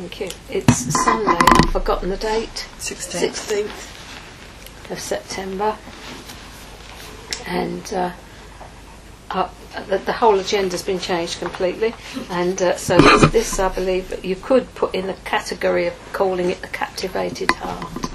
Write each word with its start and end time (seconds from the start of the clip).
Thank 0.00 0.20
you. 0.20 0.30
It's 0.48 0.94
Sunday. 1.04 1.36
I've 1.38 1.72
forgotten 1.72 2.08
the 2.08 2.16
date. 2.16 2.66
16th. 2.78 3.66
16th 3.66 4.90
of 4.90 4.98
September. 4.98 5.76
And 7.46 7.92
uh, 7.92 8.12
uh, 9.30 9.50
the, 9.90 9.98
the 9.98 10.14
whole 10.14 10.40
agenda's 10.40 10.82
been 10.82 11.00
changed 11.00 11.38
completely. 11.38 11.92
And 12.30 12.62
uh, 12.62 12.78
so 12.78 12.96
this, 12.96 13.30
this, 13.30 13.58
I 13.58 13.68
believe, 13.68 14.24
you 14.24 14.36
could 14.36 14.74
put 14.74 14.94
in 14.94 15.06
the 15.06 15.12
category 15.26 15.86
of 15.86 15.94
calling 16.14 16.48
it 16.48 16.62
the 16.62 16.68
captivated 16.68 17.50
heart. 17.56 18.10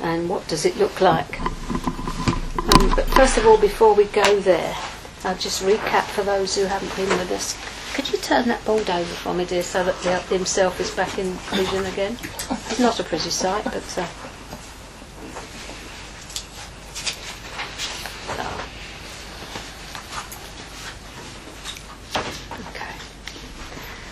And 0.00 0.28
what 0.28 0.48
does 0.48 0.64
it 0.64 0.76
look 0.76 1.00
like? 1.00 1.40
Um, 1.40 2.92
but 2.96 3.04
first 3.14 3.38
of 3.38 3.46
all, 3.46 3.58
before 3.58 3.94
we 3.94 4.06
go 4.06 4.40
there, 4.40 4.76
I'll 5.22 5.38
just 5.38 5.62
recap 5.62 6.02
for 6.02 6.24
those 6.24 6.56
who 6.56 6.64
haven't 6.64 6.96
been 6.96 7.16
with 7.16 7.30
us. 7.30 7.73
Could 8.04 8.12
you 8.12 8.18
turn 8.18 8.48
that 8.48 8.62
board 8.66 8.90
over 8.90 9.02
for 9.02 9.32
me, 9.32 9.46
dear, 9.46 9.62
so 9.62 9.82
that 9.82 9.98
the, 10.02 10.18
himself 10.36 10.78
is 10.78 10.90
back 10.90 11.18
in 11.18 11.32
vision 11.54 11.86
again? 11.86 12.18
It's 12.20 12.78
not 12.78 13.00
a 13.00 13.02
pretty 13.02 13.30
sight, 13.30 13.64
but. 13.64 13.76
Uh. 13.96 14.06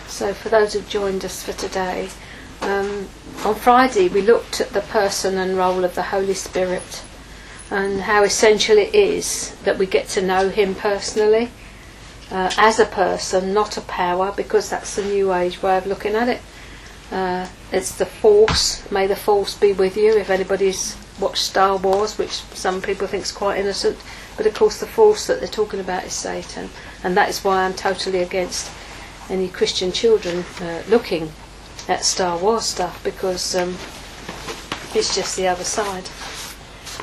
So, 0.09 0.33
for 0.33 0.49
those 0.49 0.73
who've 0.73 0.89
joined 0.89 1.27
us 1.27 1.43
for 1.43 1.53
today, 1.53 2.09
um, 2.63 3.11
on 3.45 3.55
Friday 3.55 4.09
we 4.09 4.23
looked 4.23 4.63
at 4.63 4.71
the 4.71 4.81
person 4.81 5.37
and 5.37 5.55
role 5.55 5.85
of 5.85 5.95
the 5.95 6.05
Holy 6.05 6.33
Spirit 6.35 7.03
and 7.71 8.01
how 8.01 8.23
essential 8.23 8.79
it 8.79 8.95
is 8.95 9.55
that 9.65 9.77
we 9.77 9.85
get 9.85 10.09
to 10.09 10.23
know 10.23 10.49
Him 10.49 10.75
personally 10.75 11.51
uh, 12.33 12.51
as 12.57 12.81
a 12.81 12.87
person, 12.87 13.53
not 13.53 13.77
a 13.77 13.83
power, 13.83 14.33
because 14.35 14.71
that's 14.71 14.97
the 14.97 15.05
New 15.05 15.35
Age 15.35 15.63
way 15.63 15.77
of 15.77 15.87
looking 15.87 16.15
at 16.15 16.29
it. 16.29 16.41
Uh, 17.11 17.47
it's 17.71 17.99
the 17.99 18.07
Force. 18.07 18.91
May 18.91 19.07
the 19.07 19.15
Force 19.15 19.55
be 19.55 19.75
with 19.75 19.99
you. 19.99 20.17
If 20.17 20.31
anybody's 20.31 20.97
watched 21.21 21.43
Star 21.43 21.77
Wars, 21.77 22.17
which 22.17 22.31
some 22.31 22.81
people 22.81 23.07
think 23.07 23.25
is 23.25 23.33
quite 23.33 23.61
innocent, 23.61 23.99
but 24.39 24.47
of 24.47 24.55
course 24.55 24.81
the 24.81 24.87
Force 24.87 25.27
that 25.27 25.41
they're 25.41 25.49
talking 25.49 25.79
about 25.79 26.05
is 26.05 26.15
Satan, 26.15 26.71
and 27.05 27.15
that 27.19 27.29
is 27.29 27.45
why 27.45 27.65
I'm 27.65 27.75
totally 27.75 28.21
against 28.21 28.73
any 29.29 29.49
Christian 29.49 29.93
children 29.93 30.43
uh, 30.63 30.83
looking 30.89 31.31
at 31.87 32.03
Star 32.03 32.39
Wars 32.39 32.65
stuff 32.65 33.05
because 33.05 33.55
um, 33.55 33.77
it's 34.95 35.15
just 35.15 35.37
the 35.37 35.49
other 35.49 35.65
side. 35.65 36.09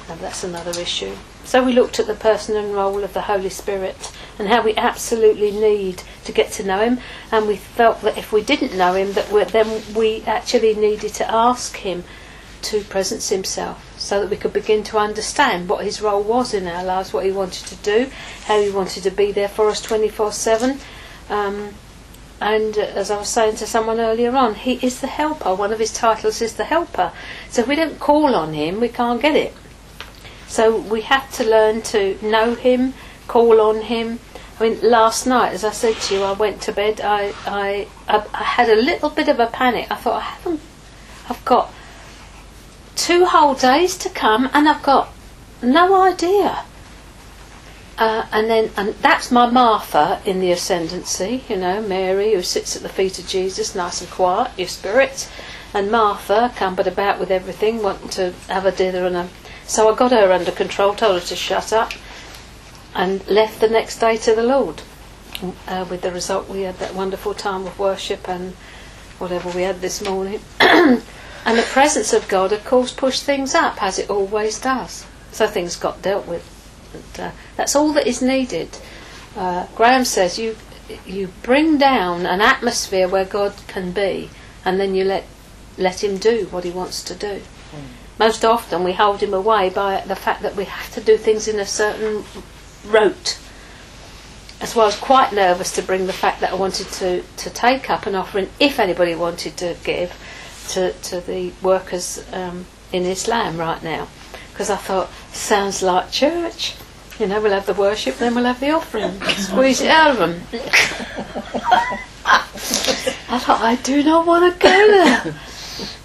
And 0.10 0.20
that's 0.22 0.44
another 0.44 0.72
issue. 0.82 1.16
So 1.44 1.64
we 1.64 1.74
looked 1.74 2.00
at 2.00 2.08
the 2.08 2.16
person 2.16 2.56
and 2.56 2.74
role 2.74 3.04
of 3.04 3.14
the 3.14 3.22
Holy 3.22 3.50
Spirit 3.50 4.12
and 4.40 4.48
how 4.48 4.64
we 4.64 4.74
absolutely 4.76 5.52
need 5.52 6.02
to 6.24 6.32
get 6.32 6.52
to 6.54 6.64
know 6.64 6.80
Him, 6.80 7.00
and 7.32 7.46
we 7.46 7.58
felt 7.58 8.02
that 8.02 8.18
if 8.18 8.32
we 8.32 8.42
didn't 8.42 8.78
know 8.78 8.94
Him, 8.96 9.14
that 9.14 9.50
then 9.50 9.84
we 9.94 10.24
actually 10.24 10.74
needed 10.74 11.14
to 11.16 11.30
ask 11.30 11.76
Him 11.76 12.06
to 12.62 12.82
presence 12.82 13.30
Himself, 13.30 14.00
so 14.00 14.22
that 14.22 14.30
we 14.30 14.38
could 14.38 14.54
begin 14.54 14.84
to 14.86 14.98
understand 14.98 15.70
what 15.70 15.84
His 15.84 16.02
role 16.02 16.24
was 16.24 16.54
in 16.54 16.68
our 16.68 16.84
lives, 16.84 17.14
what 17.14 17.26
He 17.26 17.32
wanted 17.32 17.68
to 17.68 17.76
do, 17.76 18.10
how 18.46 18.62
He 18.62 18.70
wanted 18.70 19.04
to 19.04 19.12
be 19.12 19.32
there 19.32 19.50
for 19.50 19.70
us 19.70 19.82
twenty 19.82 20.10
four 20.10 20.32
seven. 20.32 20.80
Um, 21.30 21.74
and 22.42 22.78
uh, 22.78 22.82
as 22.82 23.12
I 23.12 23.18
was 23.18 23.28
saying 23.28 23.58
to 23.58 23.68
someone 23.68 24.00
earlier 24.00 24.34
on, 24.34 24.56
He 24.56 24.80
is 24.82 25.02
the 25.02 25.08
helper. 25.08 25.54
One 25.54 25.74
of 25.74 25.80
His 25.80 25.94
titles 25.94 26.42
is 26.42 26.54
the 26.56 26.64
helper. 26.64 27.12
So 27.50 27.62
if 27.64 27.68
we 27.68 27.76
don't 27.76 28.00
call 28.00 28.34
on 28.34 28.54
Him, 28.54 28.80
we 28.80 28.88
can't 28.88 29.22
get 29.22 29.36
it. 29.36 29.54
So 30.48 30.78
we 30.78 31.02
have 31.02 31.32
to 31.34 31.44
learn 31.44 31.82
to 31.84 32.18
know 32.22 32.56
Him, 32.56 32.94
call 33.30 33.62
on 33.62 33.84
Him. 33.84 34.20
I 34.60 34.64
mean, 34.64 34.80
last 34.82 35.26
night, 35.26 35.54
as 35.54 35.64
I 35.64 35.72
said 35.72 35.96
to 35.96 36.16
you, 36.16 36.24
I 36.24 36.34
went 36.34 36.62
to 36.64 36.74
bed. 36.74 37.00
I, 37.00 37.34
I, 37.46 37.88
I, 38.10 38.26
I 38.34 38.44
had 38.44 38.70
a 38.70 38.76
little 38.76 39.10
bit 39.10 39.30
of 39.30 39.40
a 39.40 39.48
panic. 39.48 39.88
I 39.90 39.96
thought, 39.96 40.18
I 40.18 40.26
haven't, 40.26 40.60
I've 41.30 41.46
got 41.46 41.74
two 42.96 43.24
whole 43.26 43.56
days 43.56 43.98
to 44.00 44.10
come, 44.10 44.50
and 44.54 44.68
I've 44.68 44.84
got 44.84 45.14
no 45.62 46.02
idea. 46.02 46.66
Uh, 47.98 48.26
and 48.32 48.50
then, 48.50 48.72
and 48.76 48.96
that's 48.96 49.32
my 49.32 49.46
Martha 49.50 50.22
in 50.26 50.40
the 50.40 50.52
ascendancy, 50.52 51.44
you 51.50 51.58
know, 51.58 51.82
Mary 51.82 52.34
who 52.34 52.42
sits 52.42 52.76
at 52.76 52.82
the 52.82 52.90
feet 52.90 53.20
of 53.20 53.28
Jesus, 53.28 53.76
nice 53.76 54.02
and 54.02 54.10
quiet, 54.10 54.52
your 54.58 54.70
spirit, 54.70 55.30
and 55.74 55.92
Martha 55.92 56.52
cumbered 56.56 56.88
about 56.88 57.20
with 57.20 57.30
everything, 57.30 57.84
wanting 57.84 58.10
to 58.10 58.34
have 58.48 58.66
a 58.66 58.72
dinner 58.72 59.06
and 59.06 59.18
a 59.18 59.30
so 59.70 59.88
I 59.88 59.96
got 59.96 60.12
her 60.12 60.32
under 60.32 60.50
control, 60.50 60.96
told 60.96 61.22
her 61.22 61.28
to 61.28 61.36
shut 61.36 61.72
up, 61.72 61.94
and 62.96 63.26
left 63.28 63.60
the 63.60 63.70
next 63.70 64.00
day 64.00 64.18
to 64.18 64.36
the 64.36 64.44
Lord. 64.44 64.82
Uh, 65.68 65.86
with 65.90 66.02
the 66.02 66.12
result, 66.12 66.50
we 66.50 66.62
had 66.62 66.80
that 66.80 66.94
wonderful 66.94 67.34
time 67.34 67.66
of 67.66 67.80
worship 67.80 68.28
and 68.28 68.54
whatever 69.20 69.50
we 69.50 69.62
had 69.62 69.82
this 69.82 70.04
morning. 70.04 70.42
and 70.60 71.02
the 71.46 71.64
presence 71.64 72.14
of 72.14 72.28
God, 72.28 72.52
of 72.52 72.66
course, 72.66 72.92
pushed 72.92 73.24
things 73.24 73.56
up, 73.56 73.82
as 73.82 74.00
it 74.00 74.10
always 74.10 74.60
does. 74.60 75.06
So 75.32 75.48
things 75.48 75.76
got 75.76 76.02
dealt 76.02 76.28
with. 76.28 76.44
And, 76.94 77.28
uh, 77.28 77.32
that's 77.56 77.76
all 77.76 77.94
that 77.94 78.08
is 78.08 78.22
needed. 78.22 78.78
Uh, 79.38 79.68
Graham 79.76 80.06
says 80.06 80.40
you 80.40 80.58
you 81.06 81.28
bring 81.44 81.78
down 81.78 82.26
an 82.26 82.42
atmosphere 82.42 83.08
where 83.08 83.24
God 83.26 83.54
can 83.68 83.92
be, 83.92 84.32
and 84.66 84.80
then 84.80 84.96
you 84.96 85.04
let 85.04 85.24
let 85.78 86.04
Him 86.04 86.18
do 86.18 86.48
what 86.50 86.64
He 86.64 86.72
wants 86.72 87.04
to 87.04 87.16
do. 87.16 87.42
Mm 87.72 88.00
most 88.20 88.44
often 88.44 88.84
we 88.84 88.92
hold 88.92 89.22
him 89.22 89.34
away 89.34 89.70
by 89.70 90.02
the 90.02 90.16
fact 90.16 90.42
that 90.42 90.56
we 90.56 90.66
have 90.66 90.94
to 90.94 91.02
do 91.02 91.18
things 91.18 91.48
in 91.48 91.58
a 91.58 91.66
certain 91.66 92.26
rote. 92.86 93.40
As 94.62 94.76
well, 94.76 94.84
I 94.84 94.88
was 94.88 94.98
quite 94.98 95.32
nervous 95.32 95.72
to 95.74 95.82
bring 95.82 96.06
the 96.06 96.14
fact 96.14 96.42
that 96.42 96.52
I 96.52 96.56
wanted 96.56 96.88
to, 96.88 97.24
to 97.38 97.50
take 97.50 97.90
up 97.90 98.06
an 98.06 98.16
offering, 98.16 98.50
if 98.60 98.80
anybody 98.80 99.16
wanted 99.16 99.56
to 99.58 99.78
give, 99.84 100.14
to, 100.70 100.92
to 100.94 101.22
the 101.22 101.54
workers 101.62 102.26
um, 102.34 102.66
in 102.92 103.06
Islam 103.06 103.58
right 103.58 103.82
now. 103.82 104.08
Because 104.52 104.70
I 104.70 104.76
thought, 104.76 105.10
sounds 105.32 105.82
like 105.82 106.12
church. 106.12 106.76
You 107.20 107.28
know, 107.28 107.42
we'll 107.42 107.54
have 107.54 107.66
the 107.66 107.74
worship, 107.74 108.18
then 108.18 108.36
we'll 108.36 108.46
have 108.46 108.60
the 108.60 108.72
offering. 108.72 109.22
Squeeze 109.38 109.82
it 109.82 109.90
out 109.90 110.12
of 110.12 110.18
them. 110.18 110.42
I 112.26 113.40
thought, 113.40 113.62
I 113.62 113.76
do 113.84 114.04
not 114.04 114.26
want 114.26 114.54
to 114.54 114.60
go 114.60 114.70
there. 114.70 115.36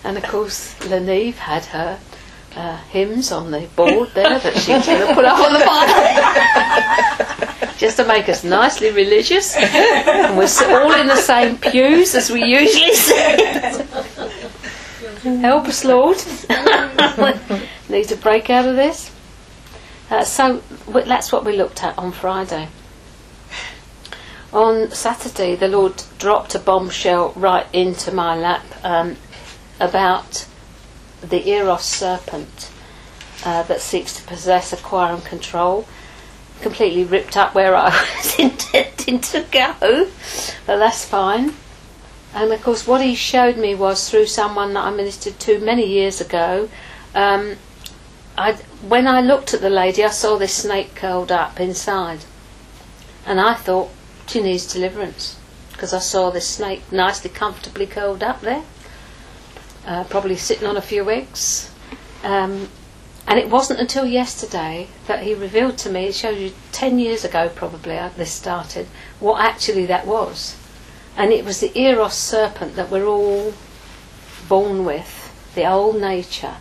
And 0.04 0.16
of 0.16 0.24
course, 0.24 0.74
Leneve 0.80 1.34
had 1.34 1.64
her 1.66 1.98
uh, 2.56 2.76
hymns 2.88 3.32
on 3.32 3.50
the 3.50 3.69
board 3.76 4.10
there 4.15 4.38
that 4.38 4.54
she's 4.54 4.87
going 4.87 5.06
to 5.06 5.15
put 5.15 5.25
up 5.25 5.38
on 5.38 5.53
the 5.53 5.59
Bible. 5.65 5.94
Just 7.78 7.97
to 7.97 8.06
make 8.06 8.28
us 8.28 8.44
nicely 8.44 8.91
religious. 8.91 9.56
And 9.56 10.37
we're 10.37 10.47
all 10.82 10.92
in 10.94 11.09
the 11.09 11.16
same 11.16 11.59
pews 11.59 12.15
as 12.15 12.31
we 12.31 12.44
usually 12.44 12.94
sit. 12.94 13.87
Help 15.41 15.66
us, 15.66 15.84
Lord. 15.84 16.16
Need 17.88 18.09
to 18.09 18.16
break 18.16 18.50
out 18.50 18.66
of 18.66 18.76
this. 18.76 19.10
Uh, 20.10 20.22
so 20.25 20.62
that's 20.88 21.32
what 21.32 21.44
we 21.44 21.56
looked 21.56 21.82
at 21.82 21.98
on 21.98 22.12
Friday. 22.12 22.69
On 24.53 24.91
Saturday, 24.91 25.56
the 25.56 25.66
Lord 25.69 26.03
dropped 26.19 26.54
a 26.54 26.60
bombshell 26.60 27.32
right 27.34 27.66
into 27.72 28.12
my 28.12 28.36
lap. 28.36 28.65
Um, 28.84 29.16
about 29.81 30.47
the 31.28 31.48
Eros 31.48 31.84
serpent 31.84 32.70
uh, 33.44 33.62
that 33.64 33.80
seeks 33.80 34.16
to 34.16 34.22
possess, 34.24 34.72
acquire, 34.72 35.14
and 35.14 35.24
control. 35.24 35.86
Completely 36.60 37.04
ripped 37.04 37.36
up 37.36 37.54
where 37.54 37.74
I 37.74 37.88
was 38.16 38.38
intending 38.38 39.20
to 39.20 39.44
go, 39.50 40.08
but 40.66 40.78
that's 40.78 41.04
fine. 41.04 41.54
And 42.32 42.52
of 42.52 42.62
course, 42.62 42.86
what 42.86 43.00
he 43.00 43.14
showed 43.14 43.56
me 43.56 43.74
was 43.74 44.08
through 44.08 44.26
someone 44.26 44.72
that 44.74 44.84
I 44.84 44.90
ministered 44.90 45.38
to 45.40 45.60
many 45.60 45.86
years 45.86 46.20
ago. 46.20 46.68
Um, 47.14 47.56
I, 48.36 48.52
when 48.88 49.06
I 49.06 49.20
looked 49.20 49.54
at 49.54 49.60
the 49.60 49.70
lady, 49.70 50.02
I 50.02 50.10
saw 50.10 50.36
this 50.36 50.54
snake 50.54 50.94
curled 50.94 51.30
up 51.30 51.60
inside, 51.60 52.20
and 53.24 53.41
I 53.41 53.54
thought 53.54 53.91
she 54.26 54.41
needs 54.41 54.72
deliverance 54.72 55.38
because 55.72 55.92
I 55.92 55.98
saw 56.00 56.30
this 56.30 56.48
snake 56.48 56.91
nicely, 56.91 57.30
comfortably 57.30 57.86
curled 57.86 58.22
up 58.22 58.41
there 58.41 58.65
uh, 59.86 60.04
probably 60.04 60.36
sitting 60.36 60.66
on 60.66 60.77
a 60.77 60.83
few 60.83 61.04
wigs. 61.04 61.71
Um, 62.22 62.69
and 63.27 63.39
it 63.39 63.48
wasn't 63.48 63.81
until 63.81 64.04
yesterday 64.04 64.89
that 65.07 65.22
he 65.22 65.34
revealed 65.34 65.78
to 65.78 65.91
me, 65.91 66.07
it 66.07 66.15
shows 66.15 66.39
you 66.39 66.53
10 66.72 66.98
years 66.98 67.25
ago 67.25 67.51
probably 67.54 67.97
uh, 67.97 68.10
this 68.16 68.33
started, 68.33 68.86
what 69.19 69.41
actually 69.41 69.86
that 69.86 70.07
was. 70.07 70.57
And 71.16 71.33
it 71.33 71.45
was 71.45 71.60
the 71.60 71.77
Eros 71.78 72.15
serpent 72.15 72.77
that 72.77 72.91
we're 72.91 73.07
all 73.07 73.54
born 74.48 74.84
with, 74.84 75.53
the 75.54 75.66
old 75.66 76.01
nature. 76.01 76.57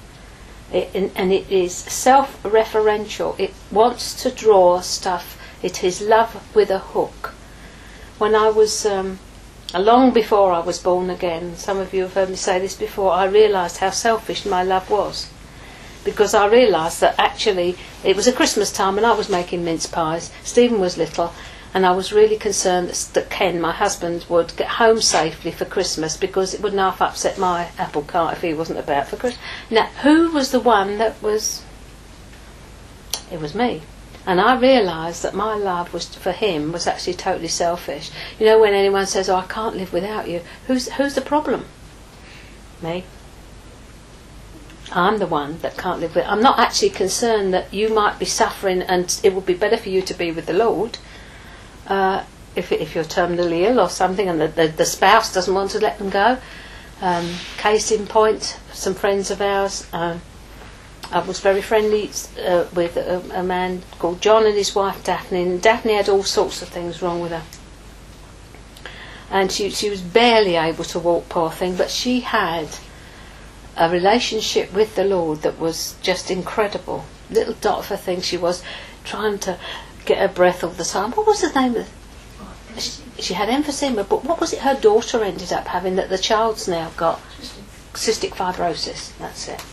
It, 0.71 0.91
and, 0.95 1.11
and 1.15 1.33
it 1.33 1.51
is 1.51 1.75
self 1.75 2.41
referential, 2.43 3.37
it 3.39 3.53
wants 3.71 4.21
to 4.23 4.31
draw 4.31 4.79
stuff, 4.79 5.37
it 5.61 5.83
is 5.83 6.01
love 6.01 6.55
with 6.55 6.69
a 6.69 6.79
hook. 6.79 7.33
When 8.17 8.35
I 8.35 8.49
was 8.49 8.85
um, 8.85 9.19
long 9.79 10.11
before 10.11 10.51
I 10.51 10.59
was 10.59 10.77
born 10.77 11.09
again, 11.09 11.55
some 11.55 11.79
of 11.79 11.93
you 11.93 12.03
have 12.03 12.13
heard 12.13 12.29
me 12.29 12.35
say 12.35 12.59
this 12.59 12.75
before, 12.75 13.11
I 13.11 13.25
realised 13.25 13.77
how 13.77 13.89
selfish 13.89 14.45
my 14.45 14.63
love 14.63 14.89
was. 14.89 15.31
Because 16.03 16.33
I 16.33 16.47
realised 16.47 17.01
that 17.01 17.15
actually 17.17 17.75
it 18.03 18.15
was 18.15 18.27
a 18.27 18.33
Christmas 18.33 18.71
time 18.71 18.97
and 18.97 19.05
I 19.05 19.13
was 19.13 19.29
making 19.29 19.63
mince 19.63 19.87
pies. 19.87 20.31
Stephen 20.43 20.79
was 20.79 20.97
little, 20.97 21.33
and 21.73 21.87
I 21.87 21.91
was 21.91 22.13
really 22.13 22.37
concerned 22.37 22.89
that, 22.89 23.31
Ken, 23.31 23.59
my 23.59 23.71
husband, 23.71 24.25
would 24.29 24.55
get 24.55 24.67
home 24.67 25.01
safely 25.01 25.49
for 25.49 25.65
Christmas 25.65 26.17
because 26.17 26.53
it 26.53 26.61
wouldn't 26.61 26.79
half 26.79 27.01
upset 27.01 27.39
my 27.39 27.69
apple 27.79 28.03
cart 28.03 28.35
if 28.35 28.43
he 28.43 28.53
wasn't 28.53 28.77
about 28.77 29.07
for 29.07 29.15
Christmas. 29.15 29.43
Now, 29.71 29.87
who 30.03 30.31
was 30.31 30.51
the 30.51 30.59
one 30.59 30.99
that 30.99 31.19
was? 31.23 31.63
It 33.31 33.41
was 33.41 33.55
me. 33.55 33.81
And 34.25 34.39
I 34.39 34.57
realised 34.57 35.21
that 35.23 35.33
my 35.33 35.55
love 35.55 35.93
was 35.93 36.07
for 36.07 36.31
him 36.31 36.71
was 36.71 36.87
actually 36.87 37.15
totally 37.15 37.49
selfish. 37.49 38.09
You 38.39 38.45
know, 38.45 38.59
when 38.59 38.73
anyone 38.73 39.05
says, 39.05 39.29
"Oh, 39.29 39.35
I 39.35 39.45
can't 39.45 39.75
live 39.75 39.91
without 39.91 40.29
you," 40.29 40.41
who's 40.67 40.89
who's 40.93 41.15
the 41.15 41.21
problem? 41.21 41.65
Me. 42.81 43.03
I'm 44.91 45.17
the 45.17 45.27
one 45.27 45.57
that 45.59 45.77
can't 45.77 45.99
live 45.99 46.15
with. 46.15 46.25
I'm 46.27 46.41
not 46.41 46.59
actually 46.59 46.91
concerned 46.91 47.53
that 47.53 47.73
you 47.73 47.89
might 47.89 48.19
be 48.19 48.25
suffering, 48.25 48.81
and 48.81 49.19
it 49.23 49.33
would 49.33 49.45
be 49.45 49.55
better 49.55 49.77
for 49.77 49.89
you 49.89 50.01
to 50.03 50.13
be 50.13 50.31
with 50.31 50.45
the 50.45 50.53
Lord. 50.53 50.97
Uh, 51.87 52.23
if 52.55 52.71
if 52.71 52.95
you're 52.95 53.03
terminally 53.03 53.61
ill 53.61 53.79
or 53.79 53.89
something, 53.89 54.29
and 54.29 54.39
the, 54.39 54.47
the, 54.47 54.67
the 54.67 54.85
spouse 54.85 55.33
doesn't 55.33 55.53
want 55.53 55.71
to 55.71 55.79
let 55.79 55.97
them 55.97 56.09
go. 56.09 56.37
Um, 57.01 57.29
case 57.57 57.91
in 57.91 58.07
point, 58.07 58.57
some 58.71 58.93
friends 58.93 59.31
of 59.31 59.41
ours. 59.41 59.87
Um, 59.91 60.21
I 61.13 61.19
was 61.19 61.39
very 61.39 61.61
friendly 61.61 62.09
uh, 62.43 62.65
with 62.73 62.97
a, 62.97 63.21
a, 63.35 63.43
man 63.43 63.83
called 63.99 64.19
John 64.19 64.47
and 64.47 64.55
his 64.55 64.73
wife 64.73 65.03
Daphne, 65.03 65.43
and 65.43 65.61
Daphne 65.61 65.93
had 65.93 66.09
all 66.09 66.23
sorts 66.23 66.63
of 66.63 66.69
things 66.69 67.03
wrong 67.03 67.21
with 67.21 67.31
her. 67.31 67.43
And 69.29 69.51
she, 69.51 69.69
she 69.69 69.91
was 69.91 70.01
barely 70.01 70.55
able 70.55 70.83
to 70.85 70.97
walk, 70.97 71.29
poor 71.29 71.51
thing, 71.51 71.75
but 71.75 71.91
she 71.91 72.21
had 72.21 72.67
a 73.77 73.91
relationship 73.91 74.73
with 74.73 74.95
the 74.95 75.03
Lord 75.03 75.43
that 75.43 75.59
was 75.59 75.95
just 76.01 76.31
incredible. 76.31 77.05
Little 77.29 77.53
dot 77.61 77.79
of 77.79 77.91
a 77.91 77.97
thing, 77.97 78.21
she 78.21 78.37
was 78.37 78.63
trying 79.03 79.37
to 79.39 79.59
get 80.05 80.17
her 80.17 80.27
breath 80.27 80.63
all 80.63 80.71
the 80.71 80.83
time. 80.83 81.11
What 81.11 81.27
was 81.27 81.41
the 81.41 81.51
name 81.59 81.75
of 81.75 81.89
she, 82.79 83.03
she 83.21 83.33
had 83.35 83.49
emphysema, 83.49 84.09
but 84.09 84.23
what 84.23 84.39
was 84.39 84.51
it 84.51 84.59
her 84.59 84.79
daughter 84.79 85.23
ended 85.23 85.53
up 85.53 85.67
having 85.67 85.95
that 85.97 86.09
the 86.09 86.17
child's 86.17 86.67
now 86.67 86.89
got? 86.97 87.21
Cystic 87.93 88.31
fibrosis, 88.31 89.15
that's 89.19 89.47
it. 89.47 89.63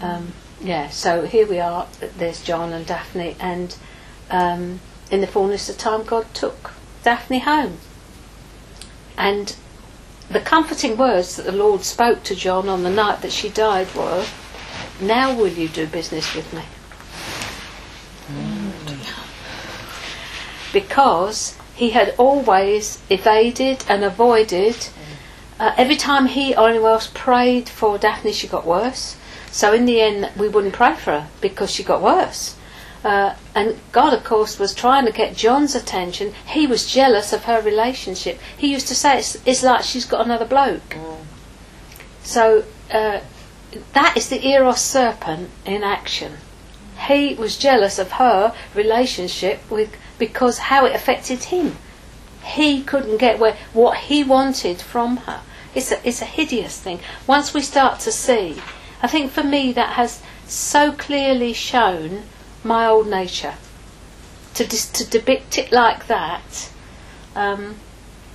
Um, 0.00 0.32
yeah, 0.62 0.88
so 0.88 1.26
here 1.26 1.46
we 1.46 1.58
are. 1.58 1.86
There's 2.18 2.42
John 2.42 2.72
and 2.72 2.86
Daphne, 2.86 3.36
and 3.40 3.76
um, 4.30 4.80
in 5.10 5.20
the 5.20 5.26
fullness 5.26 5.68
of 5.68 5.78
time, 5.78 6.04
God 6.04 6.32
took 6.34 6.72
Daphne 7.02 7.40
home. 7.40 7.78
And 9.16 9.54
the 10.30 10.40
comforting 10.40 10.96
words 10.96 11.36
that 11.36 11.44
the 11.44 11.52
Lord 11.52 11.82
spoke 11.82 12.22
to 12.24 12.34
John 12.34 12.68
on 12.68 12.82
the 12.82 12.90
night 12.90 13.20
that 13.22 13.32
she 13.32 13.48
died 13.48 13.94
were, 13.94 14.24
Now 15.00 15.34
will 15.34 15.48
you 15.48 15.68
do 15.68 15.86
business 15.86 16.34
with 16.34 16.52
me? 16.52 16.62
Because 20.72 21.56
he 21.74 21.90
had 21.90 22.14
always 22.16 23.00
evaded 23.10 23.84
and 23.88 24.04
avoided. 24.04 24.88
Uh, 25.58 25.74
every 25.76 25.96
time 25.96 26.26
he 26.26 26.54
or 26.54 26.68
anyone 26.68 26.92
else 26.92 27.10
prayed 27.12 27.68
for 27.68 27.98
Daphne, 27.98 28.32
she 28.32 28.46
got 28.46 28.64
worse. 28.64 29.16
So 29.50 29.72
in 29.72 29.84
the 29.84 30.00
end, 30.00 30.30
we 30.36 30.48
wouldn't 30.48 30.74
pray 30.74 30.94
for 30.94 31.12
her 31.12 31.28
because 31.40 31.70
she 31.70 31.82
got 31.82 32.02
worse. 32.02 32.56
Uh, 33.02 33.34
and 33.54 33.78
God, 33.92 34.12
of 34.12 34.24
course, 34.24 34.58
was 34.58 34.74
trying 34.74 35.06
to 35.06 35.12
get 35.12 35.34
John's 35.34 35.74
attention. 35.74 36.34
He 36.46 36.66
was 36.66 36.86
jealous 36.86 37.32
of 37.32 37.44
her 37.44 37.60
relationship. 37.60 38.38
He 38.56 38.70
used 38.72 38.88
to 38.88 38.94
say 38.94 39.18
it's, 39.18 39.36
it's 39.46 39.62
like 39.62 39.84
she's 39.84 40.04
got 40.04 40.24
another 40.24 40.44
bloke. 40.44 40.90
Mm. 40.90 41.16
So 42.22 42.64
uh, 42.92 43.20
that 43.94 44.16
is 44.16 44.28
the 44.28 44.46
Eros 44.46 44.80
serpent 44.80 45.50
in 45.64 45.82
action. 45.82 46.36
He 47.08 47.34
was 47.34 47.56
jealous 47.56 47.98
of 47.98 48.12
her 48.12 48.54
relationship 48.74 49.68
with 49.70 49.96
because 50.18 50.58
how 50.58 50.84
it 50.84 50.94
affected 50.94 51.44
him. 51.44 51.76
He 52.44 52.82
couldn't 52.82 53.16
get 53.16 53.38
where 53.38 53.56
what 53.72 53.96
he 53.96 54.22
wanted 54.22 54.82
from 54.82 55.18
her. 55.18 55.40
It's 55.74 55.90
a, 55.90 56.06
it's 56.06 56.20
a 56.20 56.26
hideous 56.26 56.78
thing. 56.78 57.00
Once 57.26 57.54
we 57.54 57.62
start 57.62 58.00
to 58.00 58.12
see 58.12 58.60
I 59.02 59.06
think 59.06 59.32
for 59.32 59.42
me 59.42 59.72
that 59.72 59.94
has 59.94 60.22
so 60.46 60.92
clearly 60.92 61.52
shown 61.52 62.24
my 62.62 62.86
old 62.86 63.06
nature. 63.06 63.54
To, 64.54 64.66
dis- 64.66 64.90
to 64.90 65.08
depict 65.08 65.58
it 65.58 65.72
like 65.72 66.06
that, 66.08 66.70
um, 67.36 67.76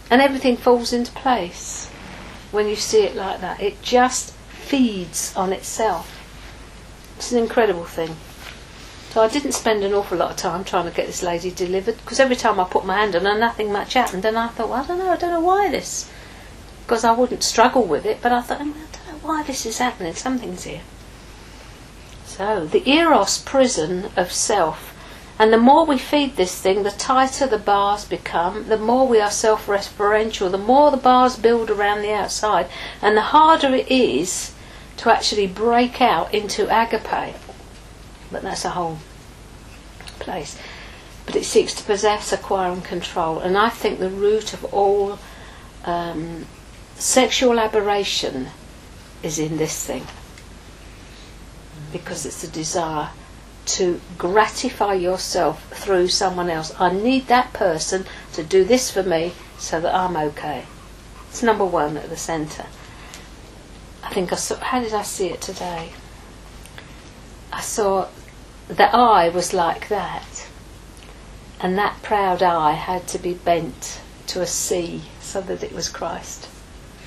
and 0.09 0.21
everything 0.21 0.55
falls 0.55 0.93
into 0.93 1.11
place 1.11 1.89
when 2.51 2.67
you 2.67 2.75
see 2.75 3.01
it 3.01 3.15
like 3.15 3.41
that. 3.41 3.59
It 3.59 3.81
just 3.81 4.31
feeds 4.31 5.35
on 5.35 5.51
itself. 5.51 6.09
It's 7.17 7.31
an 7.31 7.39
incredible 7.39 7.83
thing. 7.83 8.15
So 9.11 9.21
I 9.21 9.27
didn't 9.27 9.53
spend 9.53 9.83
an 9.83 9.93
awful 9.93 10.17
lot 10.17 10.31
of 10.31 10.37
time 10.37 10.63
trying 10.63 10.85
to 10.85 10.95
get 10.95 11.07
this 11.07 11.23
lady 11.23 11.51
delivered 11.51 11.97
because 11.97 12.19
every 12.19 12.35
time 12.35 12.59
I 12.59 12.65
put 12.65 12.85
my 12.85 12.97
hand 12.97 13.15
on 13.15 13.25
her, 13.25 13.37
nothing 13.37 13.71
much 13.71 13.93
happened. 13.93 14.25
And 14.25 14.37
I 14.37 14.47
thought, 14.49 14.69
well, 14.69 14.83
I 14.83 14.87
don't 14.87 14.99
know, 14.99 15.09
I 15.09 15.17
don't 15.17 15.31
know 15.31 15.39
why 15.39 15.69
this. 15.69 16.09
Because 16.83 17.03
I 17.03 17.13
wouldn't 17.13 17.43
struggle 17.43 17.83
with 17.83 18.05
it, 18.05 18.19
but 18.21 18.31
I 18.31 18.41
thought, 18.41 18.61
why 19.25 19.43
this 19.43 19.65
is 19.65 19.79
happening. 19.79 20.13
Something's 20.13 20.63
here. 20.63 20.81
So, 22.25 22.65
the 22.65 22.87
eros 22.89 23.37
prison 23.37 24.09
of 24.15 24.31
self. 24.31 24.93
And 25.37 25.51
the 25.51 25.57
more 25.57 25.85
we 25.85 25.97
feed 25.97 26.35
this 26.35 26.61
thing, 26.61 26.83
the 26.83 26.91
tighter 26.91 27.45
the 27.45 27.57
bars 27.57 28.05
become, 28.05 28.67
the 28.69 28.77
more 28.77 29.07
we 29.07 29.19
are 29.19 29.31
self 29.31 29.67
referential, 29.67 30.49
the 30.49 30.57
more 30.57 30.91
the 30.91 30.97
bars 30.97 31.35
build 31.35 31.69
around 31.69 32.01
the 32.01 32.13
outside, 32.13 32.67
and 33.01 33.17
the 33.17 33.21
harder 33.21 33.73
it 33.75 33.91
is 33.91 34.53
to 34.97 35.11
actually 35.11 35.47
break 35.47 36.01
out 36.01 36.33
into 36.33 36.67
agape. 36.69 37.35
But 38.31 38.43
that's 38.43 38.65
a 38.65 38.69
whole 38.69 38.99
place. 40.19 40.57
But 41.25 41.35
it 41.35 41.45
seeks 41.45 41.73
to 41.75 41.83
possess, 41.83 42.31
acquire, 42.31 42.71
and 42.71 42.83
control. 42.83 43.39
And 43.39 43.57
I 43.57 43.69
think 43.69 43.99
the 43.99 44.09
root 44.09 44.53
of 44.53 44.63
all 44.73 45.19
um, 45.83 46.45
sexual 46.95 47.59
aberration 47.59 48.49
is 49.25 49.39
in 49.39 49.57
this 49.57 49.85
thing. 49.85 50.05
Because 51.91 52.25
it's 52.25 52.43
a 52.43 52.47
desire 52.47 53.09
to 53.65 53.99
gratify 54.17 54.93
yourself 54.93 55.67
through 55.73 56.07
someone 56.07 56.49
else. 56.49 56.73
I 56.79 56.93
need 56.93 57.27
that 57.27 57.51
person 57.53 58.05
to 58.33 58.43
do 58.43 58.63
this 58.63 58.91
for 58.91 59.03
me 59.03 59.33
so 59.57 59.81
that 59.81 59.93
I'm 59.93 60.15
okay. 60.15 60.65
It's 61.29 61.41
number 61.41 61.65
one 61.65 61.97
at 61.97 62.09
the 62.09 62.17
centre. 62.17 62.67
I 64.03 64.09
think 64.13 64.31
I 64.31 64.35
saw, 64.35 64.55
how 64.57 64.81
did 64.81 64.93
I 64.93 65.01
see 65.01 65.27
it 65.27 65.41
today? 65.41 65.91
I 67.51 67.61
saw 67.61 68.07
the 68.67 68.95
eye 68.95 69.29
was 69.29 69.53
like 69.53 69.89
that, 69.89 70.47
and 71.59 71.77
that 71.77 72.01
proud 72.03 72.43
eye 72.43 72.73
had 72.73 73.07
to 73.09 73.19
be 73.19 73.33
bent 73.33 73.99
to 74.27 74.41
a 74.41 74.47
C 74.47 75.01
so 75.21 75.41
that 75.41 75.63
it 75.63 75.71
was 75.71 75.89
Christ. 75.89 76.47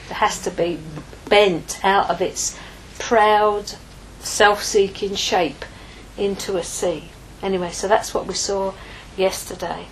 There 0.08 0.16
has 0.16 0.42
to 0.42 0.50
be 0.50 0.80
bent 1.28 1.84
out 1.84 2.10
of 2.10 2.20
its 2.20 2.58
proud, 2.98 3.72
self 4.20 4.62
seeking 4.62 5.14
shape 5.14 5.64
into 6.16 6.56
a 6.56 6.64
sea. 6.64 7.10
Anyway, 7.42 7.70
so 7.70 7.86
that's 7.86 8.12
what 8.12 8.26
we 8.26 8.34
saw 8.34 8.74
yesterday. 9.16 9.86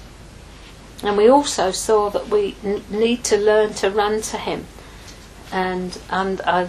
And 1.03 1.17
we 1.17 1.29
also 1.29 1.71
saw 1.71 2.11
that 2.11 2.29
we 2.29 2.57
n- 2.65 2.83
need 2.91 3.23
to 3.25 3.37
learn 3.37 3.75
to 3.75 3.91
run 3.91 4.23
to 4.23 4.39
Him. 4.39 4.67
And, 5.53 5.99
and 6.11 6.41
I 6.43 6.67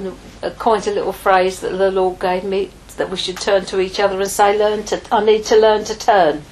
coined 0.59 0.85
a 0.87 0.93
little 0.93 1.13
phrase 1.13 1.61
that 1.61 1.71
the 1.71 1.89
Lord 1.89 2.19
gave 2.19 2.43
me 2.43 2.71
that 2.97 3.09
we 3.09 3.17
should 3.17 3.37
turn 3.37 3.65
to 3.65 3.79
each 3.79 3.99
other 3.99 4.19
and 4.19 4.29
say, 4.29 4.57
"Learn 4.57 4.83
to. 4.85 5.01
I 5.11 5.23
need 5.23 5.45
to 5.45 5.55
learn 5.55 5.83
to 5.85 5.97
turn." 5.97 6.43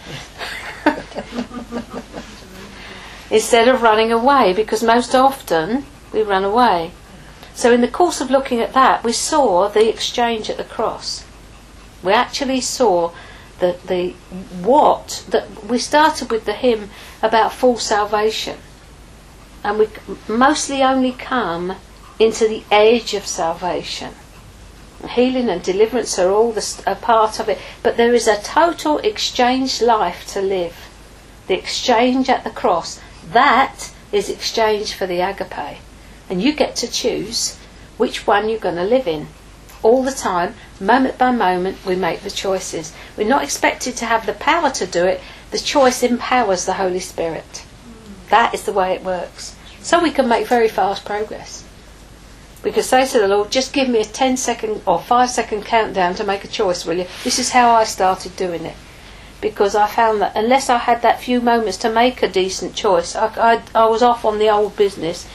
Instead 3.31 3.67
of 3.67 3.81
running 3.81 4.11
away, 4.11 4.53
because 4.53 4.83
most 4.83 5.13
often 5.15 5.85
we 6.13 6.21
run 6.21 6.43
away. 6.43 6.91
So, 7.55 7.71
in 7.71 7.79
the 7.79 7.87
course 7.87 8.19
of 8.19 8.29
looking 8.29 8.59
at 8.59 8.73
that, 8.73 9.05
we 9.05 9.13
saw 9.13 9.69
the 9.69 9.87
exchange 9.87 10.49
at 10.49 10.57
the 10.57 10.65
cross. 10.65 11.23
We 12.03 12.11
actually 12.11 12.59
saw 12.59 13.11
the, 13.59 13.77
the 13.87 14.11
what 14.61 15.23
that 15.29 15.63
we 15.63 15.79
started 15.79 16.31
with 16.31 16.43
the 16.43 16.53
hymn 16.53 16.89
about 17.23 17.53
full 17.53 17.77
salvation, 17.77 18.57
and 19.63 19.79
we 19.79 19.87
mostly 20.27 20.83
only 20.83 21.13
come 21.13 21.77
into 22.19 22.45
the 22.45 22.65
edge 22.69 23.13
of 23.13 23.25
salvation. 23.25 24.13
Healing 25.11 25.47
and 25.47 25.63
deliverance 25.63 26.19
are 26.19 26.31
all 26.31 26.51
the, 26.51 26.83
a 26.85 26.95
part 26.95 27.39
of 27.39 27.47
it, 27.47 27.57
but 27.81 27.95
there 27.95 28.13
is 28.13 28.27
a 28.27 28.41
total 28.41 28.97
exchange 28.97 29.81
life 29.81 30.27
to 30.33 30.41
live. 30.41 30.75
The 31.47 31.57
exchange 31.57 32.29
at 32.29 32.43
the 32.43 32.49
cross, 32.49 32.99
that 33.31 33.93
is 34.11 34.29
exchange 34.29 34.93
for 34.93 35.07
the 35.07 35.21
agape 35.21 35.79
and 36.29 36.41
you 36.41 36.53
get 36.53 36.75
to 36.77 36.91
choose 36.91 37.57
which 37.97 38.27
one 38.27 38.49
you're 38.49 38.59
going 38.59 38.75
to 38.75 38.83
live 38.83 39.07
in. 39.07 39.27
All 39.83 40.03
the 40.03 40.11
time, 40.11 40.55
moment 40.79 41.17
by 41.17 41.31
moment, 41.31 41.85
we 41.85 41.95
make 41.95 42.21
the 42.21 42.31
choices. 42.31 42.93
We're 43.15 43.27
not 43.27 43.43
expected 43.43 43.95
to 43.97 44.05
have 44.05 44.25
the 44.25 44.33
power 44.33 44.71
to 44.71 44.85
do 44.85 45.05
it, 45.05 45.21
the 45.51 45.59
choice 45.59 46.03
empowers 46.03 46.65
the 46.65 46.73
Holy 46.73 46.99
Spirit. 46.99 47.65
That 48.29 48.53
is 48.53 48.63
the 48.63 48.73
way 48.73 48.93
it 48.93 49.03
works. 49.03 49.55
So 49.81 50.01
we 50.01 50.11
can 50.11 50.27
make 50.27 50.47
very 50.47 50.67
fast 50.67 51.05
progress. 51.05 51.63
We 52.63 52.71
could 52.71 52.85
say 52.85 53.05
to 53.05 53.19
the 53.19 53.27
Lord, 53.27 53.51
just 53.51 53.73
give 53.73 53.87
me 53.87 53.99
a 53.99 54.05
10 54.05 54.37
second 54.37 54.81
or 54.87 54.99
5 54.99 55.29
second 55.29 55.65
countdown 55.65 56.15
to 56.15 56.23
make 56.23 56.43
a 56.43 56.47
choice, 56.47 56.85
will 56.85 56.97
you? 56.97 57.05
This 57.23 57.37
is 57.37 57.51
how 57.51 57.69
I 57.69 57.83
started 57.83 58.35
doing 58.35 58.65
it. 58.65 58.75
because 59.41 59.75
I 59.75 59.87
found 59.87 60.21
that 60.21 60.35
unless 60.35 60.71
I 60.71 60.77
had 60.79 61.03
that 61.03 61.21
few 61.21 61.39
moments 61.39 61.77
to 61.77 61.89
make 61.91 62.23
a 62.23 62.27
decent 62.27 62.73
choice, 62.73 63.15
I, 63.15 63.27
I, 63.37 63.83
I 63.83 63.85
was 63.85 64.01
off 64.01 64.25
on 64.25 64.39
the 64.39 64.49
old 64.49 64.75
business. 64.75 65.27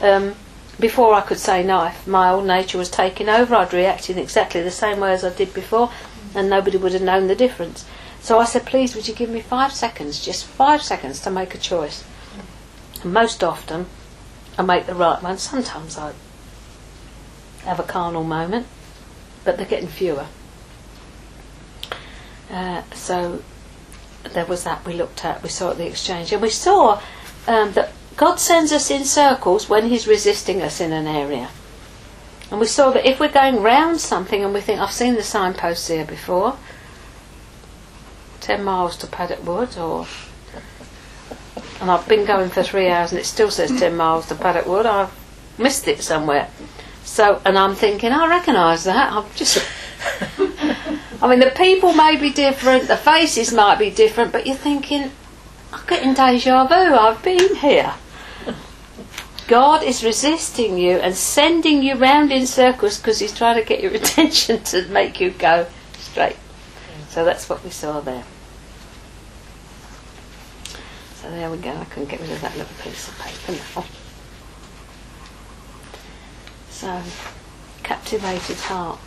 Um, 0.00 0.34
before 0.78 1.14
I 1.14 1.22
could 1.22 1.38
say 1.38 1.62
knife, 1.62 2.06
my 2.06 2.28
old 2.28 2.46
nature 2.46 2.76
was 2.76 2.90
taking 2.90 3.28
over. 3.28 3.54
I'd 3.54 3.72
react 3.72 4.10
in 4.10 4.18
exactly 4.18 4.62
the 4.62 4.70
same 4.70 5.00
way 5.00 5.12
as 5.12 5.24
I 5.24 5.34
did 5.34 5.54
before, 5.54 5.90
and 6.34 6.50
nobody 6.50 6.76
would 6.76 6.92
have 6.92 7.02
known 7.02 7.28
the 7.28 7.34
difference. 7.34 7.86
So 8.20 8.38
I 8.38 8.44
said, 8.44 8.66
please, 8.66 8.94
would 8.94 9.08
you 9.08 9.14
give 9.14 9.30
me 9.30 9.40
five 9.40 9.72
seconds, 9.72 10.24
just 10.24 10.44
five 10.44 10.82
seconds 10.82 11.20
to 11.20 11.30
make 11.30 11.54
a 11.54 11.58
choice? 11.58 12.04
And 13.02 13.12
most 13.12 13.42
often, 13.42 13.86
I 14.58 14.62
make 14.62 14.86
the 14.86 14.94
right 14.94 15.22
one. 15.22 15.38
Sometimes 15.38 15.96
I 15.96 16.12
have 17.64 17.80
a 17.80 17.84
carnal 17.84 18.24
moment, 18.24 18.66
but 19.44 19.56
they're 19.56 19.66
getting 19.66 19.88
fewer. 19.88 20.26
Uh, 22.50 22.82
so 22.94 23.42
there 24.24 24.46
was 24.46 24.64
that 24.64 24.84
we 24.84 24.92
looked 24.92 25.24
at, 25.24 25.42
we 25.42 25.48
saw 25.48 25.70
at 25.70 25.78
the 25.78 25.86
exchange, 25.86 26.32
and 26.32 26.42
we 26.42 26.50
saw 26.50 27.00
um, 27.46 27.72
that 27.72 27.92
God 28.16 28.36
sends 28.40 28.72
us 28.72 28.90
in 28.90 29.04
circles 29.04 29.68
when 29.68 29.88
He's 29.88 30.08
resisting 30.08 30.62
us 30.62 30.80
in 30.80 30.92
an 30.92 31.06
area. 31.06 31.50
And 32.50 32.60
we 32.60 32.66
saw 32.66 32.90
that 32.90 33.06
if 33.06 33.20
we're 33.20 33.32
going 33.32 33.62
round 33.62 34.00
something 34.00 34.44
and 34.44 34.54
we 34.54 34.60
think, 34.60 34.80
I've 34.80 34.92
seen 34.92 35.14
the 35.14 35.22
signposts 35.22 35.88
here 35.88 36.04
before, 36.04 36.56
10 38.40 38.62
miles 38.62 38.96
to 38.98 39.06
Paddock 39.06 39.44
Wood, 39.44 39.76
or 39.76 40.06
and 41.80 41.90
I've 41.90 42.08
been 42.08 42.24
going 42.24 42.48
for 42.48 42.62
three 42.62 42.88
hours 42.88 43.12
and 43.12 43.20
it 43.20 43.26
still 43.26 43.50
says 43.50 43.70
10 43.78 43.96
miles 43.96 44.28
to 44.28 44.34
Paddock 44.34 44.66
Wood, 44.66 44.86
I've 44.86 45.12
missed 45.58 45.86
it 45.88 46.02
somewhere. 46.02 46.48
So, 47.04 47.40
and 47.44 47.58
I'm 47.58 47.74
thinking, 47.74 48.12
I 48.12 48.28
recognise 48.28 48.84
that. 48.84 49.12
I'm 49.12 49.26
just. 49.34 49.64
I 51.22 51.28
mean, 51.28 51.40
the 51.40 51.52
people 51.56 51.92
may 51.92 52.16
be 52.16 52.30
different, 52.30 52.88
the 52.88 52.96
faces 52.96 53.52
might 53.52 53.78
be 53.78 53.90
different, 53.90 54.32
but 54.32 54.46
you're 54.46 54.56
thinking, 54.56 55.10
I'm 55.72 55.86
getting 55.86 56.14
deja 56.14 56.66
vu, 56.66 56.74
I've 56.74 57.22
been 57.22 57.56
here. 57.56 57.94
God 59.46 59.82
is 59.82 60.02
resisting 60.02 60.76
you 60.76 60.96
and 60.98 61.14
sending 61.14 61.82
you 61.82 61.94
round 61.94 62.32
in 62.32 62.46
circles 62.46 62.98
because 62.98 63.18
He's 63.20 63.36
trying 63.36 63.56
to 63.56 63.64
get 63.64 63.80
your 63.80 63.94
attention 64.00 64.62
to 64.64 64.86
make 64.88 65.20
you 65.20 65.30
go 65.30 65.66
straight. 65.98 66.36
So 67.08 67.24
that's 67.24 67.48
what 67.48 67.62
we 67.64 67.70
saw 67.70 68.00
there. 68.00 68.24
So 71.14 71.30
there 71.30 71.50
we 71.50 71.58
go. 71.58 71.70
I 71.70 71.84
couldn't 71.84 72.08
get 72.08 72.20
rid 72.20 72.30
of 72.30 72.40
that 72.42 72.56
little 72.56 72.74
piece 72.82 73.08
of 73.08 73.18
paper 73.18 73.52
now. 73.76 73.84
So, 76.70 77.02
captivated 77.82 78.58
heart. 78.58 78.98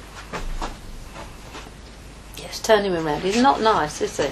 Yes, 2.38 2.60
turn 2.60 2.84
him 2.84 2.96
around. 2.96 3.22
He's 3.22 3.39
not 3.39 3.62
nice, 3.62 4.01
is 4.01 4.17
he? 4.17 4.29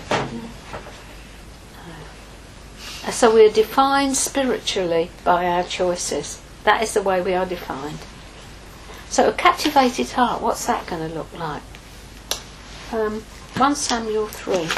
So 3.11 3.33
we 3.33 3.45
are 3.45 3.51
defined 3.51 4.17
spiritually 4.17 5.11
by 5.23 5.47
our 5.47 5.63
choices. 5.63 6.41
That 6.63 6.83
is 6.83 6.93
the 6.93 7.01
way 7.01 7.21
we 7.21 7.33
are 7.33 7.45
defined. 7.45 7.99
So 9.09 9.29
a 9.29 9.33
captivated 9.33 10.11
heart, 10.11 10.41
what's 10.41 10.65
that 10.67 10.85
going 10.87 11.09
to 11.09 11.15
look 11.15 11.31
like? 11.37 11.63
Um, 12.91 13.21
1 13.55 13.75
Samuel 13.75 14.27
3. 14.27 14.69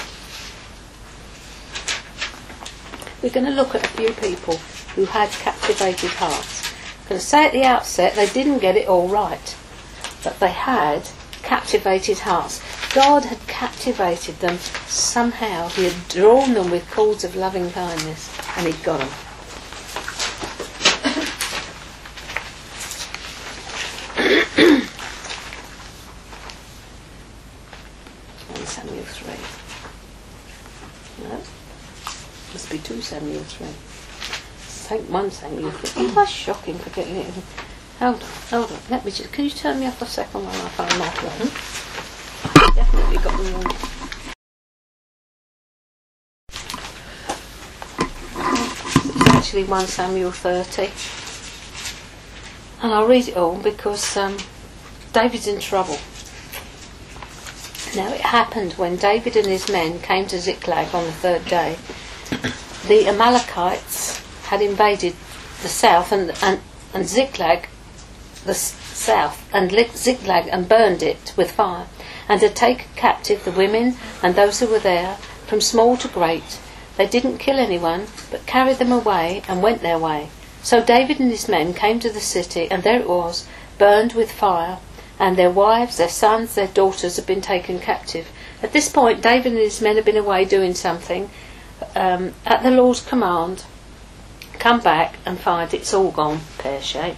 We're 3.21 3.33
going 3.33 3.45
to 3.45 3.51
look 3.51 3.75
at 3.75 3.83
a 3.83 3.89
few 3.89 4.11
people 4.13 4.57
who 4.95 5.05
had 5.05 5.29
captivated 5.31 6.11
hearts 6.11 6.59
I'm 7.09 7.15
going 7.15 7.21
to 7.21 7.25
say 7.25 7.45
at 7.47 7.53
the 7.53 7.63
outset 7.63 8.13
they 8.13 8.27
didn't 8.29 8.59
get 8.59 8.77
it 8.77 8.87
all 8.87 9.07
right, 9.07 9.57
but 10.23 10.39
they 10.39 10.51
had 10.51 11.09
captivated 11.41 12.19
hearts. 12.19 12.61
God 12.93 13.25
had 13.25 13.45
captivated 13.47 14.39
them 14.39 14.57
somehow. 14.87 15.69
He 15.69 15.85
had 15.85 16.07
drawn 16.07 16.53
them 16.53 16.69
with 16.71 16.89
cords 16.89 17.23
of 17.23 17.35
loving 17.35 17.71
kindness, 17.71 18.29
and 18.57 18.67
He'd 18.67 18.83
got 18.83 18.99
them. 18.99 19.09
Samuel 28.65 29.03
3. 29.03 29.33
No, 31.27 31.41
must 32.53 32.69
be 32.69 32.77
2 32.77 33.01
Samuel 33.01 33.43
3 33.43 33.67
take 34.89 35.09
one 35.09 35.29
thing. 35.29 35.59
You 35.59 35.71
think, 35.71 36.15
that's 36.15 36.31
shocking 36.31 36.77
for 36.79 36.89
getting 36.89 37.17
it. 37.17 37.33
Hold 37.99 38.15
on, 38.15 38.29
hold 38.49 38.71
on. 38.71 38.79
Let 38.89 39.05
me 39.05 39.11
just. 39.11 39.31
Can 39.31 39.45
you 39.45 39.51
turn 39.51 39.79
me 39.79 39.85
off 39.85 40.01
a 40.01 40.05
second 40.05 40.45
while 40.45 40.65
I 40.65 40.69
find 40.69 40.97
my 40.97 41.09
phone? 41.09 41.78
Definitely 43.21 43.51
got 43.51 43.63
the. 43.63 43.89
It's 49.15 49.27
actually 49.35 49.63
1 49.65 49.87
Samuel 49.87 50.31
30. 50.31 50.89
And 52.81 52.93
I'll 52.93 53.07
read 53.07 53.27
it 53.27 53.35
all 53.35 53.57
because 53.57 54.15
um, 54.15 54.37
David's 55.11 55.47
in 55.47 55.59
trouble. 55.59 55.97
Now 57.95 58.13
it 58.13 58.21
happened 58.21 58.73
when 58.73 58.95
David 58.95 59.35
and 59.35 59.47
his 59.47 59.69
men 59.69 59.99
came 59.99 60.27
to 60.27 60.39
Ziklag 60.39 60.93
on 60.93 61.05
the 61.05 61.11
third 61.11 61.43
day. 61.45 61.77
The 62.87 63.07
Amalekites 63.07 64.19
had 64.43 64.61
invaded 64.61 65.15
the 65.61 65.67
south 65.67 66.11
and, 66.11 66.31
and, 66.41 66.61
and 66.93 67.07
Ziklag, 67.07 67.67
the 68.45 68.53
south, 68.53 69.49
and 69.53 69.71
Ziklag 69.71 70.47
and 70.47 70.69
burned 70.69 71.03
it 71.03 71.33
with 71.35 71.51
fire, 71.51 71.87
and 72.29 72.41
had 72.41 72.55
taken 72.55 72.85
captive 72.95 73.43
the 73.43 73.51
women 73.51 73.97
and 74.23 74.35
those 74.35 74.59
who 74.59 74.67
were 74.67 74.79
there, 74.79 75.15
from 75.47 75.59
small 75.59 75.97
to 75.97 76.07
great. 76.07 76.59
They 76.95 77.07
didn't 77.07 77.39
kill 77.39 77.59
anyone, 77.59 78.07
but 78.29 78.45
carried 78.45 78.77
them 78.77 78.91
away 78.91 79.41
and 79.47 79.61
went 79.61 79.81
their 79.81 79.97
way. 79.97 80.29
So 80.61 80.81
David 80.81 81.19
and 81.19 81.31
his 81.31 81.49
men 81.49 81.73
came 81.73 81.99
to 81.99 82.09
the 82.09 82.21
city, 82.21 82.69
and 82.69 82.83
there 82.83 82.99
it 82.99 83.09
was, 83.09 83.47
burned 83.77 84.13
with 84.13 84.31
fire, 84.31 84.77
and 85.17 85.35
their 85.35 85.49
wives, 85.49 85.97
their 85.97 86.09
sons, 86.09 86.55
their 86.55 86.67
daughters 86.67 87.15
had 87.15 87.25
been 87.25 87.41
taken 87.41 87.79
captive. 87.79 88.29
At 88.61 88.73
this 88.73 88.89
point, 88.89 89.21
David 89.21 89.53
and 89.53 89.61
his 89.61 89.81
men 89.81 89.95
had 89.95 90.05
been 90.05 90.17
away 90.17 90.45
doing 90.45 90.75
something 90.75 91.29
um, 91.95 92.33
at 92.45 92.63
the 92.63 92.71
Lord's 92.71 93.01
command 93.01 93.63
come 94.59 94.81
back 94.81 95.15
and 95.25 95.39
find 95.39 95.73
it's 95.73 95.93
all 95.93 96.11
gone 96.11 96.41
pear 96.57 96.81
shaped. 96.81 97.17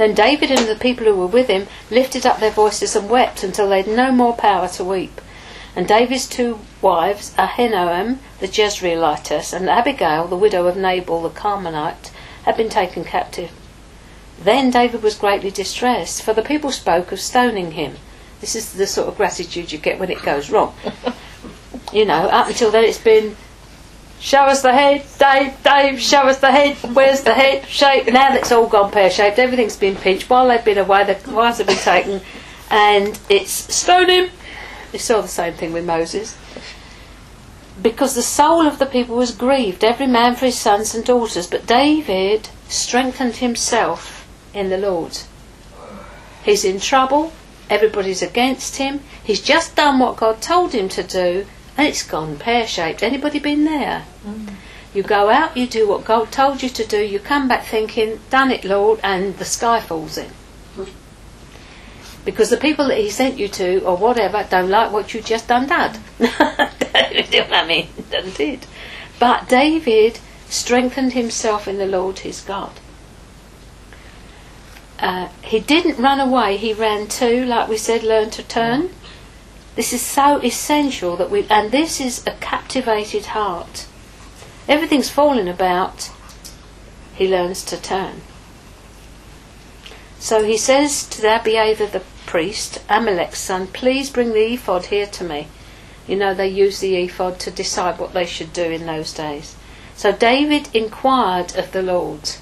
Then 0.00 0.14
David 0.14 0.50
and 0.50 0.66
the 0.66 0.76
people 0.76 1.04
who 1.04 1.14
were 1.14 1.26
with 1.26 1.48
him 1.48 1.66
lifted 1.90 2.24
up 2.24 2.40
their 2.40 2.50
voices 2.50 2.96
and 2.96 3.10
wept 3.10 3.42
until 3.42 3.68
they 3.68 3.82
had 3.82 3.86
no 3.86 4.10
more 4.10 4.32
power 4.32 4.66
to 4.68 4.82
weep. 4.82 5.20
And 5.76 5.86
David's 5.86 6.26
two 6.26 6.60
wives, 6.80 7.34
Ahinoam 7.36 8.16
the 8.38 8.48
Jezreelitess 8.48 9.52
and 9.52 9.68
Abigail 9.68 10.26
the 10.26 10.38
widow 10.38 10.66
of 10.66 10.78
Nabal 10.78 11.20
the 11.20 11.28
Carmelite, 11.28 12.10
had 12.44 12.56
been 12.56 12.70
taken 12.70 13.04
captive. 13.04 13.50
Then 14.42 14.70
David 14.70 15.02
was 15.02 15.16
greatly 15.16 15.50
distressed, 15.50 16.22
for 16.22 16.32
the 16.32 16.40
people 16.40 16.72
spoke 16.72 17.12
of 17.12 17.20
stoning 17.20 17.72
him. 17.72 17.96
This 18.40 18.56
is 18.56 18.72
the 18.72 18.86
sort 18.86 19.08
of 19.08 19.18
gratitude 19.18 19.70
you 19.70 19.76
get 19.76 20.00
when 20.00 20.10
it 20.10 20.22
goes 20.22 20.48
wrong. 20.48 20.74
you 21.92 22.06
know, 22.06 22.24
up 22.30 22.48
until 22.48 22.70
then 22.70 22.84
it's 22.84 22.96
been 22.96 23.36
Show 24.20 24.42
us 24.42 24.60
the 24.60 24.72
head, 24.72 25.06
Dave, 25.18 25.62
Dave, 25.62 25.98
show 25.98 26.20
us 26.28 26.40
the 26.40 26.50
head, 26.50 26.76
where's 26.94 27.22
the 27.22 27.32
head, 27.32 27.66
shape. 27.66 28.06
Now 28.06 28.28
that's 28.34 28.52
all 28.52 28.66
gone 28.66 28.92
pear 28.92 29.08
shaped, 29.08 29.38
everything's 29.38 29.78
been 29.78 29.96
pinched. 29.96 30.28
While 30.28 30.48
they've 30.48 30.62
been 30.62 30.76
away, 30.76 31.04
the 31.04 31.32
wives 31.32 31.56
have 31.56 31.66
been 31.66 31.76
taken, 31.76 32.20
and 32.70 33.18
it's 33.30 33.50
stone 33.50 34.10
him. 34.10 34.30
You 34.92 34.98
saw 34.98 35.22
the 35.22 35.28
same 35.28 35.54
thing 35.54 35.72
with 35.72 35.86
Moses. 35.86 36.36
Because 37.80 38.14
the 38.14 38.22
soul 38.22 38.66
of 38.66 38.78
the 38.78 38.84
people 38.84 39.16
was 39.16 39.34
grieved, 39.34 39.82
every 39.82 40.06
man 40.06 40.36
for 40.36 40.44
his 40.44 40.58
sons 40.58 40.94
and 40.94 41.02
daughters, 41.02 41.46
but 41.46 41.66
David 41.66 42.50
strengthened 42.68 43.36
himself 43.36 44.28
in 44.52 44.68
the 44.68 44.76
Lord. 44.76 45.16
He's 46.44 46.62
in 46.62 46.78
trouble, 46.78 47.32
everybody's 47.70 48.20
against 48.20 48.76
him, 48.76 49.00
he's 49.24 49.40
just 49.40 49.76
done 49.76 49.98
what 49.98 50.18
God 50.18 50.42
told 50.42 50.74
him 50.74 50.90
to 50.90 51.02
do, 51.02 51.46
and 51.76 51.86
it's 51.86 52.02
gone 52.02 52.36
pear 52.38 52.66
shaped. 52.66 53.02
Anybody 53.02 53.38
been 53.38 53.64
there? 53.64 54.04
Mm. 54.26 54.54
You 54.92 55.02
go 55.04 55.30
out, 55.30 55.56
you 55.56 55.66
do 55.66 55.88
what 55.88 56.04
God 56.04 56.32
told 56.32 56.62
you 56.62 56.68
to 56.68 56.84
do, 56.84 56.98
you 56.98 57.20
come 57.20 57.46
back 57.46 57.64
thinking, 57.64 58.20
done 58.28 58.50
it, 58.50 58.64
Lord, 58.64 58.98
and 59.04 59.36
the 59.38 59.44
sky 59.44 59.80
falls 59.80 60.18
in. 60.18 60.30
Because 62.24 62.50
the 62.50 62.56
people 62.56 62.88
that 62.88 62.98
He 62.98 63.08
sent 63.08 63.38
you 63.38 63.48
to, 63.48 63.82
or 63.84 63.96
whatever, 63.96 64.46
don't 64.50 64.68
like 64.68 64.92
what 64.92 65.14
you 65.14 65.22
just 65.22 65.48
done 65.48 65.68
done. 65.68 65.98
you 66.18 66.28
know 66.28 66.36
I 67.52 67.66
mean? 67.66 67.88
did. 68.36 68.66
But 69.18 69.48
David 69.48 70.18
strengthened 70.48 71.12
himself 71.12 71.68
in 71.68 71.78
the 71.78 71.86
Lord 71.86 72.20
his 72.20 72.40
God. 72.40 72.72
Uh, 74.98 75.28
he 75.42 75.60
didn't 75.60 76.02
run 76.02 76.20
away, 76.20 76.56
he 76.56 76.72
ran 76.74 77.06
to, 77.06 77.46
like 77.46 77.68
we 77.68 77.76
said, 77.76 78.02
learn 78.02 78.28
to 78.30 78.42
turn. 78.42 78.90
This 79.76 79.92
is 79.92 80.02
so 80.02 80.38
essential 80.38 81.16
that 81.16 81.30
we, 81.30 81.46
and 81.48 81.70
this 81.70 82.00
is 82.00 82.26
a 82.26 82.32
captivated 82.32 83.26
heart. 83.26 83.86
Everything's 84.68 85.10
falling 85.10 85.48
about, 85.48 86.10
he 87.14 87.28
learns 87.28 87.64
to 87.66 87.80
turn. 87.80 88.22
So 90.18 90.44
he 90.44 90.56
says 90.56 91.08
to 91.08 91.22
the 91.22 91.36
Abiathar 91.36 91.86
the 91.86 92.02
priest, 92.26 92.86
Ahimelech's 92.88 93.38
son, 93.38 93.68
please 93.68 94.10
bring 94.10 94.32
the 94.32 94.52
ephod 94.52 94.86
here 94.86 95.06
to 95.06 95.24
me. 95.24 95.48
You 96.06 96.16
know, 96.16 96.34
they 96.34 96.48
used 96.48 96.80
the 96.80 96.96
ephod 96.96 97.38
to 97.40 97.50
decide 97.50 97.98
what 97.98 98.12
they 98.12 98.26
should 98.26 98.52
do 98.52 98.64
in 98.64 98.86
those 98.86 99.12
days. 99.12 99.56
So 99.96 100.12
David 100.12 100.68
inquired 100.74 101.56
of 101.56 101.72
the 101.72 101.82
Lord. 101.82 102.32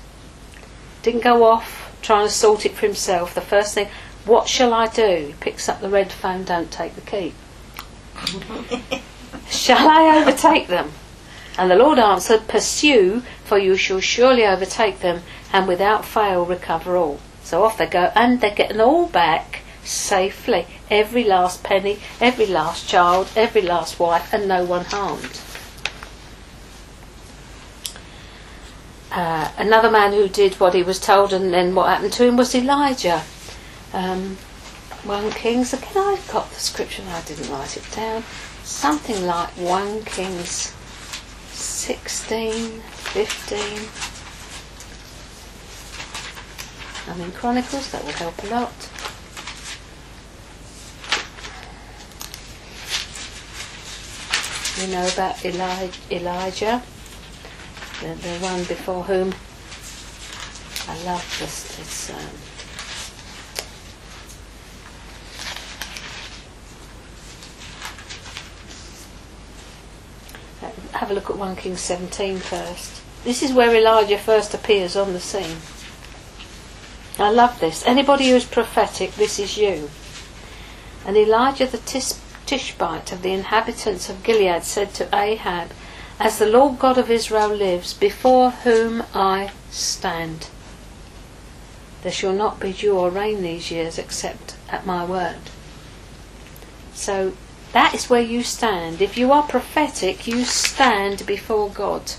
Didn't 1.02 1.22
go 1.22 1.44
off 1.44 1.96
trying 2.02 2.26
to 2.26 2.32
sort 2.32 2.64
it 2.64 2.72
for 2.72 2.86
himself. 2.86 3.34
The 3.34 3.40
first 3.40 3.74
thing, 3.74 3.88
what 4.28 4.46
shall 4.46 4.74
I 4.74 4.86
do? 4.86 5.26
He 5.28 5.34
picks 5.40 5.68
up 5.68 5.80
the 5.80 5.88
red 5.88 6.12
phone, 6.12 6.44
don't 6.44 6.70
take 6.70 6.94
the 6.94 7.00
key. 7.00 7.32
shall 9.48 9.88
I 9.88 10.18
overtake 10.20 10.68
them? 10.68 10.92
And 11.56 11.70
the 11.70 11.76
Lord 11.76 11.98
answered, 11.98 12.46
Pursue, 12.46 13.22
for 13.44 13.58
you 13.58 13.76
shall 13.76 14.00
surely 14.00 14.46
overtake 14.46 15.00
them, 15.00 15.22
and 15.52 15.66
without 15.66 16.04
fail 16.04 16.44
recover 16.44 16.96
all. 16.96 17.18
So 17.42 17.64
off 17.64 17.78
they 17.78 17.86
go, 17.86 18.12
and 18.14 18.40
they're 18.40 18.54
getting 18.54 18.80
all 18.80 19.06
back 19.06 19.62
safely. 19.82 20.66
Every 20.90 21.24
last 21.24 21.64
penny, 21.64 21.98
every 22.20 22.46
last 22.46 22.86
child, 22.86 23.30
every 23.34 23.62
last 23.62 23.98
wife, 23.98 24.32
and 24.32 24.46
no 24.46 24.64
one 24.64 24.84
harmed. 24.84 25.40
Uh, 29.10 29.50
another 29.56 29.90
man 29.90 30.12
who 30.12 30.28
did 30.28 30.60
what 30.60 30.74
he 30.74 30.82
was 30.82 31.00
told 31.00 31.32
and 31.32 31.52
then 31.52 31.74
what 31.74 31.88
happened 31.88 32.12
to 32.12 32.24
him 32.24 32.36
was 32.36 32.54
Elijah. 32.54 33.22
Um, 33.92 34.36
1 35.04 35.30
Kings, 35.32 35.72
again 35.72 35.96
I've 35.96 36.28
got 36.30 36.50
the 36.50 36.60
scripture, 36.60 37.02
I 37.08 37.22
didn't 37.22 37.50
write 37.50 37.76
it 37.76 37.84
down. 37.94 38.22
Something 38.62 39.26
like 39.26 39.48
1 39.50 40.04
Kings 40.04 40.74
16, 41.52 42.80
15. 42.80 43.58
I'm 47.08 47.20
in 47.22 47.32
Chronicles, 47.32 47.90
that 47.92 48.04
will 48.04 48.12
help 48.12 48.42
a 48.44 48.46
lot. 48.48 48.72
We 54.78 54.86
know 54.92 55.08
about 55.08 55.44
Eli- 55.44 55.90
Elijah, 56.10 56.82
the, 58.00 58.14
the 58.14 58.38
one 58.40 58.62
before 58.64 59.02
whom 59.04 59.34
I 60.88 61.02
love 61.04 61.36
this. 61.40 61.76
this 61.76 62.10
um, 62.10 62.57
have 71.08 71.16
a 71.16 71.20
look 71.20 71.30
at 71.30 71.38
1 71.38 71.56
Kings 71.56 71.80
17 71.80 72.36
first. 72.36 73.00
This 73.24 73.42
is 73.42 73.54
where 73.54 73.74
Elijah 73.74 74.18
first 74.18 74.52
appears 74.52 74.94
on 74.94 75.14
the 75.14 75.20
scene. 75.20 75.56
I 77.18 77.30
love 77.30 77.58
this. 77.60 77.86
Anybody 77.86 78.28
who 78.28 78.36
is 78.36 78.44
prophetic, 78.44 79.12
this 79.12 79.38
is 79.38 79.56
you. 79.56 79.88
And 81.06 81.16
Elijah 81.16 81.66
the 81.66 81.78
Tis- 81.78 82.20
Tishbite 82.44 83.10
of 83.10 83.22
the 83.22 83.32
inhabitants 83.32 84.10
of 84.10 84.22
Gilead 84.22 84.64
said 84.64 84.92
to 84.94 85.08
Ahab, 85.16 85.70
As 86.20 86.38
the 86.38 86.46
Lord 86.46 86.78
God 86.78 86.98
of 86.98 87.10
Israel 87.10 87.54
lives, 87.54 87.94
before 87.94 88.50
whom 88.50 89.02
I 89.14 89.52
stand, 89.70 90.48
there 92.02 92.12
shall 92.12 92.34
not 92.34 92.60
be 92.60 92.74
dew 92.74 92.98
or 92.98 93.08
rain 93.08 93.40
these 93.40 93.70
years 93.70 93.96
except 93.96 94.56
at 94.68 94.84
my 94.84 95.06
word. 95.06 95.40
So 96.92 97.32
that 97.72 97.94
is 97.94 98.08
where 98.08 98.22
you 98.22 98.42
stand. 98.42 99.02
If 99.02 99.18
you 99.18 99.32
are 99.32 99.42
prophetic, 99.42 100.26
you 100.26 100.44
stand 100.44 101.26
before 101.26 101.68
God. 101.68 102.12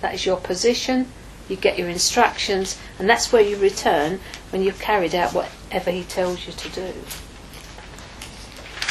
That 0.00 0.14
is 0.14 0.26
your 0.26 0.36
position. 0.36 1.08
You 1.48 1.56
get 1.56 1.78
your 1.78 1.88
instructions, 1.88 2.78
and 2.98 3.08
that's 3.08 3.32
where 3.32 3.42
you 3.42 3.56
return 3.56 4.20
when 4.50 4.62
you've 4.62 4.80
carried 4.80 5.14
out 5.14 5.32
whatever 5.32 5.90
He 5.90 6.02
tells 6.02 6.46
you 6.46 6.52
to 6.52 6.68
do. 6.70 6.92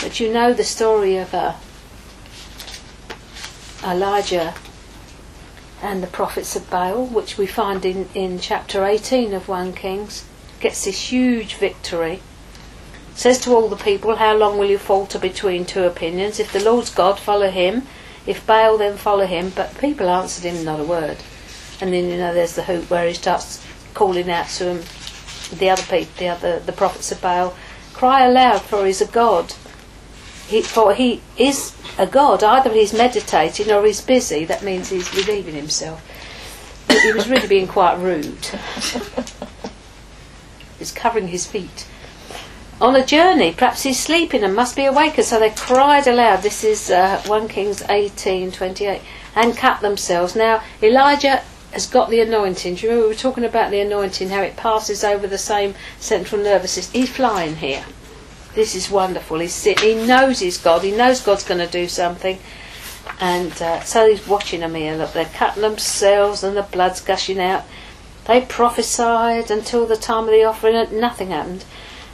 But 0.02 0.20
you 0.20 0.32
know 0.32 0.54
the 0.54 0.64
story 0.64 1.18
of 1.18 1.34
uh, 1.34 1.56
Elijah 3.84 4.54
and 5.82 6.02
the 6.02 6.08
prophets 6.08 6.56
of 6.56 6.70
Baal, 6.70 7.06
which 7.06 7.38
we 7.38 7.46
find 7.46 7.86
in, 7.86 8.08
in 8.14 8.40
chapter 8.40 8.86
18 8.86 9.34
of 9.34 9.50
1 9.50 9.74
Kings. 9.74 10.26
Gets 10.62 10.86
this 10.86 11.12
huge 11.12 11.56
victory 11.56 12.22
says 13.16 13.40
to 13.40 13.56
all 13.56 13.70
the 13.70 13.78
people, 13.78 14.18
How 14.18 14.36
long 14.36 14.58
will 14.58 14.70
you 14.70 14.78
falter 14.78 15.18
between 15.18 15.66
two 15.66 15.84
opinions? 15.84 16.40
If 16.40 16.52
the 16.52 16.64
Lord's 16.64 16.94
God, 16.94 17.18
follow 17.18 17.50
him. 17.50 17.88
If 18.28 18.46
Baal, 18.46 18.78
then 18.78 18.98
follow 18.98 19.26
him. 19.26 19.52
But 19.56 19.78
people 19.78 20.10
answered 20.10 20.44
him 20.44 20.66
not 20.66 20.82
a 20.82 20.84
word. 20.84 21.18
And 21.82 21.94
then 21.94 22.10
you 22.10 22.18
know 22.18 22.34
there's 22.34 22.56
the 22.56 22.64
hoop 22.64 22.90
where 22.90 23.08
he 23.08 23.14
starts 23.14 23.66
calling 23.94 24.30
out 24.30 24.50
to 24.50 24.66
him, 24.66 24.84
the 25.58 25.70
other 25.70 25.84
people, 25.84 26.14
the 26.18 26.28
other 26.28 26.60
the 26.60 26.74
prophets 26.74 27.12
of 27.12 27.22
Baal, 27.22 27.56
cry 27.94 28.26
aloud, 28.26 28.62
for 28.62 28.86
he's 28.86 29.02
a 29.02 29.08
god. 29.08 29.54
He, 30.48 30.62
for 30.62 30.94
he 30.94 31.22
is 31.38 31.74
a 31.98 32.06
god. 32.06 32.44
Either 32.44 32.72
he's 32.72 32.94
meditating 32.94 33.72
or 33.72 33.86
he's 33.86 34.02
busy. 34.02 34.46
That 34.46 34.64
means 34.64 34.90
he's 34.90 35.14
relieving 35.16 35.56
himself. 35.56 36.04
But 36.88 37.00
he 37.00 37.14
was 37.14 37.30
really 37.30 37.48
being 37.48 37.68
quite 37.68 37.98
rude. 37.98 38.46
he's 40.78 40.92
covering 40.92 41.30
his 41.30 41.48
feet 41.48 41.88
on 42.82 42.96
a 42.96 43.06
journey. 43.06 43.54
Perhaps 43.54 43.84
he's 43.84 44.00
sleeping 44.00 44.44
and 44.44 44.56
must 44.56 44.76
be 44.76 44.86
awake. 44.86 45.18
And 45.18 45.26
so 45.26 45.40
they 45.40 45.50
cried 45.52 46.08
aloud. 46.08 46.42
This 46.42 46.64
is 46.64 46.90
uh, 46.90 47.22
1 47.26 47.48
Kings 47.48 47.82
18 47.90 48.52
28. 48.52 49.02
And 49.36 49.58
cut 49.58 49.82
themselves. 49.82 50.36
Now, 50.36 50.64
Elijah 50.82 51.44
has 51.72 51.88
got 51.88 52.10
the 52.10 52.22
anointing. 52.22 52.76
Do 52.76 52.82
you 52.82 52.90
remember 52.90 53.10
we 53.10 53.14
were 53.14 53.20
talking 53.20 53.44
about 53.44 53.70
the 53.70 53.82
anointing, 53.82 54.30
how 54.30 54.42
it 54.42 54.56
passes 54.56 55.04
over 55.04 55.28
the 55.28 55.38
same 55.38 55.76
central 56.00 56.42
nervous 56.42 56.72
system? 56.72 57.02
He's 57.02 57.10
flying 57.10 57.58
here. 57.58 57.84
This 58.54 58.76
is 58.76 58.90
wonderful. 58.90 59.40
He's 59.40 59.62
he 59.62 59.96
knows 59.96 60.40
he's 60.40 60.58
God. 60.58 60.84
He 60.84 60.92
knows 60.92 61.22
God's 61.22 61.44
going 61.44 61.60
to 61.60 61.72
do 61.72 61.90
something. 61.90 62.40
And 63.20 63.52
uh, 63.62 63.82
so 63.82 64.10
he's 64.10 64.26
watching 64.26 64.62
them 64.62 64.76
here. 64.76 64.96
Look, 64.96 65.12
they're 65.12 65.26
cutting 65.26 65.62
themselves 65.62 66.44
and 66.44 66.56
the 66.56 66.64
blood's 66.64 67.02
gushing 67.02 67.40
out. 67.40 67.66
They 68.26 68.42
prophesied 68.42 69.52
until 69.52 69.86
the 69.86 69.98
time 69.98 70.24
of 70.24 70.32
the 70.32 70.46
offering 70.46 70.76
and 70.76 71.00
nothing 71.00 71.30
happened. 71.30 71.66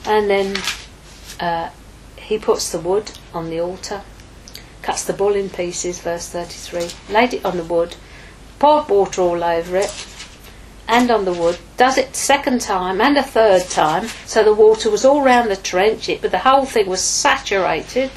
And 0.05 0.29
then 0.29 0.57
uh, 1.39 1.69
he 2.17 2.37
puts 2.37 2.71
the 2.71 2.79
wood 2.79 3.11
on 3.33 3.49
the 3.49 3.59
altar, 3.59 4.01
cuts 4.81 5.03
the 5.03 5.13
bull 5.13 5.35
in 5.35 5.49
pieces, 5.49 5.99
verse 5.99 6.29
33, 6.29 7.13
laid 7.13 7.33
it 7.33 7.45
on 7.45 7.57
the 7.57 7.63
wood, 7.63 7.95
poured 8.59 8.89
water 8.89 9.21
all 9.21 9.43
over 9.43 9.77
it, 9.77 10.07
and 10.87 11.09
on 11.09 11.25
the 11.25 11.33
wood, 11.33 11.57
does 11.77 11.97
it 11.97 12.15
second 12.15 12.61
time 12.61 12.99
and 12.99 13.17
a 13.17 13.23
third 13.23 13.69
time, 13.69 14.07
so 14.25 14.43
the 14.43 14.53
water 14.53 14.89
was 14.89 15.05
all 15.05 15.23
round 15.23 15.49
the 15.49 15.55
trench, 15.55 16.09
it, 16.09 16.21
but 16.21 16.31
the 16.31 16.39
whole 16.39 16.65
thing 16.65 16.87
was 16.87 17.01
saturated. 17.01 18.11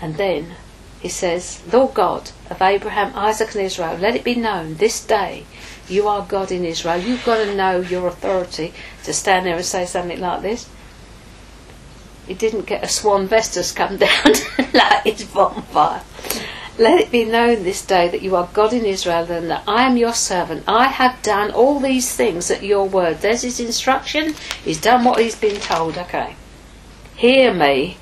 And 0.00 0.16
then 0.16 0.56
he 1.00 1.08
says, 1.08 1.62
Lord 1.72 1.94
God 1.94 2.30
of 2.50 2.60
Abraham, 2.60 3.12
Isaac, 3.14 3.54
and 3.54 3.64
Israel, 3.64 3.96
let 3.96 4.16
it 4.16 4.24
be 4.24 4.34
known 4.34 4.74
this 4.74 5.04
day 5.04 5.44
you 5.88 6.08
are 6.08 6.24
God 6.26 6.52
in 6.52 6.64
Israel. 6.64 6.98
You've 6.98 7.24
got 7.24 7.44
to 7.44 7.54
know 7.54 7.80
your 7.80 8.06
authority 8.06 8.72
to 9.04 9.12
stand 9.12 9.46
there 9.46 9.56
and 9.56 9.64
say 9.64 9.86
something 9.86 10.20
like 10.20 10.42
this. 10.42 10.68
He 12.26 12.34
didn't 12.34 12.66
get 12.66 12.84
a 12.84 12.88
Swan 12.88 13.26
Vestas 13.26 13.72
come 13.72 13.96
down 13.98 14.32
like 14.74 15.04
his 15.04 15.24
bonfire. 15.24 16.02
Let 16.78 17.00
it 17.00 17.10
be 17.10 17.24
known 17.24 17.64
this 17.64 17.84
day 17.84 18.08
that 18.08 18.22
you 18.22 18.36
are 18.36 18.48
God 18.52 18.72
in 18.72 18.84
Israel 18.84 19.26
and 19.32 19.50
that 19.50 19.64
I 19.66 19.84
am 19.84 19.96
your 19.96 20.12
servant. 20.12 20.62
I 20.68 20.84
have 20.88 21.20
done 21.22 21.50
all 21.50 21.80
these 21.80 22.14
things 22.14 22.50
at 22.50 22.62
your 22.62 22.86
word. 22.86 23.18
There's 23.18 23.42
his 23.42 23.58
instruction. 23.58 24.34
He's 24.64 24.80
done 24.80 25.04
what 25.04 25.20
he's 25.20 25.34
been 25.34 25.60
told. 25.60 25.98
Okay. 25.98 26.36
Hear 27.16 27.52
me 27.52 27.96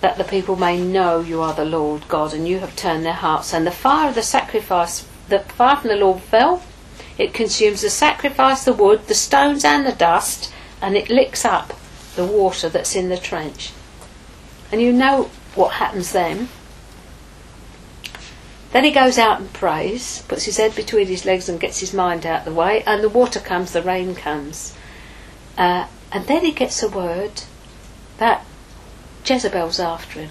that 0.00 0.18
the 0.18 0.24
people 0.24 0.54
may 0.54 0.80
know 0.80 1.20
you 1.20 1.42
are 1.42 1.54
the 1.54 1.64
Lord 1.64 2.06
God 2.06 2.32
and 2.32 2.46
you 2.46 2.60
have 2.60 2.76
turned 2.76 3.04
their 3.04 3.12
hearts. 3.12 3.52
And 3.52 3.66
the 3.66 3.72
fire 3.72 4.10
of 4.10 4.14
the 4.14 4.22
sacrifice 4.22 5.07
the 5.28 5.40
fire 5.40 5.76
from 5.76 5.88
the 5.88 5.96
Lord 5.96 6.22
fell. 6.22 6.62
It 7.16 7.34
consumes 7.34 7.82
the 7.82 7.90
sacrifice, 7.90 8.64
the 8.64 8.72
wood, 8.72 9.06
the 9.06 9.14
stones, 9.14 9.64
and 9.64 9.86
the 9.86 9.92
dust, 9.92 10.52
and 10.80 10.96
it 10.96 11.10
licks 11.10 11.44
up 11.44 11.74
the 12.16 12.24
water 12.24 12.68
that's 12.68 12.94
in 12.94 13.08
the 13.08 13.18
trench. 13.18 13.72
And 14.70 14.80
you 14.80 14.92
know 14.92 15.30
what 15.54 15.74
happens 15.74 16.12
then. 16.12 16.48
Then 18.70 18.84
he 18.84 18.90
goes 18.90 19.18
out 19.18 19.40
and 19.40 19.52
prays, 19.52 20.22
puts 20.28 20.44
his 20.44 20.58
head 20.58 20.74
between 20.74 21.06
his 21.06 21.24
legs 21.24 21.48
and 21.48 21.58
gets 21.58 21.80
his 21.80 21.94
mind 21.94 22.26
out 22.26 22.40
of 22.40 22.44
the 22.44 22.60
way, 22.60 22.82
and 22.84 23.02
the 23.02 23.08
water 23.08 23.40
comes, 23.40 23.72
the 23.72 23.82
rain 23.82 24.14
comes. 24.14 24.74
Uh, 25.56 25.86
and 26.12 26.26
then 26.26 26.44
he 26.44 26.52
gets 26.52 26.82
a 26.82 26.88
word 26.88 27.42
that 28.18 28.44
Jezebel's 29.24 29.80
after 29.80 30.20
him. 30.20 30.30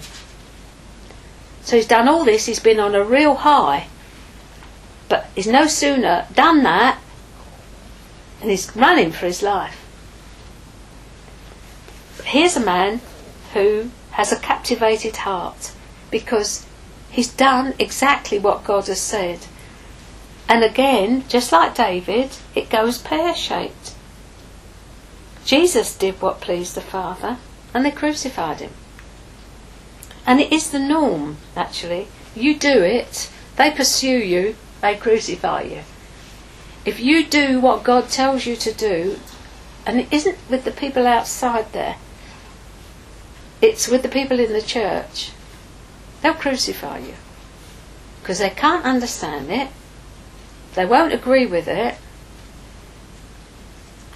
So 1.62 1.76
he's 1.76 1.86
done 1.86 2.08
all 2.08 2.24
this, 2.24 2.46
he's 2.46 2.60
been 2.60 2.80
on 2.80 2.94
a 2.94 3.04
real 3.04 3.34
high, 3.34 3.88
but 5.08 5.28
he's 5.34 5.46
no 5.46 5.66
sooner 5.66 6.26
done 6.34 6.62
that 6.62 6.98
and 8.40 8.50
he's 8.50 8.74
running 8.76 9.12
for 9.12 9.26
his 9.26 9.42
life. 9.42 9.84
But 12.16 12.26
here's 12.26 12.56
a 12.56 12.64
man 12.64 13.00
who 13.52 13.90
has 14.12 14.32
a 14.32 14.38
captivated 14.38 15.16
heart 15.16 15.72
because 16.10 16.66
he's 17.10 17.32
done 17.32 17.74
exactly 17.78 18.38
what 18.38 18.64
God 18.64 18.86
has 18.86 19.00
said. 19.00 19.40
And 20.48 20.64
again, 20.64 21.24
just 21.28 21.52
like 21.52 21.74
David, 21.74 22.30
it 22.54 22.70
goes 22.70 22.98
pear 22.98 23.34
shaped. 23.34 23.94
Jesus 25.44 25.96
did 25.96 26.20
what 26.20 26.40
pleased 26.40 26.74
the 26.74 26.80
Father, 26.80 27.38
and 27.72 27.84
they 27.84 27.90
crucified 27.90 28.60
him. 28.60 28.72
And 30.26 30.40
it 30.40 30.52
is 30.52 30.70
the 30.70 30.78
norm, 30.78 31.38
actually. 31.56 32.08
You 32.34 32.58
do 32.58 32.82
it, 32.82 33.30
they 33.56 33.70
pursue 33.70 34.18
you, 34.18 34.56
they 34.80 34.96
crucify 34.96 35.62
you. 35.62 35.82
If 36.84 37.00
you 37.00 37.26
do 37.26 37.60
what 37.60 37.84
God 37.84 38.08
tells 38.08 38.46
you 38.46 38.56
to 38.56 38.72
do, 38.72 39.18
and 39.84 40.00
it 40.00 40.12
isn't 40.12 40.38
with 40.48 40.64
the 40.64 40.70
people 40.70 41.06
outside 41.06 41.72
there, 41.72 41.96
it's 43.60 43.88
with 43.88 44.02
the 44.02 44.08
people 44.08 44.38
in 44.38 44.52
the 44.52 44.62
church, 44.62 45.32
they'll 46.22 46.34
crucify 46.34 46.98
you. 46.98 47.14
Because 48.20 48.38
they 48.38 48.50
can't 48.50 48.84
understand 48.84 49.50
it, 49.50 49.68
they 50.74 50.86
won't 50.86 51.12
agree 51.12 51.46
with 51.46 51.66
it, 51.66 51.96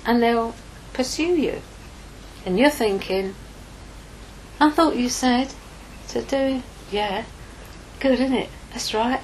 and 0.05 0.23
they'll 0.23 0.55
pursue 0.93 1.35
you. 1.35 1.63
And 2.45 2.59
you're 2.59 2.71
thinking, 2.71 3.35
I 4.61 4.71
thought 4.71 4.97
you 4.97 5.09
said 5.09 5.53
to 6.09 6.23
do, 6.23 6.63
yeah, 6.91 7.25
good, 8.01 8.13
isn't 8.21 8.35
it? 8.35 8.51
That's 8.71 8.95
right. 8.95 9.21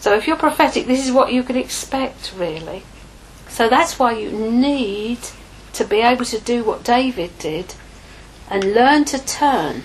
So 0.00 0.14
if 0.14 0.26
you're 0.26 0.36
prophetic, 0.36 0.86
this 0.86 1.06
is 1.06 1.12
what 1.12 1.30
you 1.30 1.42
can 1.42 1.56
expect, 1.56 2.32
really. 2.34 2.84
So 3.48 3.68
that's 3.68 3.98
why 3.98 4.12
you 4.12 4.30
need 4.30 5.18
to 5.74 5.84
be 5.84 6.00
able 6.00 6.24
to 6.24 6.40
do 6.40 6.64
what 6.64 6.82
David 6.82 7.38
did 7.38 7.74
and 8.48 8.72
learn 8.72 9.04
to 9.04 9.18
turn 9.24 9.82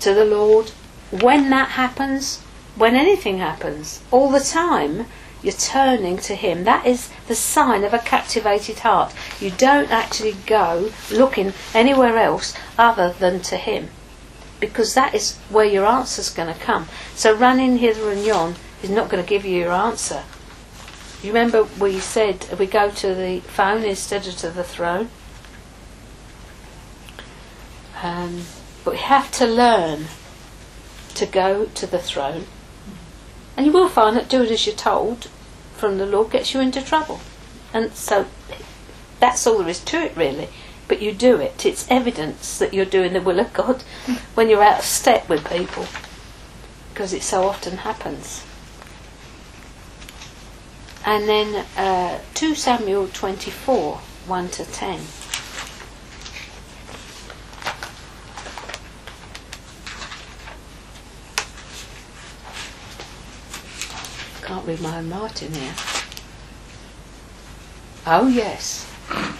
to 0.00 0.12
the 0.12 0.24
Lord 0.24 0.70
when 1.12 1.48
that 1.50 1.70
happens, 1.70 2.40
when 2.74 2.96
anything 2.96 3.38
happens, 3.38 4.02
all 4.10 4.30
the 4.30 4.40
time. 4.40 5.06
You're 5.44 5.52
turning 5.52 6.18
to 6.18 6.34
Him. 6.34 6.64
That 6.64 6.86
is 6.86 7.10
the 7.26 7.34
sign 7.34 7.82
of 7.82 7.92
a 7.92 7.98
captivated 7.98 8.80
heart. 8.80 9.12
You 9.40 9.50
don't 9.50 9.90
actually 9.90 10.36
go 10.46 10.90
looking 11.10 11.52
anywhere 11.74 12.16
else 12.16 12.54
other 12.78 13.12
than 13.12 13.40
to 13.42 13.56
Him. 13.56 13.90
Because 14.60 14.94
that 14.94 15.14
is 15.14 15.36
where 15.50 15.64
your 15.64 15.84
answer's 15.84 16.30
going 16.30 16.52
to 16.52 16.60
come. 16.60 16.86
So 17.16 17.34
running 17.34 17.78
hither 17.78 18.10
and 18.12 18.24
yon 18.24 18.54
is 18.82 18.90
not 18.90 19.08
going 19.08 19.22
to 19.22 19.28
give 19.28 19.44
you 19.44 19.58
your 19.58 19.72
answer. 19.72 20.24
You 21.22 21.28
remember 21.28 21.64
we 21.78 22.00
said 22.00 22.58
we 22.58 22.66
go 22.66 22.90
to 22.90 23.14
the 23.14 23.40
phone 23.40 23.84
instead 23.84 24.26
of 24.26 24.36
to 24.38 24.50
the 24.50 24.64
throne? 24.64 25.08
Um, 28.02 28.42
but 28.84 28.94
we 28.94 28.98
have 28.98 29.30
to 29.32 29.46
learn 29.46 30.06
to 31.14 31.26
go 31.26 31.66
to 31.66 31.86
the 31.86 32.00
throne. 32.00 32.46
And 33.56 33.66
you 33.66 33.72
will 33.72 33.88
find 33.88 34.16
that 34.16 34.28
doing 34.28 34.50
as 34.50 34.66
you're 34.66 34.74
told 34.74 35.28
from 35.76 35.98
the 35.98 36.06
Lord 36.06 36.30
gets 36.30 36.54
you 36.54 36.60
into 36.60 36.82
trouble. 36.82 37.20
And 37.72 37.92
so 37.92 38.26
that's 39.20 39.46
all 39.46 39.58
there 39.58 39.68
is 39.68 39.80
to 39.84 39.98
it, 40.02 40.16
really. 40.16 40.48
But 40.88 41.00
you 41.00 41.12
do 41.12 41.36
it. 41.36 41.64
It's 41.64 41.86
evidence 41.88 42.58
that 42.58 42.74
you're 42.74 42.84
doing 42.84 43.12
the 43.12 43.20
will 43.20 43.38
of 43.38 43.52
God 43.52 43.82
when 44.34 44.48
you're 44.48 44.64
out 44.64 44.80
of 44.80 44.84
step 44.84 45.28
with 45.28 45.48
people. 45.48 45.86
Because 46.92 47.12
it 47.12 47.22
so 47.22 47.44
often 47.44 47.78
happens. 47.78 48.44
And 51.04 51.28
then 51.28 51.66
uh, 51.76 52.20
2 52.34 52.54
Samuel 52.54 53.08
24 53.08 53.96
1 53.96 54.48
to 54.50 54.64
10. 54.64 55.00
Can't 64.42 64.66
read 64.66 64.80
my 64.80 64.98
own 64.98 65.10
writing 65.10 65.52
here. 65.52 65.74
Oh, 68.06 68.28
yes. 68.28 68.84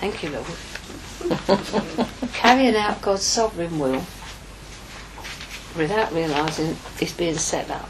Thank 0.01 0.23
you, 0.23 0.31
Lord. 0.31 0.47
Carrying 2.33 2.77
out 2.77 3.03
God's 3.03 3.23
sovereign 3.23 3.79
will 3.79 4.05
without 5.77 6.13
realising 6.13 6.77
it's 7.01 7.13
being 7.13 7.37
set 7.37 7.71
up. 7.71 7.89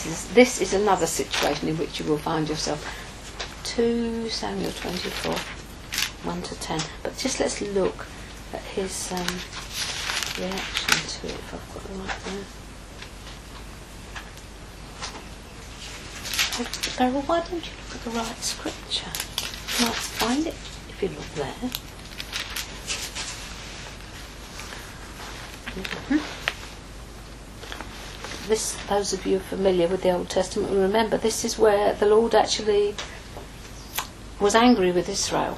This 0.00 0.06
is, 0.06 0.34
this 0.34 0.60
is 0.62 0.72
another 0.72 1.06
situation 1.06 1.68
in 1.68 1.76
which 1.76 2.00
you 2.00 2.06
will 2.06 2.16
find 2.16 2.48
yourself. 2.48 2.80
2 3.64 4.30
Samuel 4.30 4.72
24, 4.72 5.34
1 5.34 6.42
to 6.42 6.54
10. 6.54 6.80
But 7.02 7.18
just 7.18 7.38
let's 7.38 7.60
look 7.60 8.06
at 8.54 8.62
his 8.62 9.12
um, 9.12 9.26
reaction 10.38 10.88
to 10.88 11.26
it, 11.26 11.34
if 11.34 11.52
I've 11.52 11.74
got 11.74 11.84
the 11.84 11.92
right 11.98 12.18
there. 12.24 12.44
Beryl, 16.96 17.22
why 17.22 17.40
don't 17.40 17.52
you 17.52 17.72
look 17.84 17.96
at 17.96 18.04
the 18.04 18.10
right 18.10 18.42
scripture? 18.42 19.10
You 19.78 19.84
might 19.84 19.96
find 19.96 20.46
it 20.46 20.54
if 20.88 21.02
you 21.02 21.08
look 21.08 21.28
there. 21.34 21.70
Mm-hmm. 25.76 26.39
This, 28.50 28.76
those 28.88 29.12
of 29.12 29.26
you 29.26 29.38
familiar 29.38 29.86
with 29.86 30.02
the 30.02 30.10
Old 30.10 30.28
Testament 30.28 30.72
will 30.72 30.82
remember 30.82 31.16
this 31.16 31.44
is 31.44 31.56
where 31.56 31.94
the 31.94 32.06
Lord 32.06 32.34
actually 32.34 32.96
was 34.40 34.56
angry 34.56 34.90
with 34.90 35.08
Israel. 35.08 35.56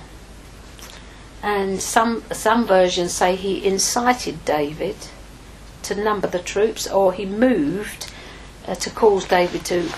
And 1.42 1.80
some 1.80 2.22
some 2.32 2.66
versions 2.66 3.12
say 3.12 3.34
he 3.34 3.64
incited 3.66 4.44
David 4.44 4.96
to 5.84 5.94
number 5.94 6.26
the 6.26 6.38
troops, 6.38 6.86
or 6.86 7.14
he 7.14 7.24
moved 7.24 8.12
uh, 8.68 8.74
to 8.74 8.90
cause 8.90 9.24
David 9.24 9.64
to 9.64 9.90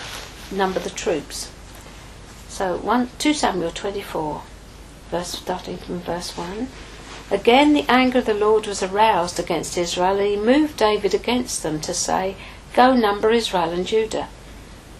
number 0.52 0.78
the 0.78 0.88
troops. 0.88 1.50
So 2.46 2.76
one, 2.76 3.10
2 3.18 3.34
Samuel 3.34 3.72
24, 3.72 4.42
verse 5.10 5.30
starting 5.30 5.78
from 5.78 5.98
verse 5.98 6.36
1. 6.36 6.68
Again 7.32 7.72
the 7.72 7.86
anger 7.88 8.20
of 8.20 8.26
the 8.26 8.34
Lord 8.34 8.68
was 8.68 8.84
aroused 8.84 9.40
against 9.40 9.76
Israel, 9.76 10.18
and 10.20 10.28
he 10.28 10.36
moved 10.36 10.76
David 10.76 11.12
against 11.12 11.64
them 11.64 11.80
to 11.80 11.92
say, 11.92 12.36
Go 12.74 12.94
number 12.94 13.30
Israel 13.30 13.70
and 13.70 13.86
Judah. 13.86 14.28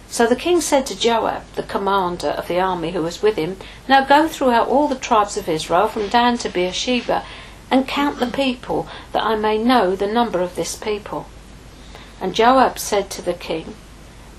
So 0.09 0.25
the 0.25 0.35
king 0.35 0.61
said 0.61 0.85
to 0.87 0.97
Joab, 0.97 1.43
the 1.55 1.63
commander 1.63 2.29
of 2.29 2.47
the 2.47 2.59
army 2.59 2.91
who 2.91 3.03
was 3.03 3.21
with 3.21 3.35
him, 3.35 3.57
Now 3.87 4.03
go 4.03 4.27
throughout 4.27 4.67
all 4.67 4.87
the 4.87 4.95
tribes 4.95 5.37
of 5.37 5.47
Israel, 5.47 5.87
from 5.87 6.07
Dan 6.07 6.37
to 6.39 6.49
Beersheba, 6.49 7.23
and 7.69 7.87
count 7.87 8.19
the 8.19 8.27
people, 8.27 8.87
that 9.11 9.23
I 9.23 9.35
may 9.35 9.57
know 9.57 9.95
the 9.95 10.07
number 10.07 10.41
of 10.41 10.55
this 10.55 10.75
people. 10.75 11.27
And 12.21 12.33
Joab 12.33 12.79
said 12.79 13.09
to 13.11 13.21
the 13.21 13.33
king, 13.33 13.75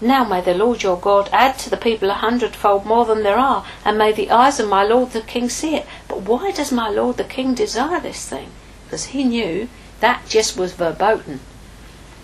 now 0.01 0.25
may 0.25 0.43
the 0.43 0.53
Lord 0.53 0.83
your 0.83 0.99
God 0.99 1.31
add 1.33 1.59
to 1.61 1.71
the 1.71 1.77
people 1.79 2.11
a 2.11 2.15
hundredfold 2.15 2.85
more 2.85 3.07
than 3.07 3.23
there 3.23 3.39
are, 3.39 3.65
and 3.83 3.97
may 3.97 4.13
the 4.13 4.31
eyes 4.31 4.61
of 4.61 4.69
my 4.69 4.85
Lord 4.85 5.13
the 5.13 5.23
King 5.23 5.49
see 5.49 5.75
it. 5.75 5.87
But 6.07 6.21
why 6.21 6.51
does 6.51 6.71
my 6.71 6.91
Lord 6.91 7.17
the 7.17 7.25
King 7.25 7.55
desire 7.55 7.99
this 7.99 8.29
thing? 8.29 8.51
Because 8.85 9.07
he 9.07 9.25
knew 9.25 9.71
that 10.01 10.29
just 10.29 10.59
was 10.59 10.75
verboten. 10.75 11.41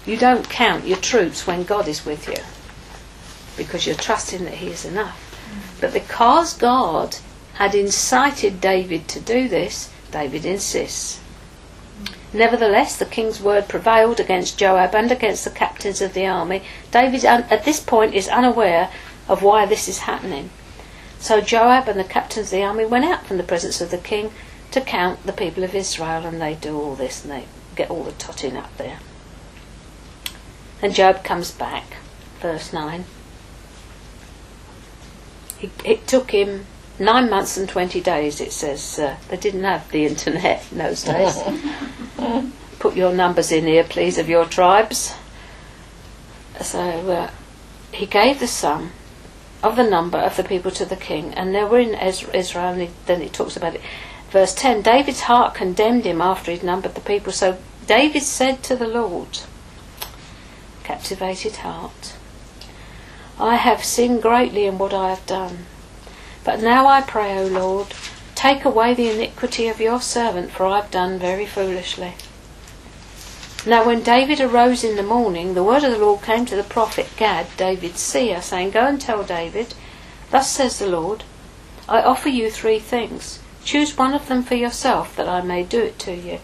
You 0.05 0.17
don't 0.17 0.49
count 0.49 0.87
your 0.87 0.99
troops 0.99 1.47
when 1.47 1.63
God 1.63 1.87
is 1.87 2.05
with 2.05 2.27
you, 2.29 2.43
because 3.57 3.87
you're 3.87 3.95
trusting 3.95 4.45
that 4.45 4.55
He 4.55 4.69
is 4.69 4.85
enough. 4.85 5.19
But 5.81 5.93
because 5.93 6.55
God 6.55 7.17
had 7.55 7.75
incited 7.75 8.61
David 8.61 9.07
to 9.09 9.21
do 9.21 9.49
this, 9.49 9.91
David 10.11 10.45
insists. 10.45 11.21
Nevertheless, 12.33 12.97
the 12.97 13.05
king's 13.05 13.41
word 13.41 13.69
prevailed 13.69 14.19
against 14.19 14.59
Joab 14.59 14.95
and 14.95 15.13
against 15.13 15.45
the 15.45 15.51
captains 15.51 16.01
of 16.01 16.15
the 16.15 16.27
army. 16.27 16.63
David, 16.91 17.25
at 17.25 17.65
this 17.65 17.79
point, 17.79 18.15
is 18.15 18.27
unaware 18.29 18.91
of 19.29 19.43
why 19.43 19.67
this 19.67 19.87
is 19.87 19.99
happening. 19.99 20.51
So 21.21 21.41
Joab 21.41 21.89
and 21.89 22.01
the 22.01 22.05
captains 22.05 22.47
of 22.47 22.53
the 22.53 22.65
army 22.65 22.87
went 22.87 23.05
out 23.05 23.27
from 23.27 23.37
the 23.37 23.45
presence 23.45 23.81
of 23.81 23.91
the 23.91 23.99
king 23.99 24.33
to 24.71 24.81
count 24.81 25.25
the 25.27 25.33
people 25.33 25.63
of 25.63 25.75
Israel, 25.75 26.25
and 26.25 26.41
they 26.41 26.55
do 26.55 26.77
all 26.77 26.95
this 26.95 27.23
and 27.23 27.33
they 27.33 27.45
get 27.77 27.91
all 27.91 28.03
the 28.03 28.13
totting 28.13 28.57
up 28.57 28.77
there. 28.79 28.99
And 30.83 30.95
Joab 30.95 31.23
comes 31.23 31.53
back, 31.53 31.97
verse 32.41 32.73
9. 32.73 33.05
it 35.85 36.09
took 36.09 36.33
him 36.33 36.67
nine 36.99 37.31
months 37.31 37.57
and 37.57 37.69
20 37.69 38.01
days, 38.01 38.41
it 38.41 38.53
says. 38.53 38.99
Uh, 38.99 39.17
they 39.29 39.37
didn't 39.37 39.65
have 39.65 39.91
the 39.91 40.07
internet 40.07 40.65
in 40.71 40.79
those 40.79 41.03
days. 41.03 41.39
Put 42.79 42.97
your 42.97 43.13
numbers 43.13 43.53
in 43.53 43.67
here, 43.67 43.85
please, 43.85 44.19
of 44.19 44.29
your 44.29 44.45
tribes. 44.45 45.15
So 46.61 46.81
uh, 46.81 47.31
he 47.93 48.07
gave 48.07 48.41
the 48.41 48.47
sum 48.47 48.93
of 49.63 49.77
the 49.77 49.89
number 49.89 50.19
of 50.19 50.37
the 50.37 50.45
people 50.45 50.71
to 50.73 50.85
the 50.85 50.97
king, 50.97 51.33
and 51.35 51.55
they 51.55 51.65
were 51.65 51.79
in 51.79 51.95
Israel, 51.95 52.73
and 52.73 52.83
he, 52.83 52.91
then 53.07 53.21
he 53.21 53.29
talks 53.29 53.57
about 53.57 53.77
it. 53.77 53.81
Verse 54.31 54.55
10 54.55 54.83
David's 54.83 55.23
heart 55.23 55.55
condemned 55.55 56.05
him 56.05 56.21
after 56.21 56.51
he'd 56.51 56.63
numbered 56.63 56.95
the 56.95 57.01
people. 57.01 57.33
So 57.33 57.59
David 57.87 58.23
said 58.23 58.63
to 58.65 58.77
the 58.77 58.89
Lord, 58.89 59.41
captivated 60.85 61.57
heart, 61.57 62.15
I 63.39 63.57
have 63.57 63.85
sinned 63.85 64.23
greatly 64.23 64.67
in 64.67 64.79
what 64.79 64.93
I 64.93 65.11
have 65.11 65.27
done. 65.27 65.67
But 66.45 66.61
now 66.61 66.87
I 66.87 67.01
pray, 67.01 67.39
O 67.39 67.47
Lord, 67.47 67.95
take 68.35 68.65
away 68.65 68.95
the 68.95 69.09
iniquity 69.09 69.69
of 69.69 69.81
your 69.81 70.01
servant, 70.01 70.51
for 70.51 70.67
I 70.67 70.81
have 70.81 70.91
done 70.91 71.19
very 71.19 71.47
foolishly. 71.47 72.15
Now, 73.65 73.85
when 73.85 74.03
David 74.03 74.41
arose 74.41 74.83
in 74.83 74.97
the 74.97 75.05
morning, 75.05 75.55
the 75.55 75.63
word 75.63 75.85
of 75.85 75.93
the 75.93 75.99
Lord 75.99 76.23
came 76.23 76.45
to 76.47 76.57
the 76.57 76.65
prophet 76.65 77.09
Gad, 77.17 77.47
David's 77.57 78.01
seer, 78.01 78.43
saying, 78.43 78.73
Go 78.73 78.87
and 78.87 79.01
tell 79.01 79.23
David, 79.23 79.75
Thus 80.33 80.51
says 80.51 80.81
the 80.81 80.89
Lord, 80.89 81.23
I 81.89 82.03
offer 82.03 82.29
you 82.29 82.51
three 82.51 82.81
things. 82.81 83.39
Choose 83.65 83.97
one 83.97 84.15
of 84.15 84.27
them 84.27 84.43
for 84.43 84.57
yourself, 84.57 85.15
that 85.15 85.29
I 85.29 85.43
may 85.43 85.63
do 85.63 85.81
it 85.81 85.99
to 86.01 86.15
you. 86.15 86.41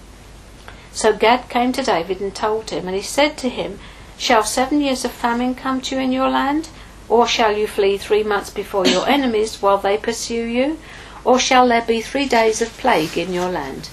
So 0.93 1.13
Gad 1.13 1.49
came 1.49 1.73
to 1.73 1.83
David 1.83 2.21
and 2.21 2.33
told 2.33 2.71
him, 2.71 2.87
and 2.87 2.97
he 2.97 3.03
said 3.03 3.37
to 3.39 3.49
him, 3.49 3.81
Shall 4.19 4.43
seven 4.43 4.81
years 4.81 5.05
of 5.05 5.13
famine 5.13 5.55
come 5.55 5.81
to 5.81 5.95
you 5.95 6.01
in 6.01 6.11
your 6.11 6.29
land? 6.29 6.69
Or 7.09 7.27
shall 7.27 7.57
you 7.57 7.69
flee 7.69 7.97
three 7.97 8.25
months 8.25 8.51
before 8.51 8.85
your 8.85 9.09
enemies 9.17 9.63
while 9.63 9.79
they 9.79 9.97
pursue 9.97 10.45
you? 10.45 10.79
Or 11.25 11.39
shall 11.39 11.69
there 11.69 11.83
be 11.83 12.01
three 12.01 12.27
days 12.27 12.61
of 12.61 12.77
plague 12.77 13.17
in 13.17 13.33
your 13.33 13.49
land? 13.49 13.89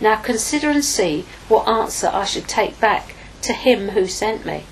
Now 0.00 0.16
consider 0.16 0.70
and 0.70 0.84
see 0.84 1.26
what 1.48 1.68
answer 1.68 2.10
I 2.10 2.24
should 2.24 2.48
take 2.48 2.80
back 2.80 3.14
to 3.42 3.52
him 3.52 3.90
who 3.90 4.06
sent 4.06 4.46
me. 4.46 4.64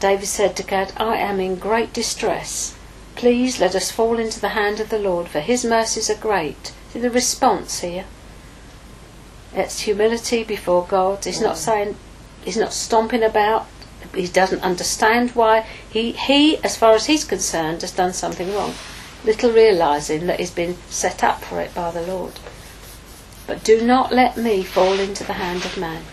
David 0.00 0.26
said 0.26 0.56
to 0.56 0.62
Gad, 0.64 0.92
I 0.96 1.16
am 1.16 1.38
in 1.38 1.54
great 1.56 1.92
distress. 1.92 2.74
Please 3.14 3.60
let 3.60 3.74
us 3.76 3.90
fall 3.90 4.18
into 4.18 4.40
the 4.40 4.50
hand 4.50 4.80
of 4.80 4.88
the 4.88 4.98
Lord, 4.98 5.28
for 5.28 5.40
his 5.40 5.64
mercies 5.64 6.10
are 6.10 6.16
great. 6.16 6.72
See 6.92 6.98
the 6.98 7.10
response 7.10 7.80
here. 7.80 8.06
It's 9.54 9.80
humility 9.80 10.42
before 10.42 10.86
God. 10.88 11.24
He's 11.24 11.40
not 11.40 11.56
mm. 11.56 11.58
saying, 11.58 11.96
he's 12.44 12.56
not 12.56 12.72
stomping 12.72 13.22
about. 13.22 13.66
He 14.14 14.26
doesn't 14.26 14.62
understand 14.62 15.30
why. 15.30 15.66
He, 15.88 16.12
he, 16.12 16.56
as 16.64 16.76
far 16.76 16.94
as 16.94 17.06
he's 17.06 17.24
concerned, 17.24 17.82
has 17.82 17.92
done 17.92 18.12
something 18.12 18.52
wrong. 18.54 18.74
Little 19.24 19.52
realizing 19.52 20.26
that 20.26 20.40
he's 20.40 20.50
been 20.50 20.76
set 20.88 21.22
up 21.22 21.44
for 21.44 21.60
it 21.60 21.74
by 21.74 21.90
the 21.90 22.02
Lord. 22.02 22.40
But 23.46 23.62
do 23.62 23.82
not 23.82 24.12
let 24.12 24.36
me 24.36 24.62
fall 24.62 24.98
into 24.98 25.24
the 25.24 25.34
hand 25.34 25.64
of 25.64 25.76
man. 25.76 26.04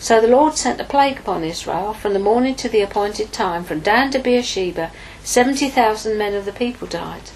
So 0.00 0.20
the 0.20 0.28
Lord 0.28 0.56
sent 0.56 0.80
a 0.80 0.84
plague 0.84 1.18
upon 1.18 1.42
Israel 1.42 1.92
from 1.92 2.12
the 2.12 2.18
morning 2.18 2.54
to 2.56 2.68
the 2.68 2.82
appointed 2.82 3.32
time, 3.32 3.64
from 3.64 3.80
Dan 3.80 4.10
to 4.12 4.18
Beersheba, 4.18 4.90
seventy 5.22 5.68
thousand 5.68 6.16
men 6.16 6.34
of 6.34 6.44
the 6.44 6.52
people 6.52 6.86
died. 6.86 7.30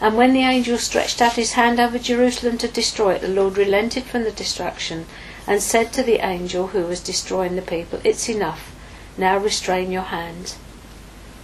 And 0.00 0.16
when 0.16 0.32
the 0.32 0.42
angel 0.42 0.78
stretched 0.78 1.22
out 1.22 1.34
his 1.34 1.52
hand 1.52 1.78
over 1.78 1.98
Jerusalem 1.98 2.58
to 2.58 2.68
destroy 2.68 3.14
it, 3.14 3.20
the 3.20 3.28
Lord 3.28 3.56
relented 3.56 4.04
from 4.04 4.24
the 4.24 4.32
destruction 4.32 5.06
and 5.46 5.62
said 5.62 5.92
to 5.92 6.02
the 6.02 6.24
angel 6.24 6.68
who 6.68 6.86
was 6.86 7.00
destroying 7.00 7.56
the 7.56 7.62
people, 7.62 8.00
It's 8.04 8.28
enough, 8.28 8.74
now 9.16 9.38
restrain 9.38 9.90
your 9.90 10.02
hand. 10.02 10.54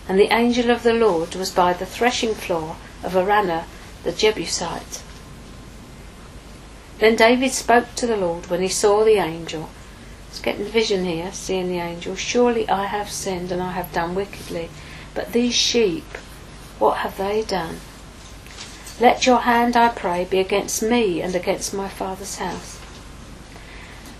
And 0.09 0.19
the 0.19 0.33
angel 0.33 0.71
of 0.71 0.83
the 0.83 0.95
Lord 0.95 1.35
was 1.35 1.51
by 1.51 1.73
the 1.73 1.87
threshing 1.87 2.35
floor 2.35 2.77
of 3.03 3.15
Araunah 3.15 3.65
the 4.05 4.13
Jebusite. 4.13 5.03
Then 6.99 7.17
David 7.17 7.53
spoke 7.53 7.95
to 7.97 8.07
the 8.07 8.17
Lord 8.17 8.49
when 8.49 8.63
he 8.63 8.69
saw 8.69 9.05
the 9.05 9.19
angel 9.19 9.71
He's 10.31 10.41
getting 10.41 10.67
vision 10.67 11.05
here, 11.05 11.33
seeing 11.33 11.69
the 11.69 11.79
angel. 11.79 12.15
Surely 12.15 12.69
I 12.69 12.87
have 12.87 13.11
sinned 13.11 13.51
and 13.51 13.63
I 13.63 13.73
have 13.73 13.93
done 13.93 14.15
wickedly. 14.15 14.69
But 15.15 15.33
these 15.33 15.55
sheep, 15.55 16.05
what 16.79 16.99
have 16.99 17.17
they 17.17 17.43
done? 17.43 17.81
Let 19.01 19.27
your 19.27 19.41
hand, 19.41 19.77
I 19.77 19.89
pray, 19.89 20.25
be 20.25 20.39
against 20.39 20.83
me 20.83 21.23
and 21.23 21.35
against 21.35 21.73
my 21.73 21.89
father's 21.89 22.37
house. 22.37 22.78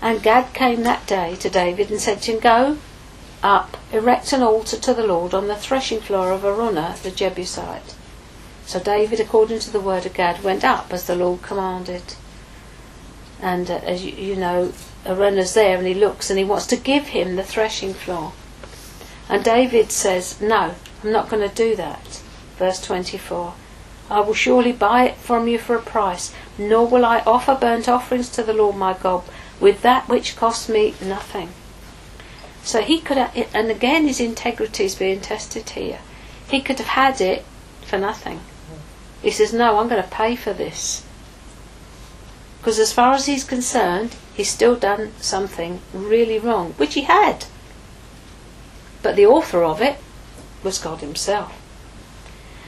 And 0.01 0.23
Gad 0.23 0.53
came 0.53 0.83
that 0.83 1.05
day 1.07 1.35
to 1.37 1.49
David 1.49 1.91
and 1.91 1.99
said 1.99 2.21
to 2.21 2.31
him, 2.31 2.39
Go 2.39 2.77
up, 3.43 3.77
erect 3.91 4.31
an 4.31 4.41
altar 4.41 4.77
to 4.77 4.93
the 4.93 5.05
Lord 5.05 5.33
on 5.33 5.47
the 5.47 5.55
threshing 5.55 5.99
floor 5.99 6.31
of 6.31 6.43
Araunah 6.43 7.01
the 7.03 7.11
Jebusite. 7.11 7.95
So 8.65 8.79
David, 8.79 9.19
according 9.19 9.59
to 9.59 9.71
the 9.71 9.79
word 9.79 10.05
of 10.05 10.13
Gad, 10.13 10.43
went 10.43 10.63
up 10.63 10.93
as 10.93 11.07
the 11.07 11.15
Lord 11.15 11.41
commanded. 11.41 12.15
And 13.41 13.69
uh, 13.69 13.75
as 13.83 14.05
you, 14.05 14.13
you 14.13 14.35
know, 14.35 14.73
Araunah's 15.05 15.53
there 15.53 15.77
and 15.77 15.87
he 15.87 15.93
looks 15.93 16.29
and 16.29 16.39
he 16.39 16.45
wants 16.45 16.67
to 16.67 16.77
give 16.77 17.07
him 17.07 17.35
the 17.35 17.43
threshing 17.43 17.93
floor. 17.93 18.33
And 19.27 19.43
David 19.43 19.91
says, 19.91 20.39
No, 20.39 20.75
I'm 21.03 21.11
not 21.11 21.29
going 21.29 21.47
to 21.47 21.53
do 21.53 21.75
that. 21.75 22.21
Verse 22.57 22.81
24 22.81 23.53
I 24.09 24.21
will 24.21 24.33
surely 24.33 24.71
buy 24.71 25.03
it 25.03 25.17
from 25.17 25.47
you 25.47 25.59
for 25.59 25.75
a 25.75 25.81
price, 25.81 26.33
nor 26.57 26.87
will 26.87 27.05
I 27.05 27.19
offer 27.19 27.53
burnt 27.53 27.87
offerings 27.87 28.29
to 28.29 28.43
the 28.43 28.53
Lord 28.53 28.75
my 28.75 28.93
God 28.93 29.23
with 29.59 29.81
that 29.81 30.07
which 30.07 30.35
cost 30.35 30.69
me 30.69 30.95
nothing. 31.01 31.49
So 32.63 32.81
he 32.81 32.99
could, 32.99 33.17
have, 33.17 33.49
and 33.53 33.71
again 33.71 34.07
his 34.07 34.19
integrity 34.19 34.85
is 34.85 34.95
being 34.95 35.21
tested 35.21 35.69
here. 35.71 35.99
He 36.49 36.61
could 36.61 36.77
have 36.79 36.87
had 36.87 37.21
it 37.21 37.45
for 37.85 37.97
nothing. 37.97 38.41
He 39.21 39.31
says, 39.31 39.53
No, 39.53 39.79
I'm 39.79 39.89
going 39.89 40.01
to 40.01 40.09
pay 40.09 40.35
for 40.35 40.53
this. 40.53 41.03
Because 42.59 42.79
as 42.79 42.93
far 42.93 43.13
as 43.13 43.25
he's 43.25 43.43
concerned, 43.43 44.15
he's 44.35 44.49
still 44.49 44.75
done 44.75 45.13
something 45.19 45.79
really 45.93 46.39
wrong, 46.39 46.73
which 46.77 46.93
he 46.93 47.01
had. 47.01 47.45
But 49.01 49.15
the 49.15 49.25
author 49.25 49.63
of 49.63 49.81
it 49.81 49.97
was 50.61 50.77
God 50.77 50.99
Himself. 50.99 51.55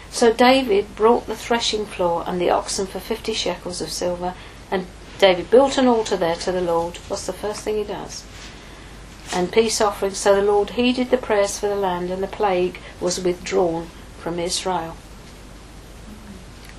So 0.09 0.31
David 0.31 0.95
brought 0.95 1.27
the 1.27 1.35
threshing 1.35 1.85
floor 1.85 2.23
and 2.25 2.39
the 2.39 2.49
oxen 2.49 2.87
for 2.87 2.99
fifty 2.99 3.33
shekels 3.33 3.81
of 3.81 3.91
silver, 3.91 4.33
and 4.69 4.87
David 5.21 5.51
built 5.51 5.77
an 5.77 5.85
altar 5.85 6.17
there 6.17 6.35
to 6.37 6.51
the 6.51 6.61
Lord. 6.61 6.97
What's 7.07 7.27
the 7.27 7.33
first 7.33 7.61
thing 7.61 7.77
he 7.77 7.83
does? 7.83 8.25
And 9.31 9.51
peace 9.51 9.79
offerings. 9.79 10.17
So 10.17 10.35
the 10.35 10.41
Lord 10.41 10.71
heeded 10.71 11.11
the 11.11 11.17
prayers 11.17 11.59
for 11.59 11.67
the 11.67 11.75
land, 11.75 12.09
and 12.09 12.23
the 12.23 12.27
plague 12.27 12.79
was 12.99 13.19
withdrawn 13.19 13.87
from 14.17 14.39
Israel. 14.39 14.97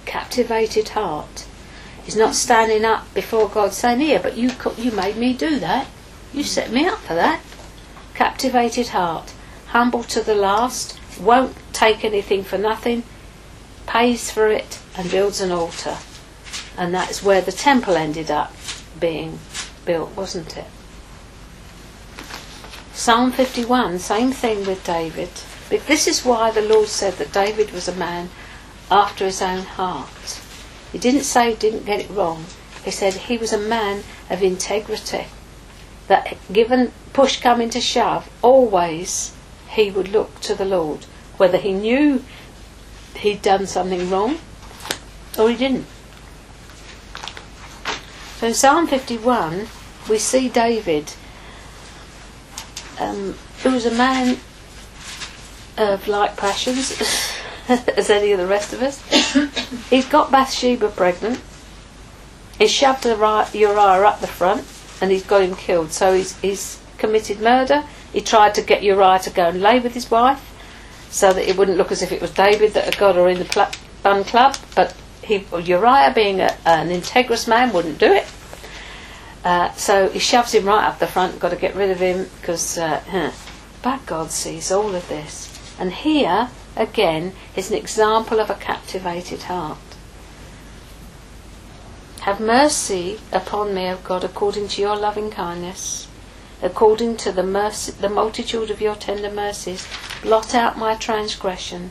Captivated 0.04 0.88
heart 0.90 1.46
He's 2.04 2.16
not 2.16 2.34
standing 2.34 2.84
up 2.84 3.14
before 3.14 3.48
God 3.48 3.72
saying, 3.72 4.00
Here, 4.00 4.18
but 4.18 4.36
you, 4.36 4.50
you 4.76 4.90
made 4.90 5.16
me 5.16 5.34
do 5.34 5.60
that. 5.60 5.86
You 6.32 6.42
set 6.42 6.72
me 6.72 6.86
up 6.86 6.98
for 6.98 7.14
that. 7.14 7.40
Captivated 8.14 8.88
heart, 8.88 9.32
humble 9.66 10.02
to 10.04 10.20
the 10.20 10.34
last, 10.34 10.98
won't 11.20 11.56
take 11.72 12.04
anything 12.04 12.42
for 12.42 12.58
nothing, 12.58 13.04
pays 13.86 14.30
for 14.30 14.48
it, 14.48 14.80
and 14.96 15.10
builds 15.10 15.40
an 15.40 15.52
altar. 15.52 15.98
And 16.76 16.94
that's 16.94 17.22
where 17.22 17.40
the 17.40 17.52
temple 17.52 17.96
ended 17.96 18.30
up 18.30 18.54
being 18.98 19.38
built, 19.84 20.16
wasn't 20.16 20.56
it? 20.56 20.66
Psalm 22.92 23.32
51, 23.32 23.98
same 23.98 24.32
thing 24.32 24.66
with 24.66 24.84
David. 24.84 25.30
But 25.68 25.86
This 25.86 26.06
is 26.06 26.24
why 26.24 26.50
the 26.50 26.62
Lord 26.62 26.88
said 26.88 27.14
that 27.14 27.32
David 27.32 27.72
was 27.72 27.88
a 27.88 27.94
man 27.94 28.28
after 28.90 29.24
his 29.24 29.40
own 29.40 29.62
heart. 29.62 30.40
He 30.92 30.98
didn't 30.98 31.24
say 31.24 31.50
he 31.50 31.56
didn't 31.56 31.86
get 31.86 32.00
it 32.00 32.10
wrong. 32.10 32.44
He 32.84 32.90
said 32.90 33.14
he 33.14 33.38
was 33.38 33.52
a 33.52 33.58
man 33.58 34.04
of 34.28 34.42
integrity. 34.42 35.26
That 36.08 36.36
given 36.52 36.92
push 37.12 37.40
coming 37.40 37.70
to 37.70 37.80
shove, 37.80 38.30
always 38.42 39.34
he 39.68 39.90
would 39.90 40.08
look 40.08 40.40
to 40.40 40.54
the 40.54 40.64
Lord, 40.66 41.06
whether 41.38 41.56
he 41.56 41.72
knew 41.72 42.22
he'd 43.16 43.40
done 43.40 43.66
something 43.66 44.10
wrong 44.10 44.38
or 45.38 45.48
he 45.48 45.56
didn't. 45.56 45.86
So 48.42 48.48
in 48.48 48.54
Psalm 48.54 48.88
51, 48.88 49.68
we 50.10 50.18
see 50.18 50.48
David, 50.48 51.12
um, 52.98 53.36
who 53.62 53.70
was 53.70 53.86
a 53.86 53.92
man 53.92 54.36
of 55.78 56.08
like 56.08 56.36
passions. 56.36 57.00
as 57.68 58.10
any 58.10 58.32
of 58.32 58.40
the 58.40 58.46
rest 58.48 58.72
of 58.72 58.82
us. 58.82 59.00
He's 59.88 60.08
got 60.08 60.32
Bathsheba 60.32 60.88
pregnant. 60.88 61.40
He's 62.58 62.72
shoved 62.72 63.04
Uriah 63.04 64.04
up 64.04 64.20
the 64.20 64.26
front 64.26 64.64
and 65.00 65.12
he's 65.12 65.24
got 65.24 65.42
him 65.42 65.54
killed. 65.54 65.92
So 65.92 66.12
he's, 66.12 66.36
he's 66.40 66.80
committed 66.98 67.40
murder. 67.40 67.84
He 68.12 68.20
tried 68.20 68.56
to 68.56 68.62
get 68.62 68.82
Uriah 68.82 69.20
to 69.20 69.30
go 69.30 69.50
and 69.50 69.60
lay 69.60 69.78
with 69.78 69.94
his 69.94 70.10
wife 70.10 70.42
so 71.10 71.32
that 71.32 71.48
it 71.48 71.56
wouldn't 71.56 71.78
look 71.78 71.92
as 71.92 72.02
if 72.02 72.10
it 72.10 72.20
was 72.20 72.32
David 72.32 72.74
that 72.74 72.86
had 72.86 72.98
got 72.98 73.14
her 73.14 73.28
in 73.28 73.38
the 73.38 73.44
pl- 73.44 73.70
fun 74.02 74.24
club. 74.24 74.56
But 74.74 74.96
he, 75.22 75.46
Uriah, 75.52 76.12
being 76.14 76.40
a, 76.40 76.56
an 76.64 76.88
integrous 76.88 77.46
man, 77.48 77.72
wouldn't 77.72 77.98
do 77.98 78.12
it. 78.12 78.26
Uh, 79.44 79.72
so 79.72 80.08
he 80.08 80.18
shoves 80.18 80.52
him 80.52 80.66
right 80.66 80.84
up 80.84 80.98
the 80.98 81.06
front, 81.06 81.40
got 81.40 81.50
to 81.50 81.56
get 81.56 81.74
rid 81.74 81.90
of 81.90 81.98
him 81.98 82.28
because, 82.40 82.78
uh, 82.78 83.00
huh. 83.08 83.32
but 83.82 84.06
God 84.06 84.30
sees 84.30 84.70
all 84.70 84.94
of 84.94 85.08
this. 85.08 85.48
And 85.78 85.92
here, 85.92 86.50
again, 86.76 87.32
is 87.56 87.70
an 87.70 87.76
example 87.76 88.38
of 88.38 88.50
a 88.50 88.54
captivated 88.54 89.42
heart. 89.42 89.78
Have 92.20 92.38
mercy 92.38 93.18
upon 93.32 93.74
me, 93.74 93.88
O 93.88 93.96
God, 93.96 94.22
according 94.22 94.68
to 94.68 94.80
your 94.80 94.96
loving 94.96 95.28
kindness, 95.28 96.06
according 96.62 97.16
to 97.16 97.32
the, 97.32 97.42
mercy, 97.42 97.90
the 97.90 98.08
multitude 98.08 98.70
of 98.70 98.80
your 98.80 98.94
tender 98.94 99.30
mercies. 99.30 99.88
Blot 100.22 100.54
out 100.54 100.78
my 100.78 100.94
transgression. 100.94 101.90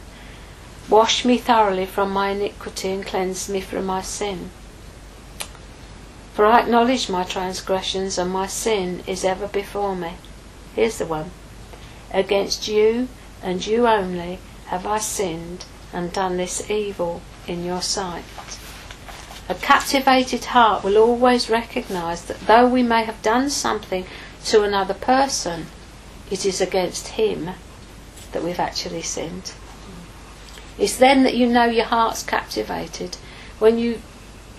Wash 0.92 1.24
me 1.24 1.38
thoroughly 1.38 1.86
from 1.86 2.12
my 2.12 2.32
iniquity 2.32 2.92
and 2.92 3.06
cleanse 3.06 3.48
me 3.48 3.62
from 3.62 3.86
my 3.86 4.02
sin. 4.02 4.52
For 6.34 6.46
I 6.46 6.60
acknowledge 6.60 7.10
my 7.10 7.24
transgressions, 7.24 8.18
and 8.18 8.30
my 8.30 8.46
sin 8.46 9.02
is 9.08 9.24
ever 9.24 9.48
before 9.48 9.96
me. 9.96 10.16
Here's 10.76 10.98
the 10.98 11.06
one. 11.06 11.32
Against 12.14 12.68
you 12.68 13.08
and 13.42 13.66
you 13.66 13.88
only 13.88 14.40
have 14.66 14.86
I 14.86 14.98
sinned 14.98 15.64
and 15.94 16.12
done 16.12 16.36
this 16.36 16.70
evil 16.70 17.22
in 17.48 17.64
your 17.64 17.82
sight. 17.82 18.26
A 19.48 19.56
captivated 19.56 20.44
heart 20.44 20.84
will 20.84 20.98
always 20.98 21.50
recognize 21.50 22.26
that 22.26 22.48
though 22.48 22.68
we 22.68 22.84
may 22.84 23.06
have 23.06 23.22
done 23.22 23.50
something 23.50 24.06
to 24.48 24.64
another 24.64 24.94
person, 24.94 25.68
it 26.30 26.46
is 26.46 26.60
against 26.60 27.16
him 27.20 27.52
that 28.34 28.44
we've 28.44 28.60
actually 28.60 29.04
sinned. 29.04 29.54
It's 30.78 30.98
then 30.98 31.24
that 31.24 31.36
you 31.36 31.48
know 31.48 31.66
your 31.66 31.86
heart's 31.86 32.24
captivated 32.24 33.18
when 33.60 33.78
you've 33.78 34.02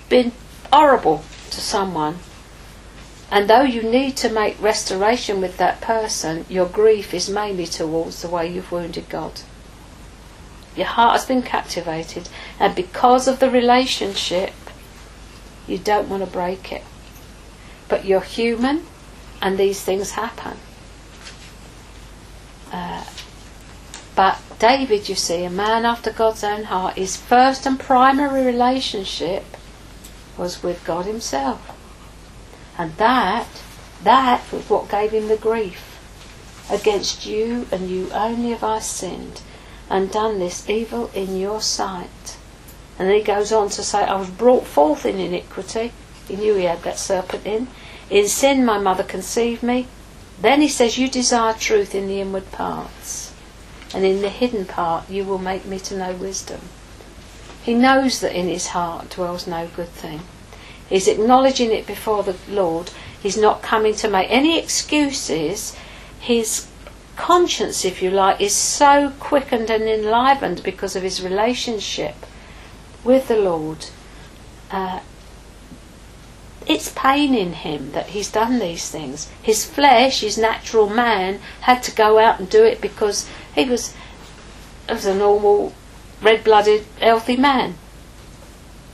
been 0.08 0.32
horrible 0.72 1.24
to 1.50 1.60
someone, 1.60 2.18
and 3.30 3.48
though 3.48 3.62
you 3.62 3.82
need 3.82 4.16
to 4.18 4.28
make 4.28 4.60
restoration 4.60 5.40
with 5.40 5.56
that 5.56 5.80
person, 5.80 6.44
your 6.48 6.66
grief 6.66 7.14
is 7.14 7.30
mainly 7.30 7.66
towards 7.66 8.22
the 8.22 8.28
way 8.28 8.46
you've 8.46 8.70
wounded 8.70 9.08
God. 9.08 9.40
Your 10.76 10.86
heart 10.86 11.18
has 11.18 11.26
been 11.26 11.42
captivated, 11.42 12.28
and 12.60 12.74
because 12.74 13.26
of 13.26 13.40
the 13.40 13.50
relationship, 13.50 14.52
you 15.66 15.78
don't 15.78 16.08
want 16.08 16.24
to 16.24 16.30
break 16.30 16.72
it. 16.72 16.84
But 17.88 18.04
you're 18.04 18.20
human, 18.20 18.86
and 19.40 19.58
these 19.58 19.80
things 19.82 20.12
happen. 20.12 20.58
Uh, 22.72 23.04
but 24.14 24.40
David, 24.62 25.08
you 25.08 25.16
see, 25.16 25.42
a 25.42 25.50
man 25.50 25.84
after 25.84 26.12
God's 26.12 26.44
own 26.44 26.62
heart, 26.62 26.94
his 26.94 27.16
first 27.16 27.66
and 27.66 27.80
primary 27.80 28.46
relationship 28.46 29.42
was 30.38 30.62
with 30.62 30.84
God 30.84 31.04
Himself. 31.04 31.76
And 32.78 32.94
that, 32.94 33.48
that 34.04 34.52
was 34.52 34.70
what 34.70 34.88
gave 34.88 35.10
him 35.10 35.26
the 35.26 35.36
grief. 35.36 35.98
Against 36.70 37.26
you 37.26 37.66
and 37.72 37.90
you 37.90 38.08
only 38.12 38.50
have 38.50 38.62
I 38.62 38.78
sinned 38.78 39.40
and 39.90 40.12
done 40.12 40.38
this 40.38 40.70
evil 40.70 41.10
in 41.12 41.36
your 41.36 41.60
sight. 41.60 42.36
And 43.00 43.08
then 43.08 43.16
he 43.16 43.24
goes 43.24 43.50
on 43.50 43.68
to 43.70 43.82
say, 43.82 44.04
I 44.04 44.14
was 44.14 44.30
brought 44.30 44.68
forth 44.68 45.04
in 45.04 45.18
iniquity. 45.18 45.90
He 46.28 46.36
knew 46.36 46.54
he 46.54 46.66
had 46.66 46.84
that 46.84 47.00
serpent 47.00 47.44
in. 47.44 47.66
In 48.10 48.28
sin 48.28 48.64
my 48.64 48.78
mother 48.78 49.02
conceived 49.02 49.64
me. 49.64 49.88
Then 50.40 50.60
he 50.60 50.68
says, 50.68 50.98
You 50.98 51.08
desire 51.08 51.54
truth 51.54 51.96
in 51.96 52.06
the 52.06 52.20
inward 52.20 52.52
parts, 52.52 53.21
and 53.94 54.04
in 54.04 54.22
the 54.22 54.28
hidden 54.28 54.64
part 54.64 55.08
you 55.08 55.24
will 55.24 55.38
make 55.38 55.64
me 55.64 55.78
to 55.80 55.96
know 55.96 56.12
wisdom. 56.12 56.60
He 57.62 57.74
knows 57.74 58.20
that 58.20 58.36
in 58.36 58.48
his 58.48 58.68
heart 58.68 59.10
dwells 59.10 59.46
no 59.46 59.68
good 59.76 59.88
thing. 59.88 60.20
He's 60.88 61.08
acknowledging 61.08 61.70
it 61.70 61.86
before 61.86 62.22
the 62.22 62.36
Lord. 62.48 62.90
He's 63.22 63.36
not 63.36 63.62
coming 63.62 63.94
to 63.96 64.10
make 64.10 64.30
any 64.30 64.58
excuses. 64.58 65.76
His 66.20 66.66
conscience, 67.16 67.84
if 67.84 68.02
you 68.02 68.10
like, 68.10 68.40
is 68.40 68.54
so 68.54 69.12
quickened 69.20 69.70
and 69.70 69.84
enlivened 69.84 70.62
because 70.62 70.96
of 70.96 71.02
his 71.02 71.22
relationship 71.22 72.14
with 73.04 73.28
the 73.28 73.36
Lord. 73.36 73.86
Uh, 74.70 75.00
it's 76.66 76.92
pain 76.94 77.34
in 77.34 77.52
him 77.54 77.92
that 77.92 78.08
he's 78.08 78.30
done 78.30 78.58
these 78.58 78.90
things. 78.90 79.28
His 79.42 79.64
flesh, 79.64 80.20
his 80.20 80.38
natural 80.38 80.88
man, 80.88 81.40
had 81.62 81.82
to 81.84 81.94
go 81.94 82.18
out 82.18 82.38
and 82.38 82.48
do 82.48 82.64
it 82.64 82.80
because 82.80 83.28
he 83.54 83.64
was, 83.64 83.94
was 84.88 85.04
a 85.04 85.14
normal, 85.14 85.72
red 86.20 86.44
blooded, 86.44 86.84
healthy 87.00 87.36
man. 87.36 87.74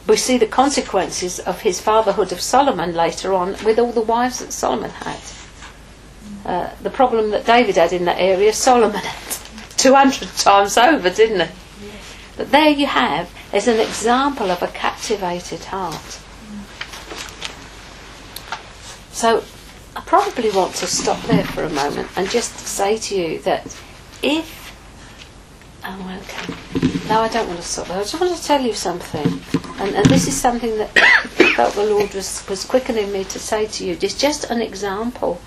We 0.07 0.17
see 0.17 0.39
the 0.39 0.47
consequences 0.47 1.39
of 1.39 1.61
his 1.61 1.81
fatherhood 1.81 2.33
of 2.33 2.41
Solomon 2.41 2.95
later 2.95 3.35
on 3.35 3.57
with 3.65 3.79
all 3.79 3.93
the 3.93 4.01
wives 4.01 4.39
that 4.39 4.53
Solomon 4.53 4.91
had. 4.91 5.21
Uh, 6.45 6.71
the 6.83 6.91
problem 6.91 7.31
that 7.31 7.45
David 7.45 7.77
had 7.77 7.93
in 7.93 8.07
that 8.07 8.19
area, 8.19 8.53
Solomon 8.53 9.03
had 9.03 9.39
200 9.77 10.29
times 10.37 10.79
over, 10.79 11.11
didn't 11.11 11.49
he? 11.49 11.55
But 12.37 12.51
there 12.53 12.71
you 12.71 12.87
have, 12.87 13.31
as 13.53 13.69
an 13.69 13.81
example 13.81 14.51
of 14.51 14.63
a 14.63 14.69
captivated 14.69 15.65
heart. 15.65 16.21
So 19.11 19.43
I 19.97 20.01
probably 20.03 20.51
want 20.53 20.77
to 20.77 20.87
stop 20.87 21.21
there 21.23 21.45
for 21.45 21.65
a 21.65 21.71
moment 21.71 22.09
and 22.17 22.31
just 22.31 22.57
say 22.57 22.97
to 22.99 23.17
you 23.17 23.41
that 23.41 23.67
if 24.23 24.69
Oh, 25.85 26.21
okay. 26.21 27.09
No, 27.09 27.21
I 27.21 27.29
don't 27.29 27.47
want 27.49 27.61
to 27.61 27.67
stop 27.67 27.87
there. 27.87 27.99
I 27.99 28.01
just 28.01 28.21
want 28.21 28.37
to 28.37 28.45
tell 28.45 28.61
you 28.61 28.75
something. 28.75 29.41
And, 29.81 29.95
and 29.95 30.05
this 30.07 30.27
is 30.27 30.37
something 30.37 30.77
that 30.77 30.91
felt 31.57 31.75
the 31.75 31.85
Lord 31.85 32.13
was, 32.13 32.47
was 32.49 32.65
quickening 32.65 33.13
me 33.13 33.25
to 33.25 33.39
say 33.39 33.67
to 33.67 33.87
you. 33.87 33.97
It's 34.01 34.19
just 34.19 34.51
an 34.51 34.61
example 34.61 35.41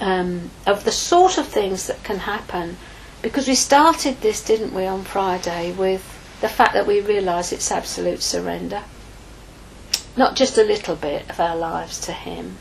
um, 0.00 0.50
of 0.66 0.84
the 0.84 0.90
sort 0.90 1.38
of 1.38 1.46
things 1.46 1.86
that 1.86 2.02
can 2.02 2.18
happen. 2.18 2.76
Because 3.20 3.46
we 3.46 3.54
started 3.54 4.20
this, 4.20 4.42
didn't 4.44 4.74
we, 4.74 4.86
on 4.86 5.04
Friday 5.04 5.72
with 5.72 6.02
the 6.40 6.48
fact 6.48 6.72
that 6.72 6.86
we 6.86 7.00
realise 7.00 7.52
it's 7.52 7.70
absolute 7.70 8.22
surrender. 8.22 8.82
Not 10.16 10.34
just 10.34 10.58
a 10.58 10.64
little 10.64 10.96
bit 10.96 11.30
of 11.30 11.38
our 11.38 11.56
lives 11.56 12.00
to 12.00 12.12
Him, 12.12 12.56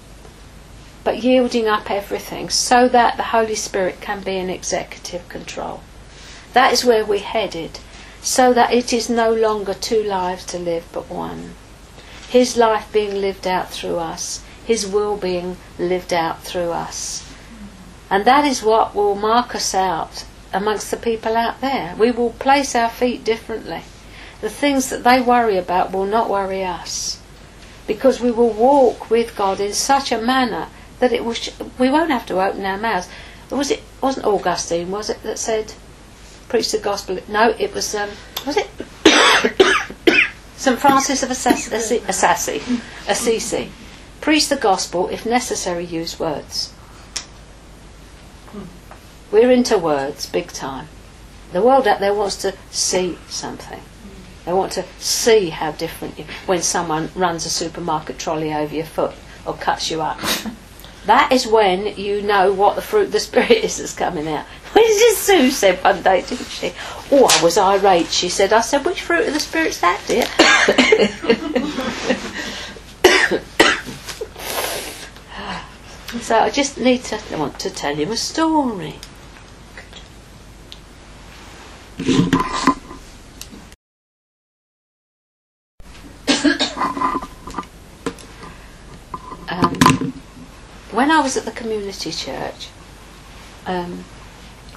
but 1.04 1.24
yielding 1.24 1.68
up 1.68 1.90
everything 1.90 2.50
so 2.50 2.88
that 2.88 3.18
the 3.18 3.24
Holy 3.24 3.56
Spirit 3.56 4.00
can 4.02 4.22
be 4.22 4.38
in 4.38 4.50
executive 4.50 5.28
control. 5.30 5.82
That 6.54 6.74
is 6.74 6.86
where 6.86 7.06
we're 7.06 7.20
headed, 7.20 7.80
so 8.22 8.54
that 8.54 8.74
it 8.74 8.94
is 8.94 9.10
no 9.10 9.34
longer 9.34 9.74
two 9.74 10.04
lives 10.04 10.46
to 10.48 10.60
live 10.60 10.86
but 10.92 11.10
one. 11.10 11.56
His 12.30 12.56
life 12.56 12.92
being 12.94 13.20
lived 13.20 13.48
out 13.48 13.72
through 13.72 13.98
us, 13.98 14.44
His 14.66 14.86
will 14.86 15.18
being 15.18 15.58
lived 15.80 16.14
out 16.14 16.44
through 16.44 16.72
us. 16.72 17.28
And 18.10 18.26
that 18.26 18.46
is 18.46 18.62
what 18.62 18.94
will 18.94 19.16
mark 19.16 19.56
us 19.56 19.74
out 19.74 20.26
amongst 20.54 20.92
the 20.92 20.98
people 20.98 21.36
out 21.36 21.62
there. 21.62 21.96
We 21.98 22.12
will 22.12 22.32
place 22.32 22.76
our 22.76 22.90
feet 22.90 23.24
differently. 23.24 23.84
The 24.42 24.50
things 24.50 24.90
that 24.90 25.04
they 25.04 25.22
worry 25.22 25.58
about 25.58 25.92
will 25.92 26.06
not 26.06 26.30
worry 26.30 26.64
us. 26.64 27.20
Because 27.88 28.20
we 28.20 28.32
will 28.32 28.50
walk 28.50 29.10
with 29.10 29.36
God 29.36 29.60
in 29.60 29.74
such 29.74 30.12
a 30.12 30.22
manner 30.22 30.68
that 31.02 31.12
it 31.12 31.36
sh- 31.36 31.50
we 31.78 31.90
won't 31.90 32.12
have 32.12 32.26
to 32.28 32.42
open 32.42 32.66
our 32.66 32.78
mouths. 32.78 33.10
Was 33.50 33.70
it 33.70 33.84
wasn't 34.00 34.26
Augustine, 34.26 34.90
was 34.90 35.10
it, 35.10 35.22
that 35.24 35.38
said 35.38 35.74
preach 36.48 36.72
the 36.72 36.78
gospel. 36.78 37.20
No, 37.28 37.54
it 37.60 37.74
was 37.74 37.94
um, 37.94 38.10
was 38.46 38.58
it 38.58 38.70
St 40.56 40.80
Francis 40.80 41.24
of 41.24 41.32
Assisi, 41.32 41.98
Assisi, 42.08 42.62
Assisi. 43.08 43.72
Preach 44.22 44.48
the 44.50 44.56
gospel, 44.56 45.08
if 45.08 45.26
necessary, 45.26 45.84
use 45.84 46.20
words. 46.20 46.74
We're 49.32 49.50
into 49.50 49.78
words 49.78 50.28
big 50.28 50.50
time. 50.52 50.88
The 51.52 51.62
world 51.62 51.88
out 51.88 52.00
there 52.00 52.14
wants 52.14 52.36
to 52.44 52.54
see 52.70 53.18
something. 53.28 53.82
They 54.46 54.54
want 54.54 54.74
to 54.74 54.86
see 55.00 55.50
how 55.50 55.72
different 55.72 56.20
you. 56.20 56.26
When 56.46 56.62
someone 56.62 57.10
runs 57.16 57.46
a 57.46 57.50
supermarket 57.50 58.20
trolley 58.20 58.54
over 58.54 58.76
your 58.76 58.86
foot 58.86 59.14
or 59.46 59.54
cuts 59.54 59.90
you 59.90 60.02
up, 60.02 60.20
that 61.06 61.32
is 61.32 61.48
when 61.48 61.98
you 61.98 62.22
know 62.22 62.54
what 62.54 62.76
the 62.76 62.82
fruit 62.82 63.08
of 63.08 63.12
the 63.12 63.20
spirit 63.20 63.52
is 63.52 63.78
that's 63.78 63.94
coming 63.94 64.28
out. 64.28 64.46
When 64.74 64.86
did 64.86 65.18
Sue 65.18 65.52
said 65.52 65.84
one 65.84 66.02
day, 66.02 66.22
didn't 66.22 66.48
she? 66.48 66.72
Oh, 67.12 67.28
I 67.30 67.44
was 67.44 67.58
irate. 67.58 68.08
She 68.08 68.30
said, 68.30 68.54
I 68.54 68.62
said, 68.62 68.86
which 68.86 69.02
fruit 69.02 69.28
of 69.28 69.34
the 69.34 69.40
spirit's 69.42 69.82
that, 69.82 70.00
dear? 70.08 70.24
so 76.22 76.40
I 76.40 76.50
just 76.50 76.78
need 76.78 77.04
to 77.04 77.20
I 77.34 77.36
want 77.36 77.60
to 77.60 77.70
tell 77.70 77.96
him 77.96 78.12
a 78.12 78.18
story. 78.18 78.96
When 91.02 91.10
I 91.10 91.20
was 91.20 91.36
at 91.36 91.46
the 91.46 91.52
community 91.52 92.12
church, 92.12 92.70
um, 93.66 94.04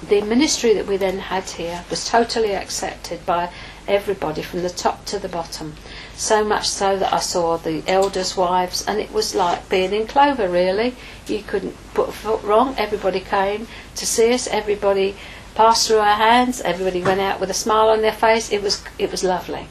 the 0.09 0.21
ministry 0.21 0.73
that 0.73 0.87
we 0.87 0.97
then 0.97 1.19
had 1.19 1.43
here 1.43 1.85
was 1.87 2.09
totally 2.09 2.55
accepted 2.55 3.23
by 3.27 3.51
everybody 3.87 4.41
from 4.41 4.63
the 4.63 4.71
top 4.71 5.05
to 5.05 5.19
the 5.19 5.29
bottom. 5.29 5.75
So 6.15 6.43
much 6.43 6.67
so 6.67 6.97
that 6.97 7.13
I 7.13 7.19
saw 7.19 7.57
the 7.57 7.83
elders' 7.87 8.35
wives, 8.35 8.83
and 8.87 8.99
it 8.99 9.13
was 9.13 9.35
like 9.35 9.69
being 9.69 9.93
in 9.93 10.07
clover, 10.07 10.49
really. 10.49 10.95
You 11.27 11.43
couldn't 11.43 11.75
put 11.93 12.09
a 12.09 12.11
foot 12.11 12.41
wrong. 12.41 12.73
Everybody 12.75 13.19
came 13.19 13.67
to 13.95 14.05
see 14.07 14.33
us. 14.33 14.47
Everybody 14.47 15.15
passed 15.53 15.87
through 15.87 15.99
our 15.99 16.15
hands. 16.15 16.59
Everybody 16.59 17.03
went 17.03 17.21
out 17.21 17.39
with 17.39 17.51
a 17.51 17.59
smile 17.65 17.89
on 17.89 18.01
their 18.01 18.19
face. 18.25 18.51
It 18.51 18.63
was 18.63 18.83
it 18.97 19.11
was 19.11 19.23
lovely. 19.23 19.67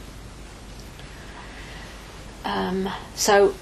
Um, 2.44 2.90
so 3.16 3.56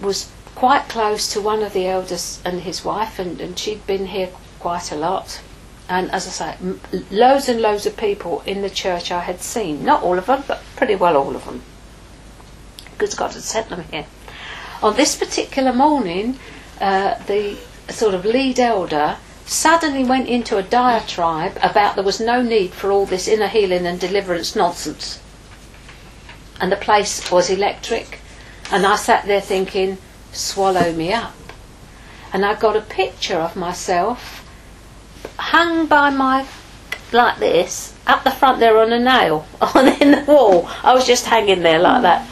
was 0.00 0.32
quite 0.54 0.88
close 0.88 1.32
to 1.32 1.40
one 1.40 1.62
of 1.62 1.72
the 1.72 1.86
elders 1.86 2.40
and 2.44 2.60
his 2.60 2.84
wife, 2.84 3.18
and, 3.18 3.40
and 3.40 3.58
she'd 3.58 3.86
been 3.86 4.06
here 4.06 4.30
quite 4.58 4.92
a 4.92 4.96
lot 4.96 5.40
and 5.92 6.10
as 6.10 6.26
I 6.26 6.30
say, 6.30 6.56
m- 6.60 6.80
loads 7.10 7.50
and 7.50 7.60
loads 7.60 7.84
of 7.84 7.96
people 7.98 8.42
in 8.46 8.62
the 8.62 8.70
church 8.70 9.10
I 9.10 9.20
had 9.20 9.42
seen. 9.42 9.84
Not 9.84 10.02
all 10.02 10.18
of 10.18 10.24
them, 10.24 10.42
but 10.46 10.62
pretty 10.74 10.94
well 10.94 11.18
all 11.18 11.36
of 11.36 11.44
them. 11.44 11.62
Because 12.92 13.14
God 13.14 13.34
had 13.34 13.42
sent 13.42 13.68
them 13.68 13.84
here. 13.90 14.06
On 14.82 14.96
this 14.96 15.16
particular 15.16 15.72
morning, 15.72 16.38
uh, 16.80 17.22
the 17.24 17.58
sort 17.90 18.14
of 18.14 18.24
lead 18.24 18.58
elder 18.58 19.18
suddenly 19.44 20.02
went 20.02 20.28
into 20.28 20.56
a 20.56 20.62
diatribe 20.62 21.58
about 21.62 21.96
there 21.96 22.04
was 22.04 22.20
no 22.20 22.40
need 22.40 22.72
for 22.72 22.90
all 22.90 23.04
this 23.04 23.28
inner 23.28 23.48
healing 23.48 23.86
and 23.86 24.00
deliverance 24.00 24.56
nonsense. 24.56 25.20
And 26.60 26.72
the 26.72 26.76
place 26.76 27.30
was 27.30 27.50
electric. 27.50 28.20
And 28.70 28.86
I 28.86 28.96
sat 28.96 29.26
there 29.26 29.40
thinking, 29.40 29.98
swallow 30.32 30.92
me 30.92 31.12
up. 31.12 31.34
And 32.32 32.44
I 32.44 32.54
got 32.54 32.76
a 32.76 32.80
picture 32.80 33.36
of 33.36 33.56
myself 33.56 34.38
hung 35.38 35.86
by 35.86 36.10
my 36.10 36.46
like 37.12 37.38
this 37.38 37.94
up 38.06 38.24
the 38.24 38.30
front 38.30 38.58
there 38.58 38.78
on 38.78 38.92
a 38.92 38.98
nail 38.98 39.46
on 39.60 39.88
in 40.00 40.12
the 40.12 40.24
wall. 40.26 40.68
I 40.82 40.94
was 40.94 41.06
just 41.06 41.26
hanging 41.26 41.62
there 41.62 41.78
like 41.78 42.02
that. 42.02 42.26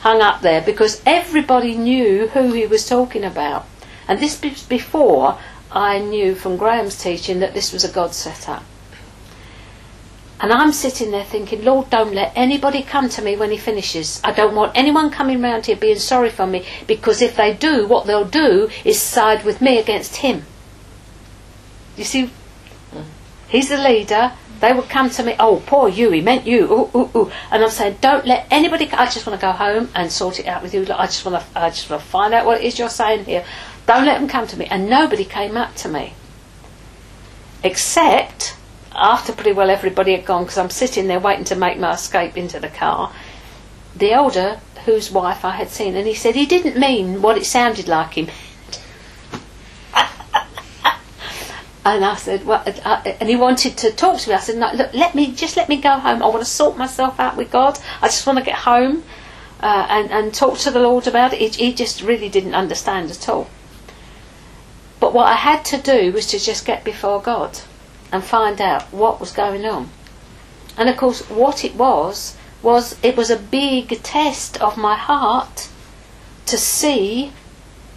hung 0.00 0.20
up 0.20 0.40
there 0.40 0.62
because 0.62 1.02
everybody 1.06 1.76
knew 1.76 2.28
who 2.28 2.52
he 2.52 2.66
was 2.66 2.88
talking 2.88 3.24
about. 3.24 3.66
And 4.08 4.18
this 4.18 4.40
was 4.42 4.62
before 4.62 5.38
I 5.70 5.98
knew 5.98 6.34
from 6.34 6.56
Graham's 6.56 7.00
teaching 7.00 7.40
that 7.40 7.54
this 7.54 7.72
was 7.72 7.84
a 7.84 7.92
God 7.92 8.14
setup. 8.14 8.64
And 10.42 10.52
I'm 10.52 10.72
sitting 10.72 11.12
there 11.12 11.22
thinking, 11.22 11.64
Lord, 11.64 11.88
don't 11.88 12.14
let 12.14 12.32
anybody 12.34 12.82
come 12.82 13.08
to 13.10 13.22
me 13.22 13.36
when 13.36 13.52
he 13.52 13.56
finishes. 13.56 14.20
I 14.24 14.32
don't 14.32 14.56
want 14.56 14.72
anyone 14.74 15.08
coming 15.08 15.40
round 15.40 15.66
here 15.66 15.76
being 15.76 16.00
sorry 16.00 16.30
for 16.30 16.48
me 16.48 16.66
because 16.88 17.22
if 17.22 17.36
they 17.36 17.54
do, 17.54 17.86
what 17.86 18.06
they'll 18.06 18.24
do 18.24 18.68
is 18.84 19.00
side 19.00 19.44
with 19.44 19.60
me 19.60 19.78
against 19.78 20.16
him. 20.16 20.44
You 21.96 22.02
see, 22.02 22.30
he's 23.48 23.68
the 23.68 23.78
leader. 23.78 24.32
They 24.58 24.72
would 24.72 24.88
come 24.88 25.10
to 25.10 25.22
me, 25.22 25.36
oh, 25.38 25.62
poor 25.64 25.88
you, 25.88 26.10
he 26.10 26.20
meant 26.20 26.44
you, 26.44 26.64
ooh, 26.64 26.90
ooh, 26.92 27.10
ooh. 27.14 27.32
And 27.52 27.62
I'm 27.62 27.70
saying, 27.70 27.98
don't 28.00 28.26
let 28.26 28.48
anybody, 28.50 28.90
I 28.90 29.06
just 29.06 29.24
want 29.24 29.40
to 29.40 29.46
go 29.46 29.52
home 29.52 29.90
and 29.94 30.10
sort 30.10 30.40
it 30.40 30.46
out 30.46 30.62
with 30.62 30.74
you. 30.74 30.82
I 30.82 31.06
just 31.06 31.24
want 31.24 31.40
to, 31.40 31.60
I 31.60 31.70
just 31.70 31.88
want 31.88 32.02
to 32.02 32.08
find 32.08 32.34
out 32.34 32.46
what 32.46 32.60
it 32.60 32.64
is 32.64 32.80
you're 32.80 32.88
saying 32.88 33.26
here. 33.26 33.44
Don't 33.86 34.06
let 34.06 34.18
them 34.18 34.28
come 34.28 34.48
to 34.48 34.56
me. 34.56 34.66
And 34.66 34.90
nobody 34.90 35.24
came 35.24 35.56
up 35.56 35.76
to 35.76 35.88
me. 35.88 36.14
Except 37.62 38.56
after 38.94 39.32
pretty 39.32 39.52
well 39.52 39.70
everybody 39.70 40.12
had 40.12 40.24
gone, 40.24 40.44
because 40.44 40.58
I'm 40.58 40.70
sitting 40.70 41.06
there 41.06 41.20
waiting 41.20 41.44
to 41.46 41.56
make 41.56 41.78
my 41.78 41.94
escape 41.94 42.36
into 42.36 42.60
the 42.60 42.68
car, 42.68 43.12
the 43.96 44.12
elder 44.12 44.60
whose 44.84 45.10
wife 45.10 45.44
I 45.44 45.52
had 45.52 45.68
seen, 45.68 45.96
and 45.96 46.06
he 46.06 46.14
said 46.14 46.34
he 46.34 46.46
didn't 46.46 46.78
mean 46.78 47.22
what 47.22 47.36
it 47.38 47.46
sounded 47.46 47.88
like 47.88 48.14
him. 48.14 48.28
and 51.84 52.04
I 52.04 52.16
said, 52.16 52.44
well, 52.44 52.62
uh, 52.84 53.02
and 53.20 53.28
he 53.28 53.36
wanted 53.36 53.76
to 53.78 53.92
talk 53.92 54.18
to 54.20 54.28
me. 54.30 54.34
I 54.34 54.40
said, 54.40 54.56
no, 54.56 54.72
look, 54.72 54.92
let 54.94 55.14
me 55.14 55.32
just 55.32 55.56
let 55.56 55.68
me 55.68 55.80
go 55.80 55.98
home. 55.98 56.22
I 56.22 56.26
want 56.26 56.40
to 56.40 56.44
sort 56.44 56.76
myself 56.76 57.20
out 57.20 57.36
with 57.36 57.50
God. 57.50 57.78
I 58.00 58.08
just 58.08 58.26
want 58.26 58.38
to 58.38 58.44
get 58.44 58.56
home 58.56 59.04
uh, 59.60 59.86
and 59.88 60.10
and 60.10 60.34
talk 60.34 60.58
to 60.58 60.70
the 60.70 60.80
Lord 60.80 61.06
about 61.06 61.32
it. 61.32 61.38
He, 61.38 61.66
he 61.66 61.74
just 61.74 62.02
really 62.02 62.28
didn't 62.28 62.54
understand 62.54 63.10
at 63.10 63.28
all. 63.28 63.48
But 65.00 65.14
what 65.14 65.26
I 65.26 65.34
had 65.34 65.64
to 65.66 65.78
do 65.78 66.12
was 66.12 66.26
to 66.28 66.38
just 66.38 66.64
get 66.64 66.84
before 66.84 67.20
God 67.20 67.58
and 68.12 68.22
find 68.22 68.60
out 68.60 68.82
what 68.92 69.18
was 69.18 69.32
going 69.32 69.64
on. 69.64 69.88
And 70.76 70.88
of 70.88 70.96
course, 70.96 71.28
what 71.28 71.64
it 71.64 71.74
was 71.74 72.36
was 72.62 72.96
it 73.02 73.16
was 73.16 73.30
a 73.30 73.38
big 73.38 74.02
test 74.02 74.60
of 74.60 74.76
my 74.76 74.94
heart 74.94 75.68
to 76.46 76.56
see 76.56 77.32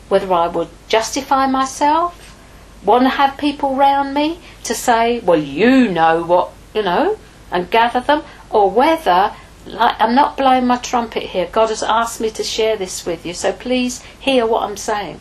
whether 0.10 0.32
I 0.34 0.48
would 0.48 0.70
justify 0.88 1.48
myself, 1.48 2.38
want 2.84 3.04
to 3.04 3.10
have 3.10 3.38
people 3.38 3.76
round 3.76 4.14
me 4.14 4.40
to 4.64 4.74
say, 4.74 5.20
well, 5.20 5.40
you 5.40 5.90
know 5.90 6.24
what, 6.24 6.52
you 6.74 6.84
know, 6.84 7.18
and 7.52 7.70
gather 7.72 8.00
them, 8.00 8.24
or 8.50 8.70
whether, 8.70 9.36
like, 9.66 10.00
I'm 10.00 10.14
not 10.14 10.38
blowing 10.38 10.68
my 10.68 10.78
trumpet 10.78 11.24
here, 11.24 11.48
God 11.52 11.70
has 11.70 11.82
asked 11.82 12.22
me 12.22 12.30
to 12.32 12.44
share 12.44 12.78
this 12.78 13.06
with 13.06 13.26
you, 13.26 13.34
so 13.34 13.52
please 13.52 14.04
hear 14.20 14.46
what 14.46 14.64
I'm 14.64 14.78
saying. 14.78 15.20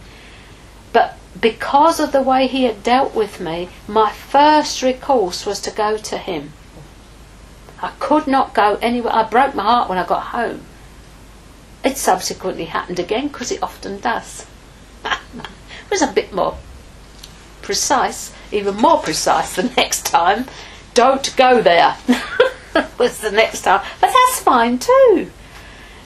Because 1.44 2.00
of 2.00 2.10
the 2.10 2.22
way 2.22 2.46
he 2.46 2.64
had 2.64 2.82
dealt 2.82 3.14
with 3.14 3.38
me, 3.38 3.68
my 3.86 4.10
first 4.10 4.80
recourse 4.80 5.44
was 5.44 5.60
to 5.60 5.70
go 5.70 5.98
to 5.98 6.16
him. 6.16 6.54
I 7.82 7.90
could 7.98 8.26
not 8.26 8.54
go 8.54 8.78
anywhere. 8.80 9.12
I 9.12 9.24
broke 9.24 9.54
my 9.54 9.62
heart 9.62 9.90
when 9.90 9.98
I 9.98 10.06
got 10.06 10.28
home. 10.28 10.62
It 11.84 11.98
subsequently 11.98 12.64
happened 12.64 12.98
again 12.98 13.28
because 13.28 13.52
it 13.52 13.62
often 13.62 14.00
does. 14.00 14.46
it 15.04 15.90
was 15.90 16.00
a 16.00 16.10
bit 16.10 16.32
more 16.32 16.56
precise, 17.60 18.32
even 18.50 18.76
more 18.76 19.02
precise 19.02 19.54
the 19.54 19.64
next 19.76 20.06
time. 20.06 20.46
Don't 20.94 21.36
go 21.36 21.60
there 21.60 21.98
was 22.98 23.18
the 23.18 23.30
next 23.30 23.60
time. 23.60 23.84
But 24.00 24.14
that's 24.14 24.40
fine 24.40 24.78
too. 24.78 25.30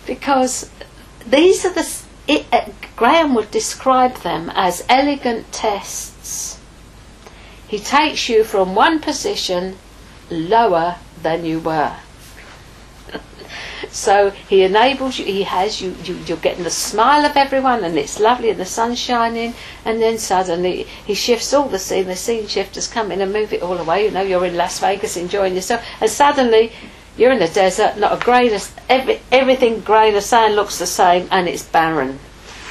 Because 0.04 0.68
these 1.24 1.64
are 1.64 1.72
the 1.72 2.07
it, 2.28 2.46
uh, 2.52 2.68
Graham 2.94 3.34
would 3.34 3.50
describe 3.50 4.18
them 4.18 4.52
as 4.54 4.84
elegant 4.88 5.50
tests. 5.50 6.60
He 7.66 7.78
takes 7.78 8.28
you 8.28 8.44
from 8.44 8.74
one 8.74 9.00
position 9.00 9.76
lower 10.30 10.96
than 11.22 11.46
you 11.46 11.58
were. 11.58 11.96
so 13.90 14.30
he 14.30 14.62
enables 14.62 15.18
you, 15.18 15.24
he 15.24 15.44
has 15.44 15.80
you, 15.80 15.96
you, 16.04 16.14
you're 16.26 16.36
getting 16.36 16.64
the 16.64 16.70
smile 16.70 17.24
of 17.24 17.36
everyone 17.36 17.82
and 17.82 17.96
it's 17.96 18.20
lovely 18.20 18.50
and 18.50 18.60
the 18.60 18.66
sun's 18.66 18.98
shining 18.98 19.54
and 19.84 20.00
then 20.00 20.18
suddenly 20.18 20.82
he 21.06 21.14
shifts 21.14 21.54
all 21.54 21.68
the 21.68 21.78
scene, 21.78 22.06
the 22.06 22.16
scene 22.16 22.46
shifters 22.46 22.86
come 22.86 23.10
in 23.10 23.22
and 23.22 23.32
move 23.32 23.54
it 23.54 23.62
all 23.62 23.78
away. 23.78 24.04
You 24.04 24.10
know, 24.10 24.22
you're 24.22 24.44
in 24.44 24.56
Las 24.56 24.80
Vegas 24.80 25.16
enjoying 25.16 25.54
yourself 25.54 25.82
and 26.00 26.10
suddenly 26.10 26.72
you're 27.18 27.32
in 27.32 27.40
the 27.40 27.48
desert, 27.48 27.98
not 27.98 28.12
a 28.12 28.24
grain 28.24 28.54
of, 28.54 28.80
every, 28.88 29.20
everything 29.32 29.80
grain 29.80 30.14
of 30.14 30.22
sand 30.22 30.54
looks 30.54 30.78
the 30.78 30.86
same 30.86 31.28
and 31.32 31.48
it's 31.48 31.64
barren. 31.64 32.20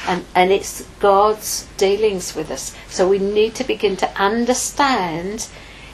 And, 0.06 0.24
and 0.34 0.50
it's 0.50 0.82
God's 1.00 1.68
dealings 1.76 2.34
with 2.34 2.50
us. 2.50 2.74
So 2.88 3.06
we 3.06 3.18
need 3.18 3.54
to 3.56 3.64
begin 3.64 3.96
to 3.98 4.10
understand 4.20 5.48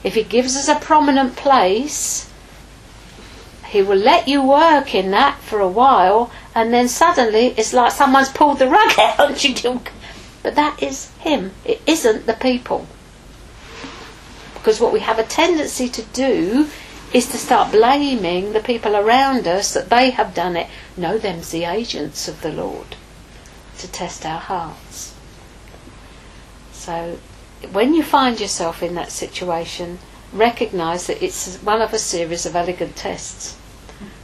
if 0.05 0.13
He 0.13 0.23
gives 0.23 0.55
us 0.55 0.69
a 0.69 0.79
prominent 0.79 1.35
place, 1.35 2.31
He 3.67 3.81
will 3.81 3.97
let 3.97 4.29
you 4.29 4.41
work 4.41 4.95
in 4.95 5.11
that 5.11 5.39
for 5.39 5.59
a 5.59 5.67
while, 5.67 6.31
and 6.53 6.73
then 6.73 6.87
suddenly 6.87 7.47
it's 7.57 7.73
like 7.73 7.91
someone's 7.91 8.29
pulled 8.29 8.59
the 8.59 8.69
rug 8.69 8.93
out. 8.99 9.43
You 9.43 9.53
do, 9.53 9.81
but 10.43 10.55
that 10.55 10.81
is 10.81 11.11
Him. 11.19 11.51
It 11.65 11.81
isn't 11.85 12.25
the 12.25 12.35
people. 12.35 12.87
Because 14.53 14.79
what 14.79 14.93
we 14.93 15.01
have 15.01 15.19
a 15.19 15.23
tendency 15.23 15.89
to 15.89 16.01
do 16.01 16.69
is 17.15 17.27
to 17.27 17.37
start 17.37 17.71
blaming 17.71 18.51
the 18.51 18.59
people 18.59 18.93
around 18.93 19.47
us 19.47 19.73
that 19.73 19.89
they 19.89 20.09
have 20.09 20.33
done 20.33 20.57
it. 20.57 20.67
No, 20.97 21.17
them's 21.17 21.49
the 21.51 21.63
agents 21.63 22.27
of 22.27 22.41
the 22.41 22.51
Lord 22.51 22.97
to 23.77 23.89
test 23.89 24.25
our 24.25 24.41
hearts. 24.41 25.15
So, 26.73 27.17
when 27.71 27.93
you 27.93 28.03
find 28.03 28.37
yourself 28.37 28.83
in 28.83 28.95
that 28.95 29.13
situation, 29.13 29.99
recognize 30.33 31.07
that 31.07 31.23
it's 31.23 31.55
one 31.63 31.81
of 31.81 31.93
a 31.93 31.99
series 31.99 32.45
of 32.45 32.53
elegant 32.53 32.97
tests, 32.97 33.55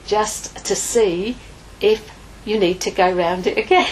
just 0.06 0.66
to 0.66 0.76
see 0.76 1.38
if 1.80 2.12
you 2.44 2.60
need 2.60 2.82
to 2.82 2.92
go 2.92 3.10
round 3.10 3.48
it 3.48 3.58
again. 3.58 3.88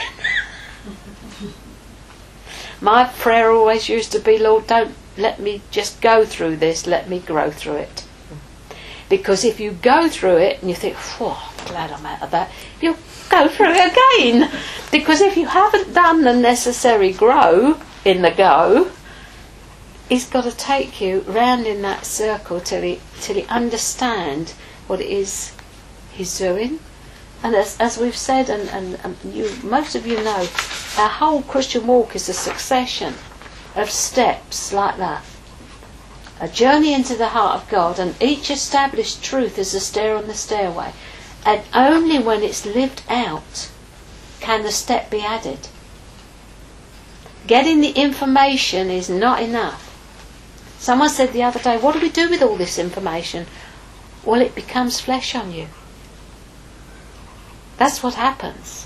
My 2.81 3.05
prayer 3.05 3.49
always 3.49 3.87
used 3.87 4.11
to 4.11 4.19
be, 4.19 4.37
Lord, 4.37 4.67
don't 4.67 4.93
let 5.17 5.39
me 5.39 5.61
just 5.71 6.01
go 6.01 6.25
through 6.25 6.57
this, 6.57 6.85
let 6.85 7.07
me 7.07 7.19
grow 7.19 7.49
through 7.49 7.77
it. 7.77 8.03
Because 9.09 9.43
if 9.43 9.59
you 9.59 9.71
go 9.71 10.07
through 10.07 10.37
it 10.37 10.61
and 10.61 10.69
you 10.69 10.75
think, 10.75 10.95
oh, 11.19 11.53
glad 11.65 11.91
I'm 11.91 12.05
out 12.05 12.21
of 12.21 12.31
that, 12.31 12.51
you'll 12.79 12.97
go 13.29 13.47
through 13.47 13.71
it 13.71 13.91
again. 13.91 14.51
Because 14.91 15.19
if 15.21 15.35
you 15.35 15.47
haven't 15.47 15.93
done 15.93 16.21
the 16.21 16.33
necessary 16.33 17.11
grow 17.11 17.79
in 18.05 18.21
the 18.21 18.31
go, 18.31 18.91
he's 20.07 20.29
got 20.29 20.43
to 20.43 20.55
take 20.55 21.01
you 21.01 21.21
round 21.21 21.65
in 21.65 21.81
that 21.81 22.05
circle 22.05 22.59
till 22.59 22.83
he 22.83 22.99
till 23.19 23.35
he 23.35 23.43
understand 23.45 24.53
what 24.87 25.01
it 25.01 25.09
is 25.09 25.53
he's 26.11 26.37
doing. 26.37 26.79
And 27.41 27.55
as, 27.55 27.79
as 27.79 27.97
we've 27.97 28.17
said, 28.17 28.49
and, 28.49 28.69
and, 28.69 28.99
and 29.03 29.33
you, 29.33 29.49
most 29.63 29.95
of 29.95 30.05
you 30.05 30.17
know, 30.17 30.47
our 30.97 31.09
whole 31.09 31.41
Christian 31.43 31.87
walk 31.87 32.15
is 32.15 32.27
a 32.27 32.33
succession 32.33 33.13
of 33.75 33.89
steps 33.89 34.73
like 34.73 34.97
that 34.97 35.23
a 36.39 36.47
journey 36.47 36.93
into 36.93 37.15
the 37.15 37.29
heart 37.29 37.61
of 37.61 37.69
God, 37.69 37.99
and 37.99 38.15
each 38.21 38.49
established 38.49 39.23
truth 39.23 39.57
is 39.57 39.73
a 39.73 39.79
stair 39.79 40.15
on 40.15 40.27
the 40.27 40.33
stairway. 40.33 40.93
And 41.45 41.61
only 41.73 42.19
when 42.19 42.43
it's 42.43 42.65
lived 42.65 43.03
out 43.09 43.69
can 44.39 44.63
the 44.63 44.71
step 44.71 45.09
be 45.09 45.21
added. 45.21 45.67
Getting 47.47 47.81
the 47.81 47.91
information 47.91 48.89
is 48.89 49.09
not 49.09 49.41
enough. 49.41 49.85
Someone 50.79 51.09
said 51.09 51.33
the 51.33 51.43
other 51.43 51.59
day, 51.59 51.77
What 51.77 51.93
do 51.93 51.99
we 51.99 52.09
do 52.09 52.29
with 52.29 52.41
all 52.41 52.55
this 52.55 52.79
information? 52.79 53.47
Well, 54.23 54.41
it 54.41 54.55
becomes 54.55 54.99
flesh 54.99 55.35
on 55.35 55.51
you. 55.51 55.67
That's 57.77 58.03
what 58.03 58.15
happens. 58.15 58.85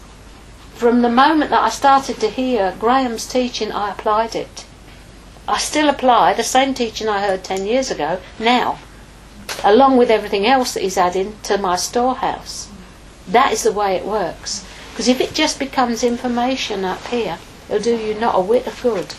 From 0.75 1.01
the 1.01 1.09
moment 1.09 1.51
that 1.51 1.61
I 1.61 1.69
started 1.69 2.19
to 2.19 2.29
hear 2.29 2.75
Graham's 2.79 3.27
teaching, 3.27 3.71
I 3.71 3.91
applied 3.91 4.35
it. 4.35 4.65
I 5.47 5.57
still 5.57 5.89
apply 5.89 6.33
the 6.33 6.43
same 6.43 6.73
teaching 6.73 7.09
I 7.09 7.25
heard 7.25 7.43
10 7.43 7.65
years 7.65 7.91
ago 7.91 8.21
now, 8.39 8.79
along 9.63 9.97
with 9.97 10.09
everything 10.09 10.45
else 10.45 10.73
that 10.73 10.83
he's 10.83 10.97
adding 10.97 11.35
to 11.43 11.57
my 11.57 11.75
storehouse. 11.75 12.69
That 13.27 13.51
is 13.51 13.63
the 13.63 13.71
way 13.71 13.95
it 13.95 14.05
works. 14.05 14.65
Because 14.91 15.07
if 15.07 15.19
it 15.19 15.33
just 15.33 15.59
becomes 15.59 16.03
information 16.03 16.85
up 16.85 17.05
here, 17.07 17.39
it'll 17.67 17.81
do 17.81 17.97
you 17.97 18.13
not 18.13 18.37
a 18.37 18.41
whit 18.41 18.67
of 18.67 18.81
good. 18.81 19.13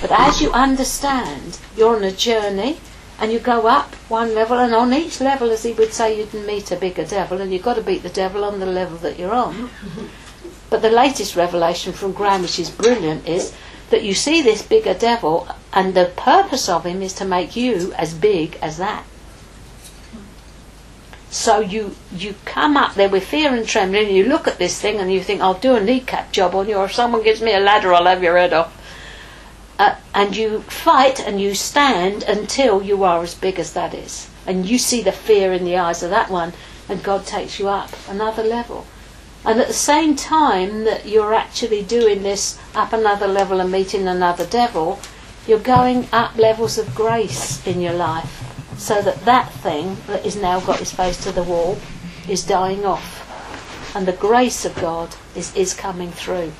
But 0.00 0.10
as 0.10 0.40
you 0.40 0.50
understand, 0.52 1.58
you're 1.76 1.96
on 1.96 2.04
a 2.04 2.10
journey 2.10 2.78
and 3.20 3.30
you 3.30 3.38
go 3.38 3.68
up 3.68 3.94
one 4.08 4.34
level, 4.34 4.58
and 4.58 4.74
on 4.74 4.92
each 4.92 5.20
level, 5.20 5.50
as 5.50 5.62
he 5.62 5.72
would 5.72 5.92
say, 5.92 6.18
you'd 6.18 6.34
meet 6.34 6.72
a 6.72 6.76
bigger 6.76 7.04
devil, 7.04 7.40
and 7.40 7.52
you've 7.52 7.62
got 7.62 7.74
to 7.74 7.82
beat 7.82 8.02
the 8.02 8.08
devil 8.08 8.44
on 8.44 8.58
the 8.58 8.66
level 8.66 8.96
that 8.98 9.18
you're 9.18 9.32
on. 9.32 9.70
But 10.68 10.82
the 10.82 10.90
latest 10.90 11.36
revelation 11.36 11.92
from 11.92 12.12
Graham, 12.12 12.42
which 12.42 12.58
is 12.58 12.70
brilliant, 12.70 13.28
is 13.28 13.54
that 13.90 14.02
you 14.02 14.14
see 14.14 14.42
this 14.42 14.62
bigger 14.62 14.94
devil, 14.94 15.48
and 15.72 15.94
the 15.94 16.12
purpose 16.16 16.68
of 16.68 16.84
him 16.84 17.02
is 17.02 17.12
to 17.14 17.24
make 17.24 17.56
you 17.56 17.92
as 17.94 18.14
big 18.14 18.56
as 18.62 18.78
that. 18.78 19.04
So 21.30 21.58
you 21.58 21.96
you 22.14 22.36
come 22.44 22.76
up 22.76 22.94
there 22.94 23.08
with 23.08 23.26
fear 23.26 23.52
and 23.52 23.66
trembling, 23.66 24.06
and 24.06 24.16
you 24.16 24.24
look 24.24 24.46
at 24.46 24.58
this 24.58 24.80
thing 24.80 25.00
and 25.00 25.12
you 25.12 25.20
think, 25.20 25.40
I'll 25.40 25.54
do 25.54 25.74
a 25.74 25.80
kneecap 25.80 26.30
job 26.30 26.54
on 26.54 26.68
you, 26.68 26.76
or 26.76 26.84
if 26.84 26.92
someone 26.92 27.24
gives 27.24 27.42
me 27.42 27.52
a 27.52 27.60
ladder, 27.60 27.92
I'll 27.92 28.06
have 28.06 28.22
your 28.22 28.38
head 28.38 28.52
off. 28.52 28.72
Uh, 29.76 29.96
and 30.14 30.36
you 30.36 30.60
fight 30.62 31.18
and 31.18 31.40
you 31.40 31.54
stand 31.54 32.22
until 32.22 32.80
you 32.82 33.02
are 33.02 33.22
as 33.22 33.34
big 33.34 33.58
as 33.58 33.72
that 33.72 33.92
is. 33.92 34.30
And 34.46 34.64
you 34.64 34.78
see 34.78 35.02
the 35.02 35.10
fear 35.10 35.52
in 35.52 35.64
the 35.64 35.76
eyes 35.76 36.04
of 36.04 36.10
that 36.10 36.30
one, 36.30 36.52
and 36.88 37.02
God 37.02 37.26
takes 37.26 37.58
you 37.58 37.68
up 37.68 37.90
another 38.08 38.44
level. 38.44 38.86
And 39.44 39.60
at 39.60 39.68
the 39.68 39.74
same 39.74 40.16
time 40.16 40.84
that 40.84 41.06
you're 41.06 41.34
actually 41.34 41.82
doing 41.82 42.22
this 42.22 42.58
up 42.74 42.92
another 42.92 43.26
level 43.26 43.60
and 43.60 43.70
meeting 43.70 44.08
another 44.08 44.46
devil, 44.46 44.98
you're 45.46 45.58
going 45.58 46.08
up 46.12 46.36
levels 46.36 46.78
of 46.78 46.94
grace 46.94 47.64
in 47.66 47.80
your 47.80 47.92
life 47.92 48.40
so 48.78 49.02
that 49.02 49.24
that 49.26 49.52
thing 49.52 49.96
that 50.06 50.24
is 50.24 50.36
now 50.36 50.60
got 50.60 50.80
its 50.80 50.92
face 50.92 51.22
to 51.24 51.32
the 51.32 51.42
wall 51.42 51.78
is 52.28 52.44
dying 52.44 52.86
off. 52.86 53.20
And 53.94 54.08
the 54.08 54.12
grace 54.12 54.64
of 54.64 54.74
God 54.76 55.14
is, 55.36 55.54
is 55.54 55.74
coming 55.74 56.10
through. 56.10 56.52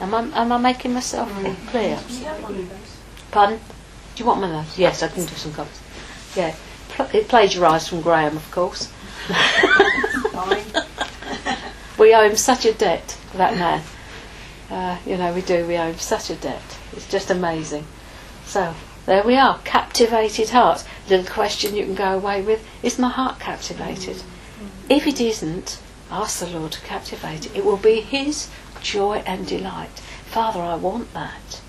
Am 0.00 0.14
I, 0.14 0.20
am 0.38 0.52
I 0.52 0.58
making 0.58 0.92
myself 0.92 1.30
clear? 1.68 1.98
Pardon? 3.30 3.58
Do 4.14 4.22
you 4.22 4.26
want 4.26 4.40
one 4.42 4.54
of 4.54 4.66
those? 4.66 4.78
Yes, 4.78 5.02
I 5.02 5.08
can 5.08 5.24
do 5.24 5.34
some 5.34 5.52
colours. 5.52 5.80
Yeah. 6.36 6.54
It 7.12 7.28
plagiarised 7.28 7.88
from 7.88 8.02
Graham, 8.02 8.36
of 8.36 8.50
course. 8.50 8.92
we 11.98 12.14
owe 12.14 12.28
him 12.28 12.36
such 12.36 12.64
a 12.64 12.72
debt, 12.72 13.16
that 13.34 13.56
man. 13.56 13.82
Uh, 14.70 14.98
you 15.06 15.16
know, 15.16 15.32
we 15.32 15.42
do. 15.42 15.66
We 15.66 15.76
owe 15.76 15.88
him 15.88 15.98
such 15.98 16.30
a 16.30 16.34
debt. 16.34 16.78
It's 16.92 17.08
just 17.08 17.30
amazing. 17.30 17.86
So, 18.44 18.74
there 19.06 19.22
we 19.22 19.36
are, 19.36 19.58
captivated 19.64 20.50
hearts. 20.50 20.84
Little 21.08 21.32
question 21.32 21.76
you 21.76 21.84
can 21.84 21.94
go 21.94 22.14
away 22.14 22.42
with 22.42 22.66
is 22.82 22.98
my 22.98 23.08
heart 23.08 23.38
captivated? 23.38 24.22
If 24.88 25.06
it 25.06 25.20
isn't, 25.20 25.78
ask 26.10 26.40
the 26.40 26.46
Lord 26.46 26.72
to 26.72 26.80
captivate 26.80 27.46
it. 27.46 27.56
It 27.56 27.64
will 27.64 27.76
be 27.76 28.00
His 28.00 28.48
joy 28.80 29.22
and 29.26 29.46
delight. 29.46 30.00
Father, 30.26 30.60
I 30.60 30.74
want 30.74 31.12
that. 31.14 31.60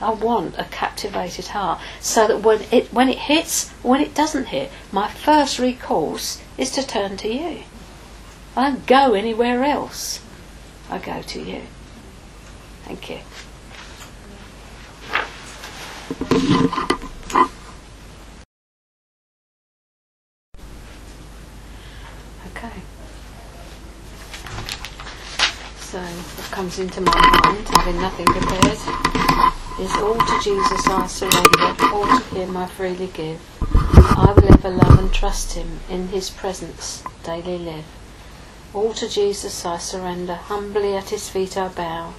I 0.00 0.10
want 0.10 0.58
a 0.58 0.64
captivated 0.64 1.48
heart 1.48 1.80
so 2.00 2.26
that 2.26 2.42
when 2.42 2.62
it 2.72 2.92
when 2.92 3.08
it 3.08 3.18
hits, 3.18 3.70
when 3.82 4.00
it 4.00 4.14
doesn't 4.14 4.46
hit, 4.46 4.70
my 4.90 5.08
first 5.08 5.58
recourse 5.60 6.40
is 6.58 6.70
to 6.72 6.86
turn 6.86 7.16
to 7.18 7.28
you. 7.28 7.62
I 8.54 8.68
don't 8.68 8.86
go 8.86 9.14
anywhere 9.14 9.64
else. 9.64 10.20
I 10.90 10.98
go 10.98 11.22
to 11.22 11.40
you. 11.40 11.62
Thank 12.84 13.08
you. 13.08 13.20
Okay. 22.48 22.72
So, 25.80 26.02
what 26.02 26.50
comes 26.50 26.78
into 26.78 27.00
my 27.00 27.40
mind, 27.44 27.66
having 27.68 27.96
nothing 28.02 28.26
prepared, 28.26 28.78
is 29.80 29.92
all 29.96 30.18
to 30.18 30.40
Jesus 30.44 30.86
I 30.88 31.06
surrender, 31.06 31.84
all 31.86 32.04
to 32.04 32.34
Him 32.34 32.54
I 32.58 32.66
freely 32.66 33.06
give. 33.06 33.40
I 33.74 34.34
will 34.36 34.52
ever 34.52 34.68
love 34.68 34.98
and 34.98 35.10
trust 35.10 35.54
Him, 35.54 35.80
in 35.88 36.08
His 36.08 36.28
presence 36.28 37.02
daily 37.24 37.56
live. 37.56 38.01
All 38.74 38.94
to 38.94 39.06
Jesus 39.06 39.66
I 39.66 39.76
surrender, 39.76 40.34
humbly 40.34 40.96
at 40.96 41.10
His 41.10 41.28
feet 41.28 41.58
I 41.58 41.68
bow. 41.68 42.14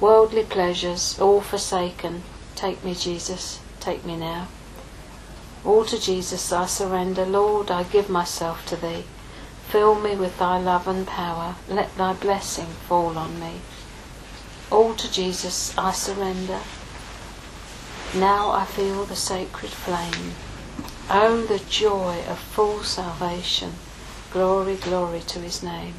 Worldly 0.00 0.44
pleasures, 0.44 1.18
all 1.18 1.40
forsaken, 1.40 2.22
take 2.54 2.84
me, 2.84 2.94
Jesus, 2.94 3.58
take 3.80 4.04
me 4.04 4.16
now. 4.16 4.46
All 5.64 5.84
to 5.86 6.00
Jesus 6.00 6.52
I 6.52 6.66
surrender, 6.66 7.26
Lord, 7.26 7.72
I 7.72 7.82
give 7.82 8.08
myself 8.08 8.64
to 8.66 8.76
Thee. 8.76 9.04
Fill 9.68 9.96
me 9.96 10.14
with 10.14 10.38
Thy 10.38 10.58
love 10.58 10.86
and 10.86 11.08
power, 11.08 11.56
let 11.68 11.96
Thy 11.96 12.12
blessing 12.12 12.68
fall 12.86 13.18
on 13.18 13.40
me. 13.40 13.60
All 14.70 14.94
to 14.94 15.10
Jesus 15.10 15.76
I 15.76 15.90
surrender. 15.90 16.60
Now 18.14 18.52
I 18.52 18.64
feel 18.64 19.04
the 19.04 19.16
sacred 19.16 19.72
flame. 19.72 20.34
Oh, 21.10 21.44
the 21.46 21.58
joy 21.58 22.22
of 22.28 22.38
full 22.38 22.84
salvation. 22.84 23.72
Glory, 24.32 24.76
glory 24.76 25.20
to 25.20 25.40
His 25.40 25.62
name. 25.62 25.94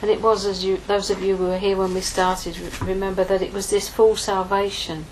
And 0.00 0.10
it 0.10 0.20
was 0.20 0.46
as 0.46 0.64
you, 0.64 0.78
those 0.86 1.10
of 1.10 1.22
you 1.22 1.36
who 1.36 1.46
were 1.46 1.58
here 1.58 1.76
when 1.76 1.94
we 1.94 2.00
started, 2.00 2.56
remember 2.80 3.22
that 3.22 3.42
it 3.42 3.52
was 3.52 3.70
this 3.70 3.88
full 3.88 4.16
salvation 4.16 5.04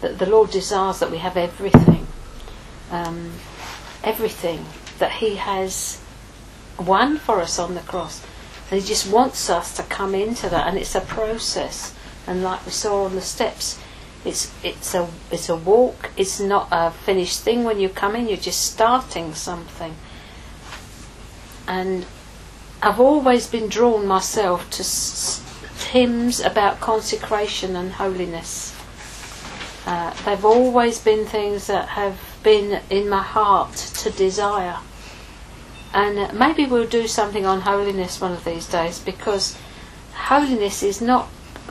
that 0.00 0.18
the 0.18 0.26
Lord 0.26 0.50
desires 0.50 0.98
that 1.00 1.10
we 1.10 1.18
have 1.18 1.36
everything. 1.36 2.06
Um, 2.90 3.32
everything 4.02 4.66
that 4.98 5.12
He 5.12 5.36
has 5.36 6.00
won 6.78 7.16
for 7.16 7.40
us 7.40 7.58
on 7.58 7.74
the 7.74 7.80
cross. 7.80 8.24
And 8.70 8.80
He 8.80 8.86
just 8.86 9.10
wants 9.10 9.48
us 9.48 9.76
to 9.76 9.82
come 9.84 10.14
into 10.14 10.48
that, 10.48 10.66
and 10.66 10.76
it's 10.76 10.94
a 10.94 11.00
process. 11.00 11.94
And 12.26 12.42
like 12.42 12.64
we 12.66 12.72
saw 12.72 13.04
on 13.04 13.14
the 13.14 13.20
steps, 13.20 13.78
it's 14.24 14.52
it's 14.62 14.94
a 14.94 15.08
it's 15.30 15.48
a 15.48 15.56
walk. 15.56 16.10
It's 16.16 16.40
not 16.40 16.68
a 16.70 16.90
finished 16.90 17.40
thing 17.40 17.64
when 17.64 17.80
you 17.80 17.88
come 17.88 18.14
in. 18.16 18.28
You're 18.28 18.36
just 18.36 18.72
starting 18.72 19.34
something. 19.34 19.94
And 21.70 22.04
I've 22.82 22.98
always 22.98 23.46
been 23.46 23.68
drawn 23.68 24.04
myself 24.04 24.68
to 24.70 24.82
s- 24.82 25.40
hymns 25.92 26.40
about 26.40 26.80
consecration 26.80 27.76
and 27.76 27.92
holiness. 27.92 28.76
Uh, 29.86 30.12
they've 30.24 30.44
always 30.44 30.98
been 30.98 31.24
things 31.24 31.68
that 31.68 31.90
have 31.90 32.18
been 32.42 32.80
in 32.90 33.08
my 33.08 33.22
heart 33.22 33.76
to 34.02 34.10
desire. 34.10 34.78
And 35.94 36.36
maybe 36.36 36.66
we'll 36.66 36.88
do 36.88 37.06
something 37.06 37.46
on 37.46 37.60
holiness 37.60 38.20
one 38.20 38.32
of 38.32 38.44
these 38.44 38.66
days 38.66 38.98
because 38.98 39.56
holiness 40.14 40.82
is 40.82 41.00
not 41.00 41.28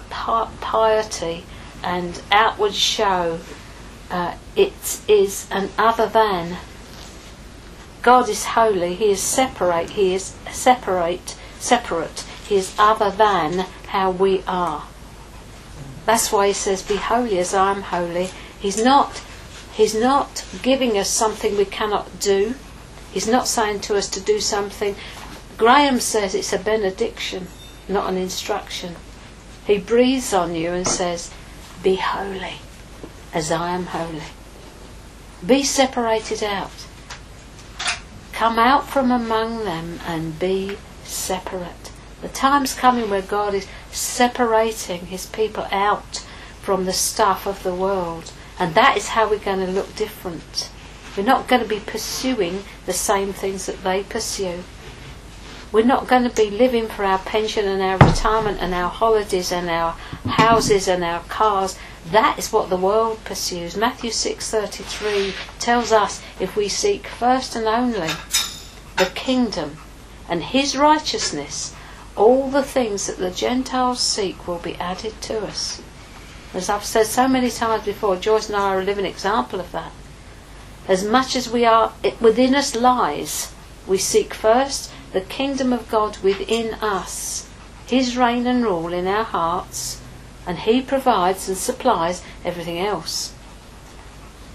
piety 0.10 1.44
and 1.84 2.22
outward 2.32 2.74
show. 2.74 3.40
Uh, 4.10 4.36
it 4.56 5.02
is 5.10 5.46
an 5.52 5.70
other 5.78 6.08
than. 6.08 6.58
God 8.02 8.30
is 8.30 8.46
holy. 8.46 8.96
He 8.96 9.12
is 9.12 9.22
separate. 9.22 9.92
He 9.92 10.14
is 10.14 10.34
separate. 10.52 11.36
Separate. 11.60 12.26
He 12.48 12.56
is 12.56 12.74
other 12.80 13.12
than 13.12 13.66
how 13.88 14.12
we 14.12 14.44
are. 14.48 14.86
That's 16.06 16.32
why 16.32 16.48
he 16.48 16.54
says, 16.54 16.82
"Be 16.82 16.96
holy 16.96 17.40
as 17.40 17.54
I 17.54 17.72
am 17.72 17.84
holy." 17.84 18.32
He's 18.60 18.82
not. 18.84 19.22
He's 19.74 19.96
not 19.96 20.44
giving 20.62 20.98
us 20.98 21.10
something 21.10 21.56
we 21.56 21.66
cannot 21.66 22.20
do. 22.20 22.56
He's 23.12 23.28
not 23.28 23.48
saying 23.48 23.82
to 23.82 23.96
us 23.96 24.08
to 24.10 24.20
do 24.20 24.40
something. 24.40 24.96
Graham 25.58 26.00
says 26.00 26.36
it's 26.36 26.54
a 26.54 26.58
benediction, 26.58 27.48
not 27.88 28.10
an 28.10 28.18
instruction. 28.18 28.96
He 29.66 29.78
breathes 29.78 30.34
on 30.34 30.56
you 30.56 30.72
and 30.72 30.88
says, 30.88 31.32
Be 31.84 31.96
holy 31.96 32.56
as 33.34 33.52
I 33.52 33.72
am 33.72 33.88
holy. 33.88 34.24
Be 35.46 35.64
separated 35.64 36.44
out. 36.44 36.72
Come 38.40 38.58
out 38.58 38.88
from 38.88 39.12
among 39.12 39.66
them 39.66 40.00
and 40.08 40.40
be 40.40 40.78
separate. 41.04 41.92
The 42.22 42.30
time's 42.30 42.74
coming 42.74 43.10
where 43.10 43.22
God 43.22 43.54
is 43.54 43.68
separating 43.92 45.08
his 45.08 45.26
people 45.26 45.68
out 45.74 46.26
from 46.62 46.86
the 46.86 46.94
stuff 46.94 47.46
of 47.46 47.64
the 47.64 47.76
world. 47.76 48.32
And 48.58 48.76
that 48.76 48.96
is 48.96 49.10
how 49.10 49.30
we're 49.30 49.40
going 49.40 49.66
to 49.66 49.70
look 49.70 49.94
different. 49.94 50.70
We're 51.18 51.24
not 51.24 51.50
going 51.50 51.64
to 51.64 51.68
be 51.68 51.82
pursuing 51.82 52.64
the 52.86 52.94
same 52.94 53.34
things 53.34 53.66
that 53.66 53.84
they 53.84 54.04
pursue. 54.04 54.64
We're 55.74 55.84
not 55.84 56.08
going 56.08 56.24
to 56.24 56.34
be 56.34 56.50
living 56.50 56.88
for 56.88 57.04
our 57.04 57.20
pension 57.20 57.68
and 57.68 57.82
our 57.82 57.98
retirement 57.98 58.60
and 58.62 58.74
our 58.74 58.90
holidays 58.90 59.52
and 59.52 59.70
our 59.70 59.98
houses 60.26 60.88
and 60.88 61.04
our 61.04 61.24
cars. 61.24 61.78
That 62.12 62.40
is 62.40 62.52
what 62.52 62.72
the 62.72 62.78
world 62.78 63.24
pursues. 63.24 63.76
Matthew 63.76 64.10
6:33 64.10 65.36
tells 65.60 65.92
us 65.92 66.22
if 66.40 66.56
we 66.56 66.68
seek 66.68 67.06
first 67.06 67.56
and 67.56 67.68
only 67.68 68.10
the 68.98 69.06
kingdom 69.14 69.78
and 70.28 70.44
his 70.44 70.76
righteousness, 70.76 71.74
all 72.16 72.50
the 72.50 72.64
things 72.64 73.06
that 73.06 73.20
the 73.20 73.30
Gentiles 73.30 74.00
seek 74.00 74.48
will 74.48 74.58
be 74.58 74.76
added 74.76 75.22
to 75.22 75.46
us. 75.46 75.82
As 76.52 76.68
I've 76.68 76.84
said 76.84 77.06
so 77.06 77.28
many 77.28 77.52
times 77.52 77.86
before, 77.86 78.16
Joyce 78.16 78.48
and 78.48 78.56
I 78.56 78.70
are 78.70 78.80
a 78.80 78.84
living 78.84 79.06
example 79.06 79.60
of 79.60 79.72
that. 79.72 79.92
As 80.88 81.04
much 81.04 81.36
as 81.36 81.48
we 81.48 81.64
are, 81.64 81.94
it, 82.02 82.20
within 82.20 82.56
us 82.56 82.74
lies, 82.76 83.52
we 83.86 84.00
seek 84.00 84.34
first 84.34 84.90
the 85.14 85.22
kingdom 85.22 85.72
of 85.72 85.92
God 85.92 86.18
within 86.24 86.74
us, 86.82 87.48
His 87.86 88.18
reign 88.18 88.48
and 88.48 88.64
rule 88.64 88.94
in 88.94 89.06
our 89.06 89.26
hearts, 89.26 89.99
and 90.50 90.58
He 90.58 90.82
provides 90.82 91.48
and 91.48 91.56
supplies 91.56 92.24
everything 92.44 92.80
else. 92.80 93.34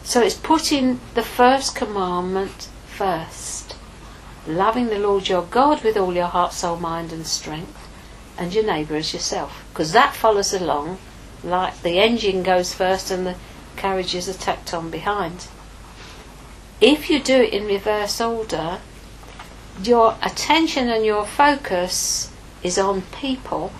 So 0.02 0.20
it's 0.20 0.34
putting 0.34 0.98
the 1.14 1.22
first 1.22 1.76
commandment 1.76 2.68
first. 2.84 3.76
Loving 4.44 4.88
the 4.88 4.98
Lord 4.98 5.28
your 5.28 5.42
God 5.42 5.84
with 5.84 5.96
all 5.96 6.12
your 6.12 6.26
heart, 6.26 6.52
soul, 6.52 6.78
mind, 6.78 7.12
and 7.12 7.24
strength, 7.24 7.88
and 8.36 8.52
your 8.52 8.64
neighbour 8.64 8.96
as 8.96 9.12
yourself. 9.12 9.64
Because 9.68 9.92
that 9.92 10.16
follows 10.16 10.52
along 10.52 10.98
like 11.44 11.80
the 11.82 12.00
engine 12.00 12.42
goes 12.42 12.74
first 12.74 13.12
and 13.12 13.24
the 13.24 13.36
carriages 13.76 14.28
are 14.28 14.32
tacked 14.32 14.74
on 14.74 14.90
behind. 14.90 15.46
If 16.80 17.08
you 17.08 17.20
do 17.20 17.36
it 17.36 17.52
in 17.52 17.66
reverse 17.66 18.20
order, 18.20 18.80
your 19.80 20.18
attention 20.22 20.88
and 20.88 21.06
your 21.06 21.24
focus 21.24 22.32
is 22.64 22.78
on 22.78 23.02
people 23.20 23.70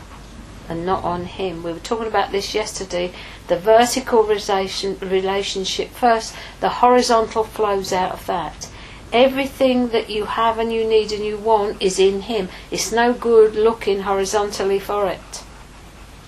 and 0.68 0.86
not 0.86 1.04
on 1.04 1.24
Him. 1.26 1.62
We 1.62 1.72
were 1.72 1.78
talking 1.78 2.06
about 2.06 2.32
this 2.32 2.54
yesterday. 2.54 3.12
The 3.48 3.58
vertical 3.58 4.22
relation, 4.22 4.98
relationship 5.00 5.90
first, 5.90 6.34
the 6.60 6.68
horizontal 6.68 7.44
flows 7.44 7.92
out 7.92 8.12
of 8.12 8.26
that. 8.26 8.68
Everything 9.12 9.88
that 9.88 10.10
you 10.10 10.24
have 10.24 10.58
and 10.58 10.72
you 10.72 10.84
need 10.84 11.12
and 11.12 11.24
you 11.24 11.36
want 11.36 11.80
is 11.80 11.98
in 11.98 12.22
Him. 12.22 12.48
It's 12.70 12.90
no 12.90 13.12
good 13.12 13.54
looking 13.54 14.00
horizontally 14.00 14.80
for 14.80 15.08
it. 15.08 15.44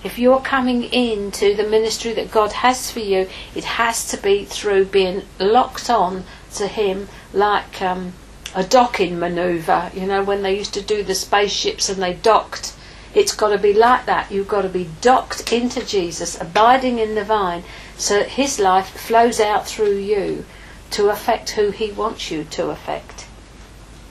If 0.03 0.19
you're 0.19 0.39
coming 0.39 0.83
into 0.83 1.55
the 1.55 1.67
ministry 1.67 2.13
that 2.13 2.31
God 2.31 2.51
has 2.53 2.91
for 2.91 2.99
you, 2.99 3.27
it 3.55 3.63
has 3.63 4.07
to 4.09 4.17
be 4.17 4.45
through 4.45 4.85
being 4.85 5.23
locked 5.39 5.89
on 5.89 6.23
to 6.55 6.67
Him 6.67 7.09
like 7.33 7.81
um, 7.81 8.13
a 8.55 8.63
docking 8.63 9.19
manoeuvre. 9.19 9.91
You 9.93 10.05
know, 10.05 10.23
when 10.23 10.43
they 10.43 10.55
used 10.57 10.73
to 10.75 10.81
do 10.81 11.03
the 11.03 11.15
spaceships 11.15 11.89
and 11.89 12.01
they 12.01 12.13
docked 12.13 12.73
it's 13.17 13.35
got 13.35 13.49
to 13.49 13.57
be 13.57 13.73
like 13.73 14.05
that. 14.05 14.31
You've 14.31 14.47
got 14.47 14.61
to 14.61 14.69
be 14.69 14.87
docked 15.01 15.51
into 15.51 15.83
Jesus, 15.83 16.39
abiding 16.39 16.99
in 16.99 17.15
the 17.15 17.23
vine, 17.23 17.63
so 17.97 18.19
that 18.19 18.29
His 18.29 18.59
life 18.59 18.89
flows 18.89 19.39
out 19.39 19.65
through 19.65 19.97
you 19.97 20.45
to 20.91 21.09
affect 21.09 21.49
who 21.49 21.71
He 21.71 21.91
wants 21.91 22.29
you 22.29 22.43
to 22.43 22.69
affect. 22.69 23.25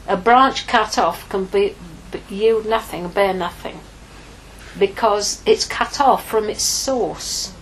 A 0.08 0.16
branch 0.16 0.66
cut 0.66 0.98
off 0.98 1.28
can 1.28 1.44
be, 1.44 1.76
yield 2.28 2.66
nothing, 2.66 3.06
bear 3.06 3.32
nothing, 3.32 3.78
because 4.76 5.40
it's 5.46 5.64
cut 5.64 6.00
off 6.00 6.28
from 6.28 6.50
its 6.50 6.64
source. 6.64 7.54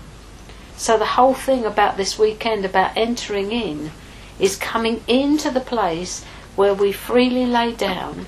So 0.78 0.96
the 0.96 1.12
whole 1.18 1.34
thing 1.34 1.66
about 1.66 1.98
this 1.98 2.18
weekend, 2.18 2.64
about 2.64 2.96
entering 2.96 3.52
in, 3.52 3.90
is 4.40 4.56
coming 4.56 5.04
into 5.06 5.50
the 5.50 5.60
place 5.60 6.24
where 6.56 6.72
we 6.72 6.90
freely 6.90 7.44
lay 7.44 7.72
down 7.72 8.24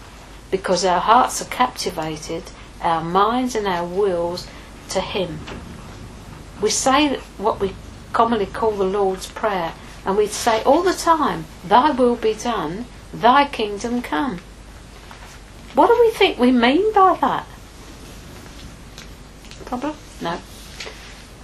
because 0.51 0.85
our 0.85 1.01
hearts 1.01 1.41
are 1.41 1.47
captivated 1.47 2.43
our 2.87 3.03
minds 3.03 3.55
and 3.55 3.66
our 3.66 3.84
wills 3.84 4.47
to 4.91 5.01
Him. 5.01 5.41
We 6.62 6.70
say 6.70 7.16
what 7.37 7.61
we 7.61 7.74
commonly 8.12 8.47
call 8.47 8.72
the 8.72 8.84
Lord's 8.84 9.26
Prayer, 9.26 9.74
and 10.05 10.16
we 10.16 10.26
say 10.26 10.62
all 10.62 10.82
the 10.82 10.95
time, 10.95 11.45
Thy 11.64 11.91
will 11.91 12.16
be 12.16 12.34
done, 12.34 12.87
Thy 13.12 13.47
kingdom 13.47 14.01
come. 14.03 14.39
What 15.74 15.89
do 15.89 15.97
we 16.01 16.11
think 16.12 16.39
we 16.39 16.53
mean 16.53 16.93
by 16.95 17.18
that? 17.20 17.47
Problem? 19.66 19.95
No. 20.22 20.39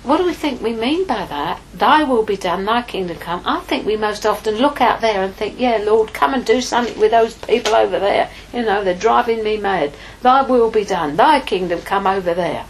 What 0.02 0.18
do 0.18 0.26
we 0.26 0.34
think 0.34 0.60
we 0.60 0.72
mean 0.72 1.06
by 1.06 1.26
that? 1.26 1.60
Thy 1.72 2.02
will 2.02 2.24
be 2.24 2.36
done, 2.36 2.64
thy 2.64 2.82
kingdom 2.82 3.18
come. 3.18 3.40
I 3.44 3.60
think 3.60 3.86
we 3.86 3.96
most 3.96 4.26
often 4.26 4.56
look 4.56 4.80
out 4.80 5.00
there 5.00 5.22
and 5.22 5.32
think, 5.32 5.60
yeah, 5.60 5.76
Lord, 5.76 6.12
come 6.12 6.34
and 6.34 6.44
do 6.44 6.60
something 6.60 6.98
with 6.98 7.12
those 7.12 7.34
people 7.34 7.76
over 7.76 8.00
there. 8.00 8.28
You 8.52 8.62
know, 8.62 8.82
they're 8.82 8.96
driving 8.96 9.44
me 9.44 9.58
mad. 9.58 9.94
Thy 10.20 10.42
will 10.42 10.72
be 10.72 10.84
done, 10.84 11.14
thy 11.14 11.38
kingdom 11.38 11.82
come 11.82 12.08
over 12.08 12.34
there. 12.34 12.66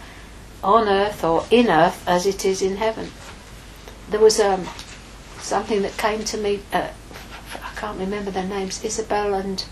On 0.63 0.87
earth 0.87 1.23
or 1.23 1.45
in 1.49 1.69
earth 1.69 2.07
as 2.07 2.27
it 2.27 2.45
is 2.45 2.61
in 2.61 2.77
heaven. 2.77 3.09
There 4.09 4.19
was 4.19 4.39
um, 4.39 4.67
something 5.39 5.81
that 5.81 5.97
came 5.97 6.23
to 6.25 6.37
me, 6.37 6.61
uh, 6.71 6.89
I 7.55 7.75
can't 7.75 7.97
remember 7.97 8.29
their 8.29 8.47
names, 8.47 8.83
Isabel 8.83 9.33
and 9.33 9.65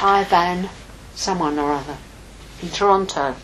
Ivan, 0.00 0.70
someone 1.14 1.58
or 1.58 1.72
other, 1.72 1.98
in 2.62 2.70
Toronto 2.70 3.36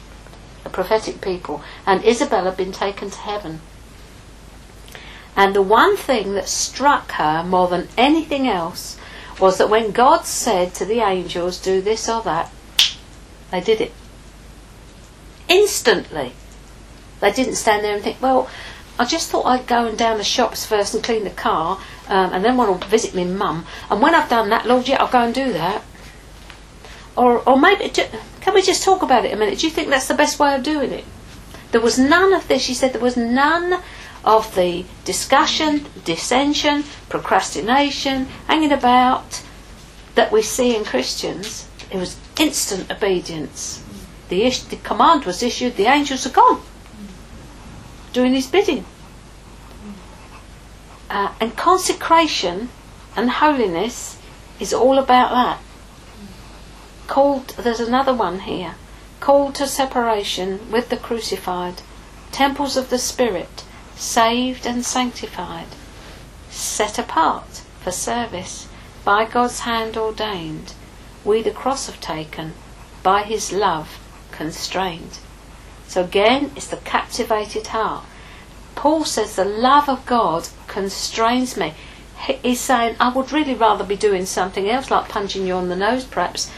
a 0.65 0.71
prophetic 0.71 1.21
people, 1.21 1.63
and 1.87 2.05
Isabel 2.05 2.45
had 2.45 2.57
been 2.57 2.73
taken 2.73 3.11
to 3.11 3.19
heaven. 3.19 3.61
And 5.37 5.55
the 5.55 5.63
one 5.63 5.97
thing 5.97 6.35
that 6.35 6.49
struck 6.49 7.13
her 7.13 7.43
more 7.43 7.69
than 7.69 7.89
anything 7.97 8.47
else 8.47 8.99
was 9.41 9.59
that 9.59 9.71
when 9.71 9.91
God 9.93 10.25
said 10.25 10.75
to 10.75 10.85
the 10.85 11.01
angels, 11.01 11.59
do 11.61 11.81
this 11.81 12.09
or 12.09 12.23
that, 12.23 12.51
they 13.51 13.61
did 13.61 13.81
it. 13.81 13.93
Instantly. 15.49 16.33
They 17.21 17.33
didn't 17.33 17.55
stand 17.55 17.85
there 17.85 17.95
and 17.95 18.03
think, 18.05 18.21
well, 18.21 18.49
I 18.99 19.05
just 19.05 19.31
thought 19.31 19.47
I'd 19.47 19.67
go 19.67 19.87
and 19.87 19.97
down 19.97 20.19
the 20.19 20.25
shops 20.25 20.67
first 20.67 20.95
and 20.95 21.03
clean 21.03 21.25
the 21.25 21.31
car, 21.31 21.81
um, 22.09 22.33
and 22.35 22.45
then 22.45 22.57
want 22.57 22.83
to 22.83 22.89
visit 22.89 23.15
my 23.15 23.25
mum. 23.25 23.65
And 23.91 24.03
when 24.03 24.15
I've 24.15 24.29
done 24.29 24.51
that, 24.51 24.67
Lord, 24.67 24.87
yeah, 24.87 25.03
I'll 25.03 25.11
go 25.11 25.23
and 25.23 25.35
do 25.35 25.53
that. 25.55 25.83
Or, 27.17 27.47
or 27.49 27.59
maybe, 27.59 27.91
can 28.43 28.55
we 28.55 28.63
just 28.63 28.83
talk 28.83 29.03
about 29.03 29.25
it 29.25 29.33
a 29.33 29.37
minute? 29.37 29.61
Do 29.61 29.67
you 29.67 29.73
think 29.73 29.89
that's 29.89 30.09
the 30.09 30.15
best 30.15 30.41
way 30.41 30.55
of 30.55 30.65
doing 30.65 30.91
it? 30.91 31.05
There 31.71 31.81
was 31.81 31.97
none 31.97 32.33
of 32.33 32.49
this. 32.49 32.61
She 32.61 32.75
said 32.75 32.93
there 32.93 33.01
was 33.01 33.17
none 33.17 33.81
of 34.25 34.55
the 34.57 34.85
discussion, 35.05 35.87
dissension, 36.05 36.83
procrastination, 37.09 38.27
hanging 38.49 38.73
about 38.73 39.43
that 40.17 40.33
we 40.33 40.43
see 40.43 40.77
in 40.77 40.85
Christians. 40.85 41.69
It 41.91 41.99
was 41.99 42.17
instant 42.39 42.91
obedience. 42.91 43.83
The, 44.29 44.43
ish, 44.43 44.63
the 44.63 44.77
command 44.77 45.25
was 45.25 45.43
issued, 45.43 45.77
the 45.77 45.87
angels 45.87 46.27
are 46.27 46.31
gone, 46.31 46.63
doing 48.13 48.35
his 48.35 48.49
bidding. 48.49 48.85
Uh, 51.09 51.33
and 51.41 51.57
consecration 51.57 52.71
and 53.15 53.31
holiness 53.31 54.19
is 54.59 54.73
all 54.73 54.99
about 54.99 55.31
that 55.31 55.61
called 57.13 57.49
there's 57.59 57.79
another 57.79 58.15
one 58.15 58.41
here 58.41 58.75
called 59.21 59.55
to 59.55 59.67
separation 59.67 60.59
with 60.73 60.89
the 60.89 60.97
crucified 60.97 61.83
temples 62.31 62.75
of 62.75 62.89
the 62.89 62.99
spirit 62.99 63.65
saved 63.95 64.65
and 64.65 64.83
sanctified 64.83 65.67
set 66.49 66.99
apart 66.99 67.61
for 67.83 67.91
service 67.91 68.67
by 69.05 69.27
God's 69.27 69.61
hand 69.61 69.95
ordained 69.95 70.73
we 71.23 71.43
the 71.43 71.51
cross 71.51 71.85
have 71.85 72.01
taken 72.01 72.55
by 73.03 73.25
his 73.25 73.53
love 73.53 73.99
constrained. 74.31 75.19
So 75.87 76.03
again 76.05 76.51
it's 76.57 76.69
the 76.69 76.79
captivated 76.79 77.67
heart. 77.67 78.05
Paul 78.75 79.05
says 79.05 79.37
the 79.37 79.45
love 79.45 79.87
of 79.87 80.07
God 80.07 80.49
constrains 80.67 81.59
me. 81.59 81.75
He's 82.43 82.61
saying 82.61 82.97
I 82.99 83.13
would 83.13 83.33
really 83.33 83.55
rather 83.55 83.85
be 83.85 83.97
doing 83.97 84.25
something 84.25 84.67
else 84.67 84.91
like 84.91 85.11
punching 85.11 85.47
you 85.47 85.53
on 85.57 85.69
the 85.69 85.77
nose 85.77 86.05
perhaps 86.05 86.51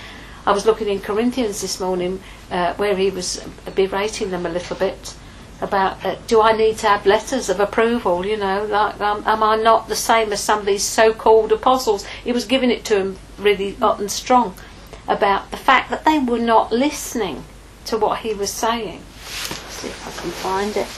I 0.47 0.53
was 0.53 0.67
looking 0.67 0.89
in 0.89 1.01
Corinthians 1.01 1.61
this 1.63 1.81
morning 1.81 2.21
uh, 2.51 2.75
where 2.75 2.97
he 2.97 3.11
was 3.11 3.47
berating 3.75 4.31
them 4.31 4.45
a 4.45 4.51
little 4.51 4.77
bit 4.77 5.15
about 5.61 6.05
uh, 6.05 6.17
do 6.27 6.41
I 6.41 6.53
need 6.53 6.79
to 6.79 6.89
have 6.89 7.07
letters 7.07 7.49
of 7.49 7.61
approval? 7.61 8.27
You 8.27 8.37
know, 8.37 8.65
like 8.67 9.01
um, 9.01 9.23
am 9.27 9.43
I 9.43 9.57
not 9.57 9.89
the 9.89 9.97
same 9.97 10.33
as 10.33 10.41
some 10.41 10.61
of 10.61 10.67
these 10.67 10.83
so-called 10.85 11.53
apostles? 11.53 12.05
He 12.23 12.33
was 12.33 12.45
giving 12.45 12.71
it 12.71 12.85
to 12.87 12.95
them 12.95 13.19
really 13.39 13.75
hot 13.75 14.01
and 14.01 14.11
strong 14.11 14.55
about 15.09 15.51
the 15.51 15.57
fact 15.57 15.91
that 15.91 16.05
they 16.05 16.19
were 16.19 16.39
not 16.39 16.73
listening 16.73 17.45
to 17.87 17.97
what 17.97 18.21
he 18.21 18.35
was 18.35 18.51
saying. 18.51 19.01
Let's 19.01 19.75
see 19.75 19.89
if 19.89 20.07
I 20.07 20.21
can 20.21 20.31
find 20.31 20.77
it. 20.77 20.89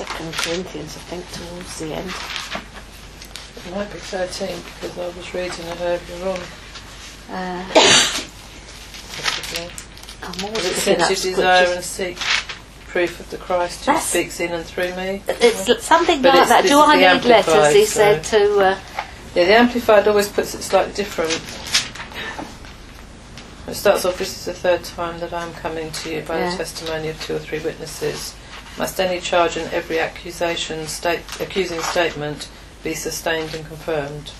Second 0.00 0.32
Corinthians, 0.32 0.96
I 0.96 1.00
think, 1.00 1.30
towards 1.32 1.78
the 1.78 1.94
end. 1.94 2.69
It 3.66 3.74
might 3.74 3.92
be 3.92 3.98
13 3.98 4.56
because 4.80 4.98
I 4.98 5.06
was 5.16 5.34
reading 5.34 5.66
it 5.66 5.80
earlier 5.80 6.28
on. 6.28 6.40
Uh, 7.30 7.64
I'm 10.22 10.44
always 10.44 10.82
Since 10.82 11.24
you 11.24 11.30
desire 11.30 11.74
and 11.74 11.84
seek 11.84 12.16
proof 12.88 13.20
of 13.20 13.30
the 13.30 13.36
Christ 13.36 13.86
who 13.86 13.96
speaks 13.98 14.40
in 14.40 14.52
and 14.52 14.64
through 14.64 14.94
me. 14.96 15.22
It's 15.28 15.84
something 15.84 16.22
but 16.22 16.34
like 16.34 16.48
that. 16.48 16.64
Do 16.64 16.80
I 16.80 16.96
need 16.96 17.24
letters? 17.24 17.74
He 17.74 17.84
so 17.84 18.00
said 18.00 18.24
to. 18.24 18.58
Uh, 18.58 18.78
yeah, 19.34 19.44
the 19.44 19.54
Amplified 19.54 20.08
always 20.08 20.28
puts 20.28 20.54
it 20.54 20.62
slightly 20.62 20.92
different. 20.92 21.30
It 23.70 23.74
starts 23.74 24.04
off, 24.04 24.18
this 24.18 24.36
is 24.36 24.44
the 24.46 24.54
third 24.54 24.82
time 24.82 25.20
that 25.20 25.32
I 25.32 25.44
am 25.44 25.52
coming 25.52 25.92
to 25.92 26.12
you 26.12 26.22
by 26.22 26.38
yeah. 26.38 26.50
the 26.50 26.56
testimony 26.56 27.08
of 27.08 27.22
two 27.22 27.36
or 27.36 27.38
three 27.38 27.60
witnesses. 27.60 28.34
Must 28.76 28.98
any 28.98 29.20
charge 29.20 29.56
and 29.56 29.72
every 29.72 30.00
accusation, 30.00 30.88
state, 30.88 31.20
accusing 31.40 31.80
statement 31.82 32.48
be 32.82 32.94
sustained 32.94 33.54
and 33.54 33.66
confirmed. 33.66 34.32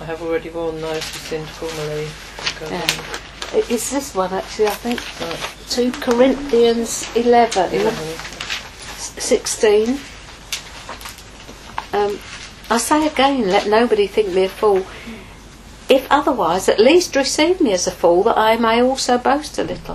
I 0.00 0.04
have 0.04 0.22
already 0.22 0.50
warned 0.50 0.82
those 0.82 1.02
who 1.10 1.18
sinned 1.18 1.48
formerly. 1.48 2.06
Yeah. 2.70 3.64
It's 3.68 3.90
this 3.90 4.14
one 4.14 4.32
actually, 4.32 4.68
I 4.68 4.70
think. 4.70 5.20
Right. 5.20 5.56
2 5.70 5.92
Corinthians 6.00 7.08
11, 7.16 7.72
11. 7.72 8.18
16. 9.18 9.98
Um, 11.92 12.18
I 12.68 12.78
say 12.78 13.06
again, 13.06 13.48
let 13.48 13.68
nobody 13.68 14.06
think 14.06 14.28
me 14.34 14.44
a 14.44 14.48
fool. 14.48 14.86
If 15.88 16.06
otherwise, 16.10 16.68
at 16.68 16.80
least 16.80 17.16
receive 17.16 17.60
me 17.60 17.72
as 17.72 17.86
a 17.86 17.92
fool, 17.92 18.24
that 18.24 18.36
I 18.36 18.56
may 18.56 18.82
also 18.82 19.18
boast 19.18 19.58
a 19.58 19.64
little. 19.64 19.94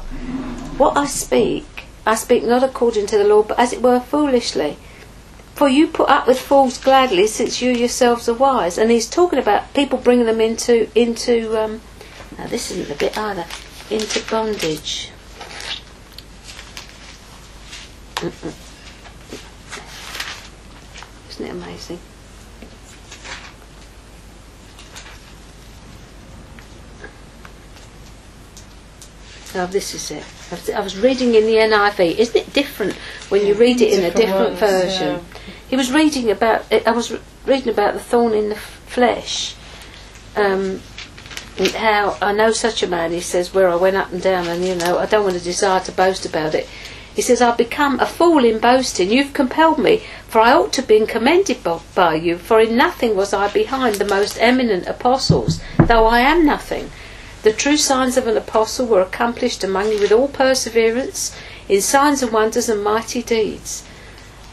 What 0.79 0.97
I 0.97 1.05
speak, 1.05 1.85
I 2.05 2.15
speak 2.15 2.43
not 2.43 2.63
according 2.63 3.07
to 3.07 3.17
the 3.17 3.25
law, 3.25 3.43
but 3.43 3.59
as 3.59 3.73
it 3.73 3.81
were 3.81 3.99
foolishly 3.99 4.77
for 5.55 5.67
you 5.67 5.87
put 5.87 6.09
up 6.09 6.27
with 6.27 6.39
fools 6.39 6.77
gladly, 6.77 7.27
since 7.27 7.61
you 7.61 7.71
yourselves 7.71 8.27
are 8.27 8.33
wise. 8.33 8.77
And 8.77 8.89
he's 8.89 9.09
talking 9.09 9.37
about 9.37 9.73
people 9.73 9.99
bringing 9.99 10.25
them 10.25 10.41
into 10.41 10.89
into. 10.95 11.55
Um, 11.61 11.81
now 12.37 12.47
this 12.47 12.71
isn't 12.71 12.87
the 12.87 12.95
bit 12.95 13.17
either. 13.17 13.45
Into 13.89 14.23
bondage. 14.29 15.11
Mm-mm. 18.15 18.53
Isn't 21.29 21.45
it 21.45 21.51
amazing? 21.51 21.99
Oh, 29.53 29.65
this 29.65 29.93
is 29.93 30.11
it. 30.11 30.23
I 30.73 30.79
was 30.79 30.97
reading 30.97 31.35
in 31.35 31.45
the 31.45 31.55
NIV. 31.55 32.15
Isn't 32.15 32.35
it 32.35 32.53
different 32.53 32.93
when 33.29 33.41
yeah, 33.41 33.47
you 33.47 33.53
read 33.55 33.81
it 33.81 33.97
in 33.97 34.05
a 34.05 34.13
different 34.13 34.51
words, 34.51 34.59
version? 34.59 35.15
Yeah. 35.15 35.30
He 35.67 35.75
was 35.75 35.91
reading 35.91 36.29
about. 36.29 36.65
I 36.71 36.91
was 36.91 37.17
reading 37.45 37.69
about 37.69 37.93
the 37.93 37.99
thorn 37.99 38.33
in 38.33 38.49
the 38.49 38.55
flesh. 38.55 39.55
Um, 40.35 40.81
how 41.75 42.17
I 42.21 42.33
know 42.33 42.51
such 42.51 42.81
a 42.81 42.87
man. 42.87 43.11
He 43.11 43.21
says 43.21 43.53
where 43.53 43.69
I 43.69 43.75
went 43.75 43.97
up 43.97 44.11
and 44.11 44.21
down, 44.21 44.47
and 44.47 44.65
you 44.65 44.75
know 44.75 44.97
I 44.97 45.05
don't 45.05 45.23
want 45.23 45.37
to 45.37 45.43
desire 45.43 45.79
to 45.81 45.91
boast 45.91 46.25
about 46.25 46.55
it. 46.55 46.67
He 47.13 47.21
says 47.21 47.41
I've 47.41 47.57
become 47.57 47.99
a 47.99 48.05
fool 48.05 48.45
in 48.45 48.59
boasting. 48.59 49.11
You've 49.11 49.33
compelled 49.33 49.77
me, 49.77 50.01
for 50.29 50.39
I 50.39 50.53
ought 50.53 50.71
to 50.73 50.81
have 50.81 50.87
been 50.87 51.05
commended 51.05 51.61
by, 51.61 51.79
by 51.93 52.15
you. 52.15 52.37
For 52.37 52.61
in 52.61 52.77
nothing 52.77 53.17
was 53.17 53.33
I 53.33 53.49
behind 53.49 53.95
the 53.95 54.05
most 54.05 54.37
eminent 54.39 54.87
apostles, 54.87 55.61
though 55.77 56.05
I 56.05 56.21
am 56.21 56.45
nothing. 56.45 56.89
The 57.43 57.51
true 57.51 57.75
signs 57.75 58.15
of 58.15 58.27
an 58.27 58.37
apostle 58.37 58.85
were 58.85 59.01
accomplished 59.01 59.63
among 59.63 59.91
you 59.91 59.99
with 59.99 60.11
all 60.11 60.29
perseverance, 60.29 61.35
in 61.67 61.81
signs 61.81 62.23
and 62.23 62.31
wonders 62.31 62.69
and 62.69 62.81
mighty 62.81 63.21
deeds. 63.21 63.83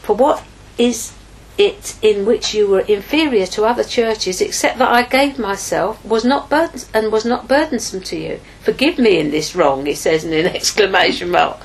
For 0.01 0.15
what 0.15 0.43
is 0.79 1.13
it 1.57 1.97
in 2.01 2.25
which 2.25 2.53
you 2.53 2.69
were 2.69 2.79
inferior 2.79 3.45
to 3.45 3.65
other 3.65 3.83
churches, 3.83 4.39
except 4.39 4.79
that 4.79 4.89
I 4.89 5.03
gave 5.03 5.37
myself 5.37 6.03
was 6.05 6.23
not 6.23 6.49
burden 6.49 6.79
and 6.93 7.11
was 7.11 7.25
not 7.25 7.49
burdensome 7.49 8.01
to 8.03 8.17
you? 8.17 8.39
Forgive 8.61 8.97
me 8.97 9.19
in 9.19 9.29
this 9.29 9.55
wrong, 9.55 9.85
he 9.85 9.93
says 9.93 10.23
in 10.23 10.33
an 10.33 10.45
exclamation 10.55 11.29
mark. 11.29 11.59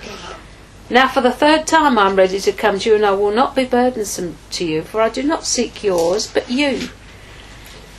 Now 0.90 1.08
for 1.08 1.22
the 1.22 1.32
third 1.32 1.66
time 1.66 1.98
I 1.98 2.08
am 2.08 2.16
ready 2.16 2.40
to 2.40 2.52
come 2.52 2.78
to 2.80 2.90
you, 2.90 2.96
and 2.96 3.06
I 3.06 3.12
will 3.12 3.30
not 3.30 3.54
be 3.54 3.64
burdensome 3.64 4.36
to 4.50 4.66
you, 4.66 4.82
for 4.82 5.00
I 5.00 5.08
do 5.08 5.22
not 5.22 5.44
seek 5.44 5.82
yours, 5.82 6.26
but 6.26 6.50
you. 6.50 6.88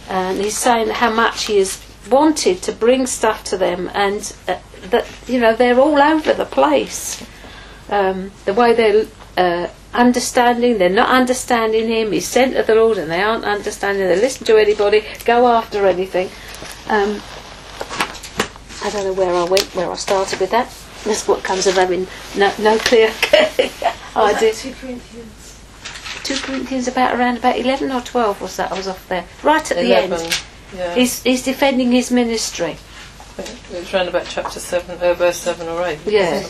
And 0.07 0.37
he's 0.39 0.57
saying 0.57 0.89
how 0.89 1.11
much 1.11 1.45
he 1.45 1.57
has 1.57 1.81
wanted 2.11 2.61
to 2.63 2.71
bring 2.71 3.07
stuff 3.07 3.43
to 3.45 3.57
them, 3.57 3.89
and 3.95 4.35
uh, 4.47 4.59
that 4.89 5.07
you 5.27 5.39
know 5.39 5.55
they're 5.55 5.79
all 5.79 5.99
over 5.99 6.33
the 6.33 6.45
place. 6.45 7.25
Um, 7.89 8.31
the 8.45 8.53
way 8.53 8.73
they're 8.73 9.07
uh, 9.37 9.67
understanding, 9.95 10.77
they're 10.77 10.89
not 10.89 11.09
understanding 11.09 11.87
him. 11.87 12.11
He's 12.11 12.27
sent 12.27 12.55
of 12.55 12.67
the 12.67 12.75
Lord, 12.75 12.97
and 12.97 13.09
they 13.09 13.21
aren't 13.21 13.45
understanding. 13.45 14.07
They 14.07 14.15
listen 14.15 14.45
to 14.47 14.57
anybody, 14.57 15.03
go 15.25 15.47
after 15.47 15.85
anything. 15.87 16.29
Um, 16.87 17.21
I 18.83 18.89
don't 18.91 19.05
know 19.05 19.13
where 19.13 19.33
I 19.33 19.43
went, 19.43 19.63
where 19.75 19.91
I 19.91 19.95
started 19.95 20.39
with 20.39 20.51
that. 20.51 20.73
That's 21.05 21.27
what 21.27 21.43
comes 21.43 21.67
of 21.67 21.75
having 21.75 22.07
no, 22.35 22.53
no 22.59 22.77
clear 22.79 23.11
idea. 24.15 24.53
2 24.53 24.73
Corinthians. 24.73 25.61
2 26.23 26.35
Corinthians 26.37 26.87
about 26.87 27.17
around 27.17 27.37
about 27.37 27.57
11 27.57 27.91
or 27.91 28.01
12 28.01 28.41
was 28.41 28.57
that? 28.57 28.71
I 28.71 28.77
was 28.77 28.87
off 28.87 29.07
there. 29.07 29.25
Right 29.43 29.69
at 29.71 29.77
the 29.77 29.93
end. 29.93 30.41
Yeah. 30.75 30.95
He's, 30.95 31.21
he's 31.23 31.43
defending 31.43 31.91
his 31.91 32.11
ministry. 32.11 32.77
It 33.37 33.69
was 33.71 33.93
around 33.93 34.07
about 34.07 34.25
chapter 34.27 34.59
seven, 34.59 34.97
uh, 35.01 35.13
verse 35.13 35.37
seven 35.37 35.67
or 35.67 35.83
eight. 35.85 35.99
Yeah. 36.05 36.41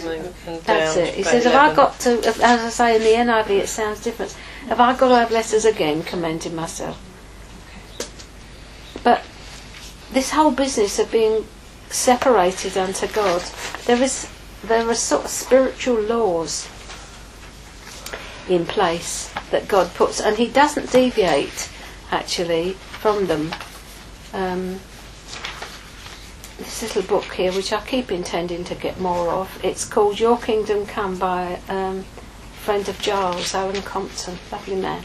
That's 0.65 0.97
it. 0.97 1.15
He 1.15 1.23
says, 1.23 1.45
Have 1.45 1.55
I 1.55 1.75
got 1.75 1.99
to, 2.01 2.11
as 2.27 2.39
I 2.41 2.69
say 2.69 2.95
in 2.95 3.01
the 3.01 3.31
NIV, 3.31 3.49
it 3.49 3.69
sounds 3.69 4.03
different. 4.03 4.33
Have 4.67 4.79
I 4.79 4.95
got 4.95 5.09
to 5.09 5.15
have 5.15 5.31
letters 5.31 5.65
again 5.65 6.03
commending 6.03 6.55
myself? 6.55 7.01
But 9.03 9.23
this 10.11 10.31
whole 10.31 10.51
business 10.51 10.99
of 10.99 11.11
being 11.11 11.45
separated 11.89 12.77
unto 12.77 13.07
God, 13.07 13.41
there 13.85 14.01
is 14.01 14.29
there 14.63 14.87
are 14.89 14.95
sort 14.95 15.25
of 15.25 15.29
spiritual 15.29 16.01
laws 16.01 16.67
in 18.49 18.65
place 18.65 19.31
that 19.51 19.67
God 19.67 19.93
puts, 19.93 20.21
and 20.21 20.37
He 20.37 20.47
doesn't 20.47 20.91
deviate 20.91 21.69
actually 22.11 22.73
from 22.73 23.27
them. 23.27 23.53
Um, 24.33 24.79
this 26.57 26.81
little 26.81 27.01
book 27.01 27.33
here, 27.33 27.51
which 27.51 27.73
I 27.73 27.81
keep 27.81 28.11
intending 28.11 28.63
to 28.65 28.75
get 28.75 28.99
more 28.99 29.29
of, 29.29 29.59
it's 29.63 29.83
called 29.83 30.19
Your 30.19 30.37
Kingdom 30.37 30.85
Come 30.85 31.17
by 31.17 31.59
um, 31.67 31.99
a 31.99 32.57
friend 32.57 32.87
of 32.87 32.99
Giles, 33.01 33.53
Owen 33.53 33.81
Compton, 33.81 34.37
lovely 34.51 34.75
man. 34.75 35.03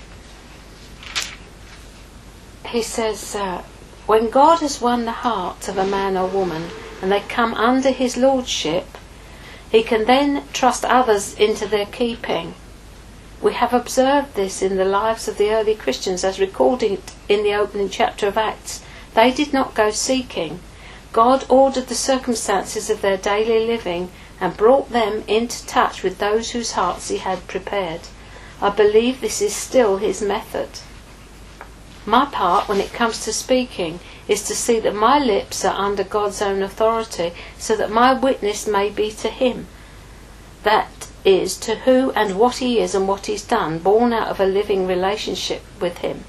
He 2.66 2.82
says, 2.82 3.34
uh, 3.34 3.62
when 4.06 4.30
God 4.30 4.60
has 4.60 4.80
won 4.80 5.04
the 5.04 5.12
heart 5.12 5.66
of 5.66 5.76
a 5.76 5.86
man 5.86 6.16
or 6.16 6.28
woman 6.28 6.70
and 7.02 7.10
they 7.10 7.20
come 7.20 7.54
under 7.54 7.90
his 7.90 8.16
lordship, 8.16 8.86
he 9.72 9.82
can 9.82 10.04
then 10.04 10.44
trust 10.52 10.84
others 10.84 11.34
into 11.34 11.66
their 11.66 11.86
keeping. 11.86 12.54
We 13.42 13.54
have 13.54 13.72
observed 13.72 14.34
this 14.34 14.62
in 14.62 14.76
the 14.76 14.84
lives 14.84 15.26
of 15.26 15.38
the 15.38 15.50
early 15.50 15.74
Christians 15.74 16.22
as 16.24 16.38
recorded 16.38 17.02
in 17.28 17.42
the 17.42 17.54
opening 17.54 17.88
chapter 17.88 18.26
of 18.26 18.36
Acts. 18.36 18.84
They 19.14 19.32
did 19.32 19.52
not 19.52 19.74
go 19.74 19.90
seeking. 19.90 20.60
God 21.12 21.44
ordered 21.48 21.88
the 21.88 21.94
circumstances 21.94 22.88
of 22.88 23.00
their 23.00 23.16
daily 23.16 23.66
living 23.66 24.10
and 24.40 24.56
brought 24.56 24.90
them 24.90 25.24
into 25.26 25.66
touch 25.66 26.02
with 26.02 26.18
those 26.18 26.52
whose 26.52 26.72
hearts 26.72 27.08
He 27.08 27.18
had 27.18 27.46
prepared. 27.48 28.02
I 28.62 28.70
believe 28.70 29.20
this 29.20 29.42
is 29.42 29.54
still 29.54 29.96
His 29.96 30.22
method. 30.22 30.68
My 32.06 32.26
part, 32.26 32.68
when 32.68 32.80
it 32.80 32.92
comes 32.92 33.24
to 33.24 33.32
speaking, 33.32 34.00
is 34.28 34.42
to 34.44 34.54
see 34.54 34.78
that 34.80 34.94
my 34.94 35.18
lips 35.18 35.64
are 35.64 35.76
under 35.76 36.04
God's 36.04 36.40
own 36.40 36.62
authority, 36.62 37.32
so 37.58 37.74
that 37.76 37.90
my 37.90 38.12
witness 38.12 38.66
may 38.66 38.88
be 38.88 39.10
to 39.10 39.28
Him. 39.28 39.66
That 40.62 41.08
is, 41.24 41.56
to 41.58 41.74
who 41.74 42.12
and 42.12 42.38
what 42.38 42.56
He 42.58 42.78
is 42.78 42.94
and 42.94 43.08
what 43.08 43.26
He's 43.26 43.44
done, 43.44 43.80
born 43.80 44.12
out 44.12 44.28
of 44.28 44.40
a 44.40 44.46
living 44.46 44.86
relationship 44.86 45.62
with 45.80 45.98
Him. 45.98 46.24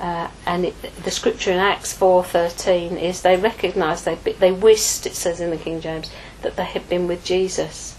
Uh, 0.00 0.30
and 0.46 0.64
it, 0.64 0.74
the 1.04 1.10
scripture 1.10 1.52
in 1.52 1.58
Acts 1.58 1.92
4:13 1.96 2.98
is 2.98 3.20
they 3.20 3.36
recognised 3.36 4.06
they 4.06 4.14
they 4.14 4.50
wist 4.50 5.04
it 5.04 5.14
says 5.14 5.40
in 5.40 5.50
the 5.50 5.58
King 5.58 5.82
James 5.82 6.10
that 6.40 6.56
they 6.56 6.64
had 6.64 6.88
been 6.88 7.06
with 7.06 7.22
Jesus. 7.22 7.96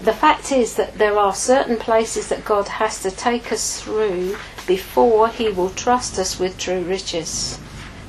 The 0.00 0.12
fact 0.12 0.52
is 0.52 0.76
that 0.76 0.98
there 0.98 1.18
are 1.18 1.34
certain 1.34 1.76
places 1.76 2.28
that 2.28 2.44
God 2.44 2.68
has 2.68 3.02
to 3.02 3.10
take 3.10 3.50
us 3.50 3.80
through 3.80 4.36
before 4.66 5.28
He 5.28 5.48
will 5.48 5.70
trust 5.70 6.18
us 6.18 6.38
with 6.38 6.56
true 6.56 6.82
riches. 6.82 7.58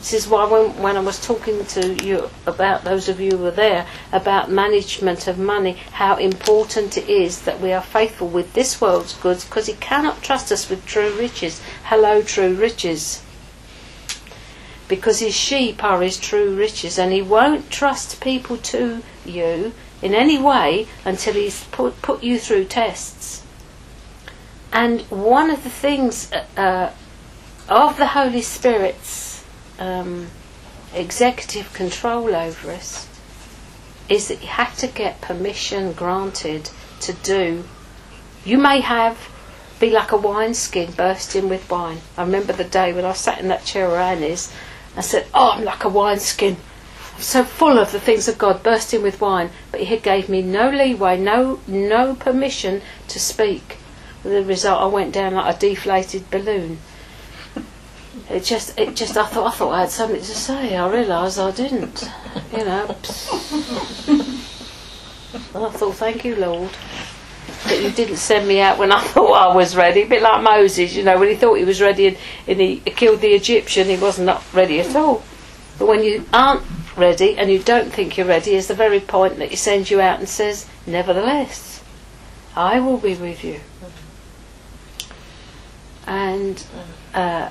This 0.05 0.25
is 0.25 0.27
why 0.27 0.45
when, 0.45 0.83
when 0.83 0.97
I 0.97 0.99
was 0.99 1.19
talking 1.19 1.65
to 1.65 2.05
you 2.05 2.29
about 2.45 2.83
those 2.83 3.09
of 3.09 3.19
you 3.19 3.31
who 3.31 3.37
were 3.39 3.49
there 3.49 3.87
about 4.11 4.51
management 4.51 5.25
of 5.25 5.39
money, 5.39 5.79
how 5.93 6.17
important 6.17 6.95
it 6.95 7.09
is 7.09 7.41
that 7.41 7.59
we 7.59 7.73
are 7.73 7.81
faithful 7.81 8.27
with 8.27 8.53
this 8.53 8.79
world's 8.79 9.15
goods 9.15 9.45
because 9.45 9.65
He 9.65 9.73
cannot 9.73 10.21
trust 10.21 10.51
us 10.51 10.69
with 10.69 10.85
true 10.85 11.09
riches. 11.17 11.59
Hello, 11.85 12.21
true 12.21 12.53
riches. 12.53 13.23
Because 14.87 15.21
His 15.21 15.33
sheep 15.33 15.83
are 15.83 16.03
His 16.03 16.19
true 16.19 16.55
riches 16.55 16.99
and 16.99 17.11
He 17.11 17.23
won't 17.23 17.71
trust 17.71 18.21
people 18.21 18.57
to 18.57 19.01
you 19.25 19.73
in 20.03 20.13
any 20.13 20.37
way 20.37 20.85
until 21.03 21.33
He's 21.33 21.63
put, 21.71 21.99
put 22.03 22.21
you 22.21 22.37
through 22.37 22.65
tests. 22.65 23.41
And 24.71 25.01
one 25.09 25.49
of 25.49 25.63
the 25.63 25.71
things 25.71 26.31
uh, 26.31 26.91
of 27.67 27.97
the 27.97 28.05
Holy 28.05 28.43
Spirit's 28.43 29.24
um, 29.79 30.27
executive 30.93 31.73
control 31.73 32.35
over 32.35 32.71
us 32.71 33.07
is 34.07 34.27
that 34.27 34.41
you 34.41 34.47
have 34.47 34.77
to 34.77 34.87
get 34.87 35.21
permission 35.21 35.91
granted 35.93 36.69
to 37.01 37.13
do. 37.13 37.63
You 38.43 38.57
may 38.57 38.81
have 38.81 39.29
be 39.79 39.89
like 39.89 40.11
a 40.11 40.17
wineskin 40.17 40.91
bursting 40.91 41.49
with 41.49 41.69
wine. 41.69 41.99
I 42.17 42.21
remember 42.23 42.53
the 42.53 42.63
day 42.63 42.93
when 42.93 43.03
I 43.03 43.11
sat 43.13 43.39
in 43.39 43.49
that 43.49 43.65
chair 43.65 43.89
around 43.89 44.23
Annie's 44.23 44.53
and 44.95 45.03
said, 45.03 45.27
"Oh, 45.33 45.51
I'm 45.51 45.65
like 45.65 45.83
a 45.83 45.89
wineskin." 45.89 46.57
I'm 47.15 47.21
so 47.21 47.43
full 47.43 47.77
of 47.77 47.91
the 47.91 47.99
things 47.99 48.27
of 48.27 48.37
God, 48.37 48.63
bursting 48.63 49.01
with 49.01 49.19
wine. 49.19 49.49
But 49.71 49.81
He 49.81 49.97
gave 49.97 50.29
me 50.29 50.41
no 50.41 50.69
leeway, 50.69 51.17
no 51.17 51.59
no 51.67 52.15
permission 52.15 52.81
to 53.09 53.19
speak. 53.19 53.77
With 54.23 54.33
the 54.33 54.43
result, 54.43 54.81
I 54.81 54.85
went 54.85 55.13
down 55.13 55.33
like 55.33 55.55
a 55.55 55.59
deflated 55.59 56.31
balloon. 56.31 56.79
It 58.29 58.43
just, 58.43 58.77
it 58.79 58.95
just. 58.95 59.17
I 59.17 59.25
thought, 59.25 59.47
I 59.47 59.51
thought 59.55 59.71
I 59.71 59.79
had 59.81 59.91
something 59.91 60.19
to 60.19 60.23
say. 60.23 60.75
I 60.75 60.89
realised 60.89 61.39
I 61.39 61.51
didn't. 61.51 62.09
You 62.51 62.65
know. 62.65 62.95
I 65.53 65.69
thought, 65.69 65.95
thank 65.95 66.25
you, 66.25 66.35
Lord, 66.35 66.69
that 67.65 67.81
you 67.81 67.91
didn't 67.91 68.17
send 68.17 68.47
me 68.47 68.61
out 68.61 68.77
when 68.77 68.91
I 68.91 69.01
thought 69.03 69.33
I 69.33 69.55
was 69.55 69.75
ready. 69.75 70.03
A 70.03 70.07
bit 70.07 70.21
like 70.21 70.41
Moses, 70.43 70.95
you 70.95 71.03
know, 71.03 71.19
when 71.19 71.29
he 71.29 71.35
thought 71.35 71.55
he 71.55 71.65
was 71.65 71.81
ready 71.81 72.07
and, 72.07 72.17
and 72.47 72.59
he 72.59 72.79
killed 72.79 73.21
the 73.21 73.33
Egyptian, 73.33 73.87
he 73.87 73.97
was 73.97 74.19
not 74.19 74.43
ready 74.53 74.79
at 74.79 74.95
all. 74.95 75.23
But 75.77 75.87
when 75.87 76.03
you 76.03 76.25
aren't 76.31 76.63
ready 76.95 77.37
and 77.37 77.51
you 77.51 77.59
don't 77.59 77.91
think 77.91 78.17
you're 78.17 78.27
ready, 78.27 78.55
is 78.55 78.67
the 78.67 78.73
very 78.73 78.99
point 78.99 79.37
that 79.37 79.49
he 79.49 79.55
sends 79.55 79.91
you 79.91 79.99
out 80.01 80.19
and 80.19 80.29
says, 80.29 80.67
"Nevertheless, 80.87 81.83
I 82.55 82.79
will 82.79 82.97
be 82.97 83.15
with 83.15 83.43
you." 83.43 83.59
And 86.07 86.63
uh, 87.13 87.49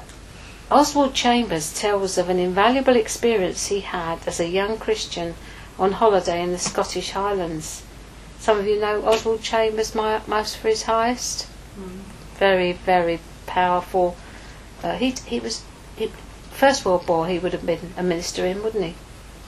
Oswald 0.75 1.14
Chambers 1.14 1.72
tells 1.72 2.18
of 2.18 2.29
an 2.29 2.41
invaluable 2.41 2.97
experience 2.97 3.68
he 3.68 3.79
had 3.79 4.18
as 4.27 4.41
a 4.41 4.49
young 4.49 4.77
Christian 4.77 5.37
on 5.79 5.93
holiday 5.93 6.43
in 6.43 6.51
the 6.51 6.59
Scottish 6.59 7.12
Highlands. 7.12 7.85
Some 8.41 8.59
of 8.59 8.66
you 8.66 8.81
know 8.81 9.07
Oswald 9.07 9.41
Chambers, 9.41 9.95
My 9.95 10.16
Utmost 10.16 10.57
for 10.57 10.66
His 10.66 10.83
Highest. 10.83 11.47
Very, 12.41 12.72
very 12.72 13.20
powerful. 13.47 14.16
Uh, 14.83 14.97
he 14.97 15.14
he 15.27 15.39
was 15.39 15.62
he, 15.95 16.11
First 16.51 16.85
World 16.85 17.07
War. 17.07 17.29
He 17.29 17.39
would 17.39 17.53
have 17.53 17.64
been 17.64 17.95
a 17.97 18.03
minister 18.03 18.45
in, 18.45 18.61
wouldn't 18.64 18.83
he? 18.83 18.95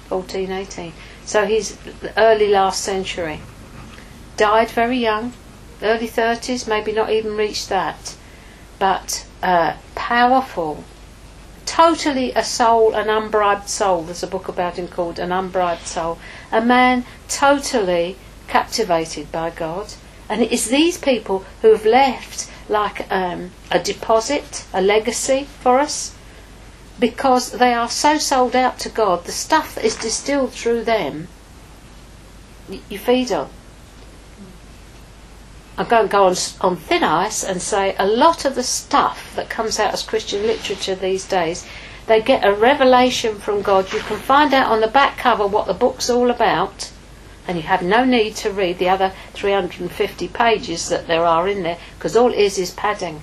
14, 0.06 0.52
18. 0.52 0.92
So 1.24 1.44
he's 1.44 1.76
early 2.16 2.46
last 2.46 2.84
century. 2.84 3.40
Died 4.36 4.70
very 4.70 4.98
young, 4.98 5.32
early 5.82 6.06
30s, 6.06 6.68
maybe 6.68 6.92
not 6.92 7.10
even 7.10 7.36
reached 7.36 7.68
that. 7.68 8.14
But 8.78 9.26
uh, 9.42 9.74
powerful, 9.96 10.84
totally 11.66 12.32
a 12.32 12.42
soul, 12.42 12.94
an 12.94 13.10
unbribed 13.10 13.68
soul. 13.68 14.02
There's 14.04 14.22
a 14.22 14.26
book 14.26 14.48
about 14.48 14.76
him 14.76 14.88
called 14.88 15.18
An 15.18 15.32
Unbribed 15.32 15.86
Soul. 15.86 16.18
A 16.50 16.60
man 16.60 17.04
totally 17.28 18.16
captivated 18.48 19.30
by 19.30 19.50
God. 19.50 19.92
And 20.28 20.40
it 20.40 20.52
is 20.52 20.68
these 20.68 20.96
people 20.96 21.44
who 21.62 21.72
have 21.72 21.84
left 21.84 22.50
like 22.68 23.10
um, 23.12 23.50
a 23.70 23.78
deposit, 23.78 24.64
a 24.72 24.80
legacy 24.80 25.46
for 25.60 25.78
us, 25.78 26.14
because 26.98 27.52
they 27.52 27.74
are 27.74 27.90
so 27.90 28.18
sold 28.18 28.56
out 28.56 28.78
to 28.80 28.88
God. 28.88 29.24
The 29.24 29.32
stuff 29.32 29.74
that 29.74 29.84
is 29.84 29.96
distilled 29.96 30.52
through 30.52 30.84
them, 30.84 31.28
you 32.88 32.98
feed 32.98 33.30
on. 33.30 33.50
I'm 35.78 35.88
going 35.88 36.06
to 36.06 36.12
go 36.12 36.24
on, 36.24 36.34
on 36.62 36.76
thin 36.76 37.04
ice 37.04 37.44
and 37.44 37.60
say 37.60 37.94
a 37.98 38.06
lot 38.06 38.46
of 38.46 38.54
the 38.54 38.62
stuff 38.62 39.36
that 39.36 39.50
comes 39.50 39.78
out 39.78 39.92
as 39.92 40.02
Christian 40.02 40.46
literature 40.46 40.94
these 40.94 41.28
days, 41.28 41.66
they 42.06 42.22
get 42.22 42.46
a 42.46 42.54
revelation 42.54 43.34
from 43.34 43.60
God. 43.60 43.92
You 43.92 44.00
can 44.00 44.18
find 44.18 44.54
out 44.54 44.70
on 44.70 44.80
the 44.80 44.86
back 44.86 45.18
cover 45.18 45.46
what 45.46 45.66
the 45.66 45.74
book's 45.74 46.08
all 46.08 46.30
about, 46.30 46.90
and 47.46 47.58
you 47.58 47.64
have 47.64 47.82
no 47.82 48.06
need 48.06 48.36
to 48.36 48.50
read 48.50 48.78
the 48.78 48.88
other 48.88 49.12
350 49.34 50.28
pages 50.28 50.88
that 50.88 51.08
there 51.08 51.26
are 51.26 51.46
in 51.46 51.62
there, 51.62 51.78
because 51.98 52.16
all 52.16 52.32
it 52.32 52.38
is 52.38 52.56
is 52.56 52.70
padding. 52.70 53.20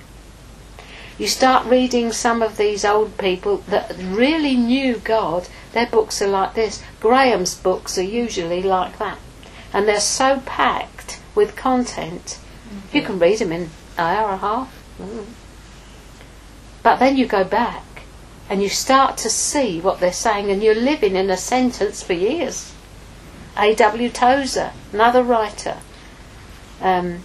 You 1.18 1.26
start 1.26 1.66
reading 1.66 2.12
some 2.12 2.40
of 2.40 2.56
these 2.56 2.84
old 2.84 3.18
people 3.18 3.58
that 3.68 3.96
really 3.98 4.56
knew 4.56 4.96
God, 4.96 5.48
their 5.72 5.86
books 5.86 6.22
are 6.22 6.28
like 6.28 6.54
this. 6.54 6.82
Graham's 7.00 7.56
books 7.56 7.98
are 7.98 8.02
usually 8.02 8.62
like 8.62 8.98
that. 8.98 9.18
And 9.72 9.88
they're 9.88 9.98
so 9.98 10.40
packed 10.46 11.20
with 11.34 11.56
content 11.56 12.38
you 12.94 13.02
can 13.02 13.18
read 13.18 13.38
them 13.38 13.52
in 13.52 13.62
an 13.62 13.70
hour 13.98 14.30
and 14.30 14.34
a 14.34 14.38
half. 14.38 14.84
Mm. 15.00 15.26
But 16.82 16.98
then 16.98 17.16
you 17.16 17.26
go 17.26 17.44
back 17.44 17.84
and 18.48 18.62
you 18.62 18.68
start 18.68 19.16
to 19.18 19.30
see 19.30 19.80
what 19.80 20.00
they're 20.00 20.12
saying 20.12 20.50
and 20.50 20.62
you're 20.62 20.74
living 20.74 21.16
in 21.16 21.30
a 21.30 21.36
sentence 21.36 22.02
for 22.02 22.12
years. 22.12 22.74
A.W. 23.56 24.10
Tozer, 24.10 24.72
another 24.92 25.22
writer. 25.22 25.78
Um, 26.80 27.20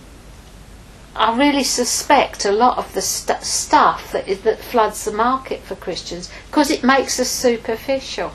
I 1.16 1.36
really 1.38 1.64
suspect 1.64 2.46
a 2.46 2.52
lot 2.52 2.78
of 2.78 2.94
the 2.94 3.02
st- 3.02 3.44
stuff 3.44 4.12
that, 4.12 4.28
is, 4.28 4.42
that 4.42 4.60
floods 4.60 5.04
the 5.04 5.12
market 5.12 5.62
for 5.62 5.76
Christians 5.76 6.32
because 6.48 6.72
it 6.72 6.84
makes 6.84 7.20
us 7.20 7.30
superficial. 7.30 8.32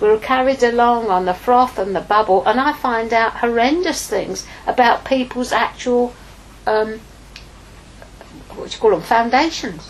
We're 0.00 0.18
carried 0.18 0.62
along 0.62 1.08
on 1.10 1.24
the 1.24 1.34
froth 1.34 1.78
and 1.78 1.96
the 1.96 2.00
bubble, 2.00 2.44
and 2.46 2.60
I 2.60 2.72
find 2.72 3.12
out 3.12 3.38
horrendous 3.38 4.06
things 4.06 4.46
about 4.66 5.04
people's 5.04 5.50
actual, 5.50 6.14
um, 6.66 7.00
what 8.50 8.70
do 8.70 8.74
you 8.74 8.80
call 8.80 8.90
them, 8.90 9.00
foundations. 9.00 9.88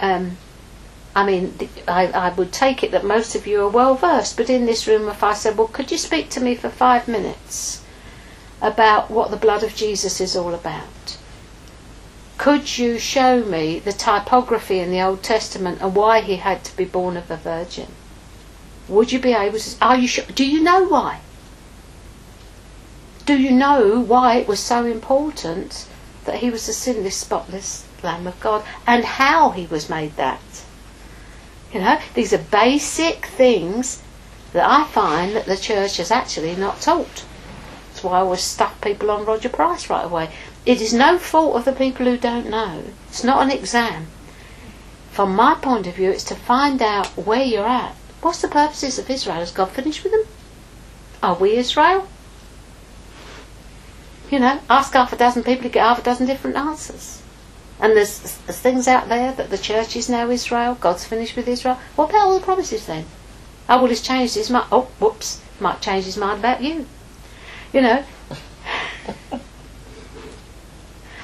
Um, 0.00 0.36
I 1.16 1.24
mean, 1.24 1.54
I, 1.86 2.06
I 2.08 2.28
would 2.30 2.52
take 2.52 2.82
it 2.82 2.90
that 2.90 3.04
most 3.04 3.34
of 3.34 3.46
you 3.46 3.62
are 3.62 3.68
well 3.68 3.94
versed, 3.94 4.36
but 4.36 4.50
in 4.50 4.66
this 4.66 4.86
room, 4.86 5.08
if 5.08 5.22
I 5.22 5.34
said, 5.34 5.56
Well, 5.56 5.68
could 5.68 5.90
you 5.90 5.98
speak 5.98 6.28
to 6.30 6.40
me 6.40 6.54
for 6.54 6.68
five 6.68 7.06
minutes 7.06 7.84
about 8.60 9.10
what 9.10 9.30
the 9.30 9.36
blood 9.36 9.62
of 9.62 9.76
Jesus 9.76 10.20
is 10.20 10.36
all 10.36 10.54
about? 10.54 11.18
Could 12.36 12.78
you 12.78 12.98
show 12.98 13.44
me 13.44 13.78
the 13.78 13.92
typology 13.92 14.82
in 14.82 14.90
the 14.90 15.00
Old 15.00 15.22
Testament 15.22 15.80
and 15.80 15.94
why 15.94 16.20
he 16.20 16.36
had 16.36 16.64
to 16.64 16.76
be 16.76 16.84
born 16.84 17.16
of 17.16 17.30
a 17.30 17.36
virgin? 17.36 17.88
Would 18.88 19.12
you 19.12 19.18
be 19.18 19.32
able 19.32 19.58
to? 19.58 19.76
Are 19.80 19.96
you 19.96 20.08
sure? 20.08 20.24
Do 20.24 20.44
you 20.44 20.62
know 20.62 20.84
why? 20.84 21.20
Do 23.24 23.38
you 23.38 23.52
know 23.52 24.00
why 24.00 24.36
it 24.36 24.48
was 24.48 24.60
so 24.60 24.84
important 24.84 25.86
that 26.26 26.36
he 26.36 26.50
was 26.50 26.66
the 26.66 26.72
sinless, 26.74 27.16
spotless 27.16 27.86
Lamb 28.02 28.26
of 28.26 28.38
God 28.40 28.64
and 28.86 29.04
how 29.04 29.50
he 29.50 29.66
was 29.66 29.88
made 29.88 30.16
that? 30.16 30.64
You 31.72 31.80
know, 31.80 31.98
these 32.14 32.34
are 32.34 32.38
basic 32.38 33.26
things 33.26 34.02
that 34.52 34.68
I 34.68 34.84
find 34.84 35.34
that 35.34 35.46
the 35.46 35.56
church 35.56 35.96
has 35.96 36.10
actually 36.10 36.54
not 36.54 36.80
taught. 36.80 37.24
That's 37.88 38.04
why 38.04 38.18
I 38.18 38.20
always 38.20 38.42
stuff 38.42 38.80
people 38.80 39.10
on 39.10 39.24
Roger 39.24 39.48
Price 39.48 39.88
right 39.88 40.04
away. 40.04 40.30
It 40.66 40.80
is 40.80 40.94
no 40.94 41.18
fault 41.18 41.56
of 41.56 41.64
the 41.64 41.72
people 41.72 42.06
who 42.06 42.16
don't 42.16 42.48
know. 42.48 42.84
It's 43.08 43.24
not 43.24 43.42
an 43.42 43.50
exam. 43.50 44.06
From 45.10 45.36
my 45.36 45.54
point 45.54 45.86
of 45.86 45.94
view, 45.94 46.10
it's 46.10 46.24
to 46.24 46.34
find 46.34 46.80
out 46.80 47.08
where 47.08 47.44
you're 47.44 47.66
at. 47.66 47.94
What's 48.22 48.40
the 48.40 48.48
purposes 48.48 48.98
of 48.98 49.10
Israel? 49.10 49.36
Has 49.36 49.52
God 49.52 49.70
finished 49.70 50.02
with 50.02 50.12
them? 50.12 50.24
Are 51.22 51.34
we 51.34 51.56
Israel? 51.56 52.08
You 54.30 54.38
know, 54.38 54.60
ask 54.70 54.94
half 54.94 55.12
a 55.12 55.16
dozen 55.16 55.44
people, 55.44 55.64
to 55.64 55.68
get 55.68 55.84
half 55.84 55.98
a 55.98 56.02
dozen 56.02 56.26
different 56.26 56.56
answers. 56.56 57.22
And 57.78 57.94
there's, 57.94 58.38
there's 58.38 58.58
things 58.58 58.88
out 58.88 59.08
there 59.08 59.32
that 59.32 59.50
the 59.50 59.58
church 59.58 59.94
is 59.96 60.08
now 60.08 60.30
Israel, 60.30 60.76
God's 60.80 61.04
finished 61.04 61.36
with 61.36 61.46
Israel. 61.46 61.78
What 61.96 62.10
about 62.10 62.22
all 62.22 62.38
the 62.38 62.44
promises 62.44 62.86
then? 62.86 63.04
Oh, 63.68 63.78
well, 63.78 63.86
he's 63.86 64.00
changed 64.00 64.34
his 64.34 64.50
mind. 64.50 64.66
Oh, 64.72 64.88
whoops, 64.98 65.42
might 65.60 65.80
change 65.82 66.06
his 66.06 66.16
mind 66.16 66.38
about 66.38 66.62
you. 66.62 66.86
You 67.72 67.82
know, 67.82 68.04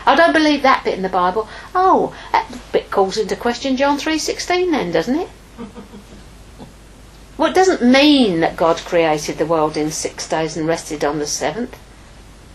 I 0.07 0.14
don't 0.16 0.32
believe 0.32 0.62
that 0.62 0.84
bit 0.84 0.94
in 0.94 1.03
the 1.03 1.09
Bible. 1.09 1.48
Oh, 1.74 2.14
that 2.32 2.46
bit 2.72 2.90
calls 2.90 3.16
into 3.16 3.36
question 3.36 3.76
John 3.76 3.98
3.16 3.98 4.70
then, 4.70 4.92
doesn't 4.92 5.16
it? 5.16 5.28
Well, 7.36 7.51
it 7.51 7.55
doesn't 7.55 7.82
mean 7.82 8.40
that 8.40 8.57
God 8.57 8.78
created 8.78 9.38
the 9.38 9.46
world 9.46 9.76
in 9.76 9.90
six 9.90 10.28
days 10.28 10.57
and 10.57 10.66
rested 10.66 11.05
on 11.05 11.18
the 11.18 11.26
seventh, 11.26 11.78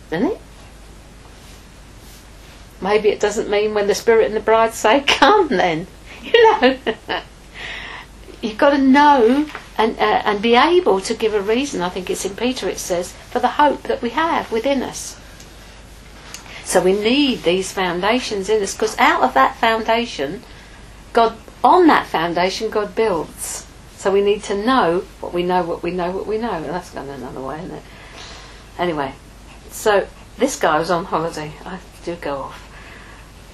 doesn't 0.09 0.31
it? 0.31 0.39
Maybe 2.81 3.09
it 3.09 3.19
doesn't 3.19 3.49
mean 3.49 3.73
when 3.73 3.87
the 3.87 3.95
Spirit 3.95 4.27
and 4.27 4.35
the 4.35 4.41
bride 4.41 4.73
say, 4.73 5.01
come 5.07 5.47
then. 5.49 5.87
You 6.25 6.61
know. 6.61 6.77
You've 8.41 8.57
got 8.57 8.71
to 8.71 8.77
know 8.79 9.47
and, 9.77 9.97
uh, 9.97 10.21
and 10.25 10.41
be 10.41 10.55
able 10.55 11.01
to 11.01 11.13
give 11.13 11.33
a 11.33 11.41
reason, 11.41 11.81
I 11.81 11.89
think 11.89 12.09
it's 12.09 12.25
in 12.25 12.35
Peter 12.35 12.67
it 12.67 12.79
says, 12.79 13.11
for 13.11 13.39
the 13.39 13.47
hope 13.47 13.83
that 13.83 14.01
we 14.01 14.09
have 14.09 14.51
within 14.51 14.81
us. 14.81 15.19
So 16.65 16.81
we 16.81 16.93
need 16.93 17.43
these 17.43 17.71
foundations 17.71 18.49
in 18.49 18.61
us 18.61 18.73
because 18.73 18.97
out 18.97 19.21
of 19.21 19.35
that 19.35 19.55
foundation, 19.57 20.41
God, 21.13 21.37
on 21.63 21.87
that 21.87 22.07
foundation, 22.07 22.71
God 22.71 22.95
builds. 22.95 23.67
So 23.95 24.11
we 24.11 24.21
need 24.21 24.43
to 24.43 24.65
know 24.65 25.05
what 25.19 25.31
we 25.31 25.43
know, 25.43 25.63
what 25.63 25.83
we 25.83 25.91
know, 25.91 26.11
what 26.11 26.27
we 26.27 26.37
know. 26.39 26.51
And 26.51 26.65
that's 26.65 26.89
going 26.89 27.07
another 27.07 27.39
way, 27.39 27.59
isn't 27.59 27.71
it? 27.71 27.83
Anyway, 28.77 29.13
so 29.69 30.07
this 30.37 30.59
guy 30.59 30.79
was 30.79 30.89
on 30.89 31.05
holiday. 31.05 31.53
I 31.63 31.79
do 32.03 32.15
go 32.15 32.37
off. 32.37 32.61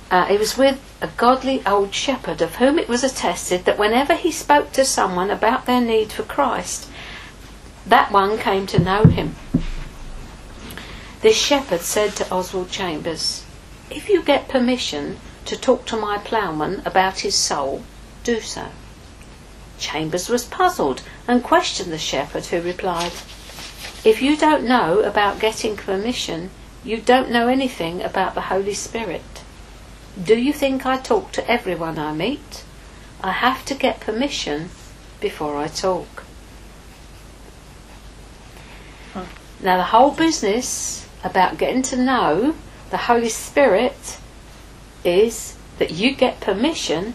Uh, 0.09 0.25
he 0.25 0.37
was 0.37 0.57
with 0.57 0.81
a 1.01 1.07
godly 1.17 1.65
old 1.65 1.93
shepherd 1.93 2.41
of 2.41 2.55
whom 2.55 2.79
it 2.79 2.89
was 2.89 3.03
attested 3.03 3.65
that 3.65 3.77
whenever 3.77 4.13
he 4.13 4.31
spoke 4.31 4.71
to 4.73 4.83
someone 4.83 5.29
about 5.29 5.65
their 5.65 5.81
need 5.81 6.11
for 6.11 6.23
Christ, 6.23 6.89
that 7.85 8.11
one 8.11 8.37
came 8.37 8.65
to 8.67 8.79
know 8.79 9.03
him. 9.03 9.35
This 11.21 11.37
shepherd 11.37 11.81
said 11.81 12.15
to 12.15 12.33
Oswald 12.33 12.71
Chambers, 12.71 13.43
If 13.91 14.09
you 14.09 14.23
get 14.23 14.47
permission 14.47 15.19
to 15.45 15.55
talk 15.55 15.85
to 15.85 15.95
my 15.95 16.17
ploughman 16.17 16.81
about 16.83 17.19
his 17.19 17.35
soul, 17.35 17.83
do 18.23 18.41
so. 18.41 18.69
Chambers 19.77 20.29
was 20.29 20.45
puzzled 20.45 21.03
and 21.27 21.43
questioned 21.43 21.91
the 21.91 21.99
shepherd, 21.99 22.47
who 22.47 22.59
replied, 22.59 23.11
If 24.03 24.19
you 24.23 24.35
don't 24.35 24.63
know 24.63 25.01
about 25.01 25.39
getting 25.39 25.77
permission, 25.77 26.49
you 26.83 26.97
don't 26.97 27.29
know 27.29 27.47
anything 27.47 28.01
about 28.01 28.33
the 28.33 28.49
Holy 28.49 28.73
Spirit. 28.73 29.43
Do 30.21 30.35
you 30.35 30.51
think 30.51 30.87
I 30.87 30.97
talk 30.97 31.31
to 31.33 31.47
everyone 31.47 31.99
I 31.99 32.13
meet? 32.13 32.63
I 33.23 33.33
have 33.33 33.63
to 33.65 33.75
get 33.75 33.99
permission 33.99 34.71
before 35.19 35.57
I 35.57 35.67
talk. 35.67 36.23
Now, 39.61 39.77
the 39.77 39.83
whole 39.83 40.09
business 40.09 41.07
about 41.23 41.57
getting 41.57 41.81
to 41.83 41.95
know 41.95 42.55
the 42.89 42.97
Holy 42.97 43.29
Spirit 43.29 44.17
is 45.03 45.57
that 45.79 45.91
you 45.91 46.13
get 46.13 46.39
permission 46.39 47.13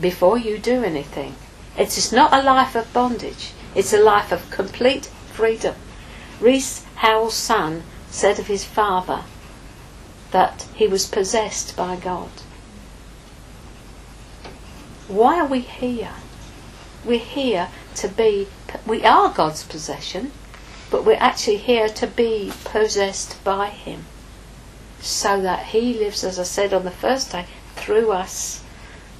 before 0.00 0.38
you 0.38 0.58
do 0.58 0.84
anything. 0.84 1.34
It 1.78 1.96
is 1.98 2.12
not 2.12 2.32
a 2.32 2.42
life 2.42 2.74
of 2.74 2.92
bondage, 2.92 3.52
it's 3.74 3.92
a 3.92 4.02
life 4.02 4.32
of 4.32 4.50
complete 4.50 5.06
freedom. 5.32 5.74
Rees 6.40 6.84
Howells' 6.96 7.34
son 7.34 7.82
said 8.10 8.38
of 8.38 8.46
his 8.46 8.64
father 8.64 9.24
that 10.30 10.66
he 10.74 10.86
was 10.86 11.06
possessed 11.06 11.76
by 11.76 11.96
God. 11.96 12.30
Why 15.08 15.38
are 15.38 15.46
we 15.46 15.60
here? 15.60 16.12
We're 17.04 17.18
here 17.18 17.68
to 17.96 18.08
be, 18.08 18.48
we 18.86 19.04
are 19.04 19.32
God's 19.32 19.62
possession, 19.62 20.32
but 20.96 21.04
we're 21.04 21.18
actually 21.20 21.58
here 21.58 21.90
to 21.90 22.06
be 22.06 22.50
possessed 22.64 23.44
by 23.44 23.68
Him. 23.68 24.06
So 24.98 25.42
that 25.42 25.66
He 25.66 25.92
lives, 25.92 26.24
as 26.24 26.38
I 26.38 26.42
said 26.44 26.72
on 26.72 26.86
the 26.86 26.90
first 26.90 27.32
day, 27.32 27.44
through 27.74 28.12
us. 28.12 28.64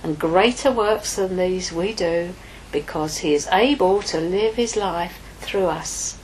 And 0.03 0.19
greater 0.19 0.73
works 0.73 1.17
than 1.17 1.37
these 1.37 1.71
we 1.71 1.93
do, 1.93 2.33
because 2.73 3.19
He 3.19 3.35
is 3.35 3.47
able 3.53 4.01
to 4.05 4.19
live 4.19 4.55
His 4.55 4.75
life 4.75 5.19
through 5.41 5.67
us. 5.67 6.17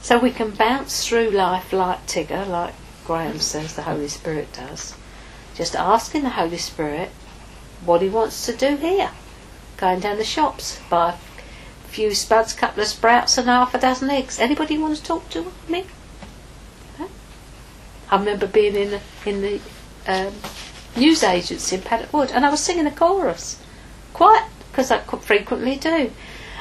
So 0.00 0.16
we 0.16 0.30
can 0.30 0.52
bounce 0.52 1.04
through 1.04 1.30
life 1.30 1.72
like 1.72 2.06
Tigger, 2.06 2.46
like 2.46 2.74
Graham 3.04 3.40
says 3.40 3.74
the 3.74 3.82
Holy 3.82 4.06
Spirit 4.06 4.52
does. 4.52 4.94
Just 5.56 5.74
asking 5.74 6.22
the 6.22 6.30
Holy 6.38 6.58
Spirit 6.58 7.10
what 7.84 8.02
He 8.02 8.08
wants 8.08 8.46
to 8.46 8.56
do 8.56 8.76
here. 8.76 9.10
Going 9.76 9.98
down 9.98 10.18
the 10.18 10.24
shops, 10.24 10.78
buy 10.88 11.16
few 11.88 12.14
spuds, 12.14 12.52
couple 12.52 12.82
of 12.82 12.88
sprouts, 12.88 13.38
and 13.38 13.48
half 13.48 13.74
a 13.74 13.78
dozen 13.78 14.10
eggs. 14.10 14.38
Anybody 14.38 14.78
want 14.78 14.96
to 14.96 15.02
talk 15.02 15.28
to 15.30 15.52
me? 15.68 15.84
I 18.10 18.16
remember 18.16 18.46
being 18.46 18.74
in 18.74 18.90
the, 18.90 19.00
in 19.26 19.42
the 19.42 19.60
um, 20.06 20.32
news 20.96 21.22
agency 21.22 21.76
in 21.76 21.82
Paddock 21.82 22.12
Wood, 22.12 22.30
and 22.32 22.46
I 22.46 22.50
was 22.50 22.60
singing 22.60 22.86
a 22.86 22.90
chorus, 22.90 23.60
quite 24.14 24.46
because 24.70 24.90
I 24.90 24.98
frequently 25.00 25.76
do, 25.76 26.10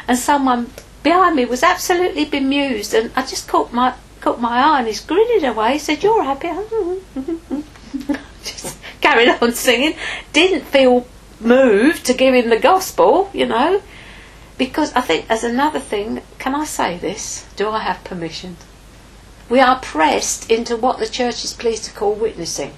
and 0.07 0.17
someone 0.17 0.71
behind 1.03 1.35
me 1.35 1.45
was 1.45 1.63
absolutely 1.63 2.25
bemused, 2.25 2.93
and 2.93 3.11
I 3.15 3.21
just 3.21 3.47
caught 3.47 3.71
my 3.71 3.93
caught 4.19 4.41
my 4.41 4.59
eye, 4.59 4.79
and 4.79 4.87
he's 4.87 4.99
grinning 4.99 5.45
away. 5.45 5.73
He 5.73 5.79
said, 5.79 6.03
"You're 6.03 6.23
happy." 6.23 6.49
just 8.43 8.77
carried 8.99 9.29
on 9.29 9.53
singing. 9.53 9.95
Didn't 10.33 10.65
feel 10.65 11.07
moved 11.39 12.05
to 12.07 12.13
give 12.13 12.33
him 12.33 12.49
the 12.49 12.59
gospel, 12.59 13.29
you 13.33 13.45
know, 13.45 13.81
because 14.57 14.93
I 14.93 15.01
think 15.01 15.25
as 15.29 15.43
another 15.43 15.79
thing. 15.79 16.21
Can 16.39 16.55
I 16.55 16.65
say 16.65 16.97
this? 16.97 17.45
Do 17.55 17.69
I 17.69 17.79
have 17.79 18.03
permission? 18.03 18.57
We 19.49 19.59
are 19.59 19.79
pressed 19.79 20.49
into 20.49 20.75
what 20.75 20.99
the 20.99 21.07
church 21.07 21.43
is 21.43 21.53
pleased 21.53 21.85
to 21.85 21.93
call 21.93 22.13
witnessing. 22.13 22.73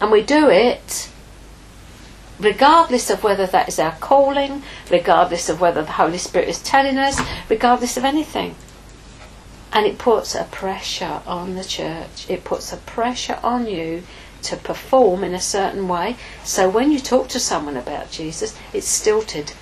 And 0.00 0.10
we 0.10 0.22
do 0.22 0.48
it 0.50 1.08
regardless 2.38 3.08
of 3.08 3.22
whether 3.22 3.46
that 3.46 3.68
is 3.68 3.78
our 3.78 3.92
calling, 3.92 4.62
regardless 4.90 5.48
of 5.48 5.60
whether 5.60 5.82
the 5.82 5.92
Holy 5.92 6.18
Spirit 6.18 6.48
is 6.48 6.62
telling 6.62 6.98
us, 6.98 7.20
regardless 7.48 7.96
of 7.96 8.04
anything. 8.04 8.54
And 9.72 9.86
it 9.86 9.98
puts 9.98 10.34
a 10.34 10.44
pressure 10.44 11.20
on 11.26 11.54
the 11.54 11.64
church. 11.64 12.28
It 12.28 12.44
puts 12.44 12.72
a 12.72 12.76
pressure 12.78 13.38
on 13.42 13.66
you 13.66 14.02
to 14.42 14.56
perform 14.56 15.24
in 15.24 15.34
a 15.34 15.40
certain 15.40 15.88
way. 15.88 16.16
So 16.44 16.68
when 16.68 16.92
you 16.92 17.00
talk 17.00 17.28
to 17.28 17.40
someone 17.40 17.76
about 17.76 18.10
Jesus, 18.10 18.56
it's 18.72 18.88
stilted. 18.88 19.52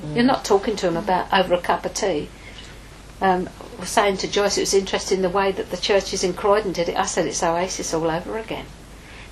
Mm. 0.00 0.16
You're 0.16 0.24
not 0.24 0.44
talking 0.44 0.76
to 0.76 0.86
them 0.86 0.96
about 0.96 1.32
over 1.32 1.54
a 1.54 1.60
cup 1.60 1.84
of 1.84 1.94
tea 1.94 2.28
um, 3.20 3.48
was 3.78 3.88
saying 3.88 4.18
to 4.18 4.28
Joyce 4.28 4.58
it 4.58 4.62
was 4.62 4.74
interesting 4.74 5.22
the 5.22 5.28
way 5.28 5.52
that 5.52 5.70
the 5.70 5.76
churches 5.76 6.22
in 6.22 6.34
Croydon 6.34 6.72
did 6.72 6.88
it. 6.88 6.96
I 6.96 7.06
said 7.06 7.26
it's 7.26 7.42
Oasis 7.42 7.94
all 7.94 8.10
over 8.10 8.38
again. 8.38 8.66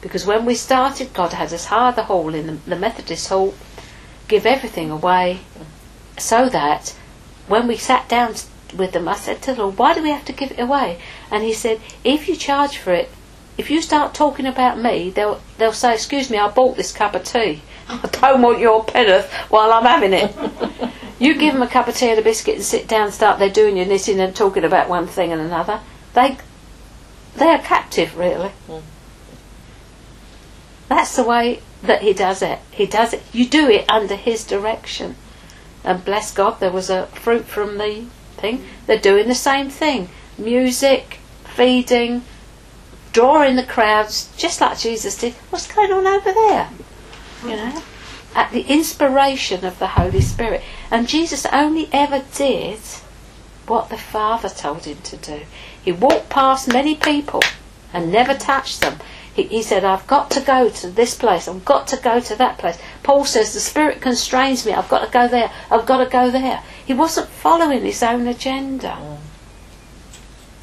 Because 0.00 0.26
when 0.26 0.44
we 0.44 0.54
started, 0.54 1.14
God 1.14 1.32
had 1.32 1.52
us 1.52 1.66
hire 1.66 1.92
the 1.92 2.04
hall 2.04 2.34
in 2.34 2.46
the, 2.46 2.52
the 2.70 2.76
Methodist 2.76 3.28
hall, 3.28 3.54
give 4.28 4.46
everything 4.46 4.90
away, 4.90 5.40
so 6.18 6.48
that 6.48 6.94
when 7.46 7.66
we 7.66 7.76
sat 7.76 8.08
down 8.08 8.34
with 8.76 8.92
them, 8.92 9.08
I 9.08 9.16
said 9.16 9.42
to 9.42 9.54
the 9.54 9.62
Lord, 9.62 9.78
why 9.78 9.94
do 9.94 10.02
we 10.02 10.10
have 10.10 10.24
to 10.26 10.32
give 10.32 10.50
it 10.50 10.60
away? 10.60 11.00
And 11.30 11.42
he 11.42 11.52
said, 11.52 11.80
if 12.04 12.28
you 12.28 12.36
charge 12.36 12.76
for 12.76 12.92
it, 12.92 13.10
if 13.58 13.70
you 13.70 13.80
start 13.80 14.14
talking 14.14 14.46
about 14.46 14.78
me, 14.78 15.10
they'll 15.10 15.40
they'll 15.58 15.72
say, 15.72 15.94
excuse 15.94 16.30
me, 16.30 16.38
I 16.38 16.48
bought 16.48 16.76
this 16.76 16.92
cup 16.92 17.14
of 17.14 17.24
tea. 17.24 17.62
I 17.88 18.08
don't 18.12 18.42
want 18.42 18.58
your 18.58 18.84
penneth 18.84 19.30
while 19.48 19.72
I'm 19.72 19.84
having 19.84 20.12
it. 20.12 20.34
You 21.18 21.34
give 21.34 21.54
them 21.54 21.62
a 21.62 21.66
cup 21.66 21.88
of 21.88 21.96
tea 21.96 22.10
and 22.10 22.18
a 22.18 22.22
biscuit 22.22 22.56
and 22.56 22.64
sit 22.64 22.86
down 22.86 23.06
and 23.06 23.14
start 23.14 23.38
there 23.38 23.48
doing 23.48 23.76
your 23.76 23.86
knitting 23.86 24.20
and 24.20 24.36
talking 24.36 24.64
about 24.64 24.88
one 24.88 25.06
thing 25.06 25.32
and 25.32 25.40
another. 25.40 25.80
They, 26.12 26.36
they 27.36 27.48
are 27.48 27.58
captive, 27.58 28.18
really. 28.18 28.50
Mm. 28.68 28.82
That's 30.88 31.16
the 31.16 31.24
way 31.24 31.62
that 31.82 32.02
he 32.02 32.12
does 32.12 32.42
it. 32.42 32.58
He 32.70 32.86
does 32.86 33.14
it. 33.14 33.22
You 33.32 33.46
do 33.46 33.68
it 33.70 33.88
under 33.88 34.14
his 34.14 34.44
direction. 34.44 35.16
And 35.82 36.04
bless 36.04 36.32
God, 36.32 36.60
there 36.60 36.70
was 36.70 36.90
a 36.90 37.06
fruit 37.06 37.46
from 37.46 37.78
the 37.78 38.06
thing. 38.36 38.64
They're 38.86 38.98
doing 38.98 39.28
the 39.28 39.34
same 39.34 39.70
thing. 39.70 40.10
Music, 40.36 41.18
feeding, 41.44 42.22
drawing 43.16 43.56
the 43.56 43.64
crowds, 43.64 44.30
just 44.36 44.60
like 44.60 44.78
Jesus 44.78 45.16
did. 45.16 45.32
What's 45.48 45.72
going 45.72 45.90
on 45.90 46.06
over 46.06 46.32
there? 46.32 46.68
You 47.42 47.56
know? 47.56 47.82
at 48.36 48.52
the 48.52 48.66
inspiration 48.68 49.64
of 49.64 49.78
the 49.78 49.86
Holy 49.86 50.20
Spirit. 50.20 50.62
And 50.90 51.08
Jesus 51.08 51.46
only 51.46 51.88
ever 51.90 52.22
did 52.34 52.78
what 53.66 53.88
the 53.88 53.96
Father 53.96 54.50
told 54.50 54.84
him 54.84 54.98
to 55.04 55.16
do. 55.16 55.40
He 55.82 55.90
walked 55.90 56.28
past 56.28 56.70
many 56.70 56.94
people 56.94 57.42
and 57.94 58.12
never 58.12 58.34
touched 58.34 58.82
them. 58.82 58.98
He, 59.32 59.44
he, 59.44 59.62
said, 59.62 59.84
I've 59.84 60.06
got 60.06 60.30
to 60.32 60.42
go 60.42 60.68
to 60.68 60.90
this 60.90 61.14
place, 61.14 61.48
I've 61.48 61.64
got 61.64 61.86
to 61.88 61.96
go 61.96 62.20
to 62.20 62.36
that 62.36 62.58
place. 62.58 62.78
Paul 63.02 63.24
says, 63.24 63.54
The 63.54 63.60
Spirit 63.60 64.02
constrains 64.02 64.66
me, 64.66 64.74
I've 64.74 64.90
got 64.90 65.06
to 65.06 65.10
go 65.10 65.26
there, 65.26 65.50
I've 65.70 65.86
got 65.86 66.04
to 66.04 66.10
go 66.10 66.30
there. 66.30 66.62
He 66.84 66.92
wasn't 66.92 67.28
following 67.28 67.82
his 67.82 68.02
own 68.02 68.26
agenda. 68.26 68.98
Mm. 69.00 69.16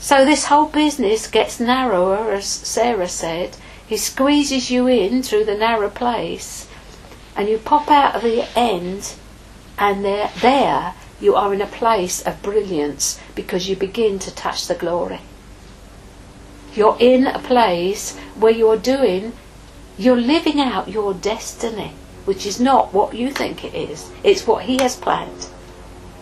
So 0.03 0.25
this 0.25 0.47
whole 0.47 0.65
business 0.65 1.27
gets 1.27 1.61
narrower, 1.61 2.33
as 2.33 2.45
Sarah 2.45 3.07
said. 3.07 3.55
He 3.87 3.95
squeezes 3.95 4.69
you 4.69 4.85
in 4.85 5.23
through 5.23 5.45
the 5.45 5.55
narrow 5.55 5.89
place 5.89 6.67
and 7.37 7.47
you 7.47 7.57
pop 7.57 7.89
out 7.89 8.13
of 8.13 8.21
the 8.21 8.45
end, 8.53 9.13
and 9.79 10.03
there, 10.03 10.29
there 10.41 10.93
you 11.21 11.35
are 11.35 11.53
in 11.53 11.61
a 11.61 11.65
place 11.65 12.21
of 12.21 12.41
brilliance 12.41 13.17
because 13.33 13.69
you 13.69 13.77
begin 13.77 14.19
to 14.19 14.35
touch 14.35 14.67
the 14.67 14.75
glory. 14.75 15.21
You're 16.75 16.97
in 16.99 17.25
a 17.25 17.39
place 17.39 18.17
where 18.35 18.51
you're 18.51 18.75
doing, 18.75 19.31
you're 19.97 20.19
living 20.19 20.59
out 20.59 20.89
your 20.89 21.13
destiny, 21.13 21.93
which 22.25 22.45
is 22.45 22.59
not 22.59 22.93
what 22.93 23.15
you 23.15 23.31
think 23.31 23.63
it 23.63 23.73
is, 23.73 24.11
it's 24.21 24.45
what 24.45 24.65
He 24.65 24.79
has 24.81 24.97
planned. 24.97 25.47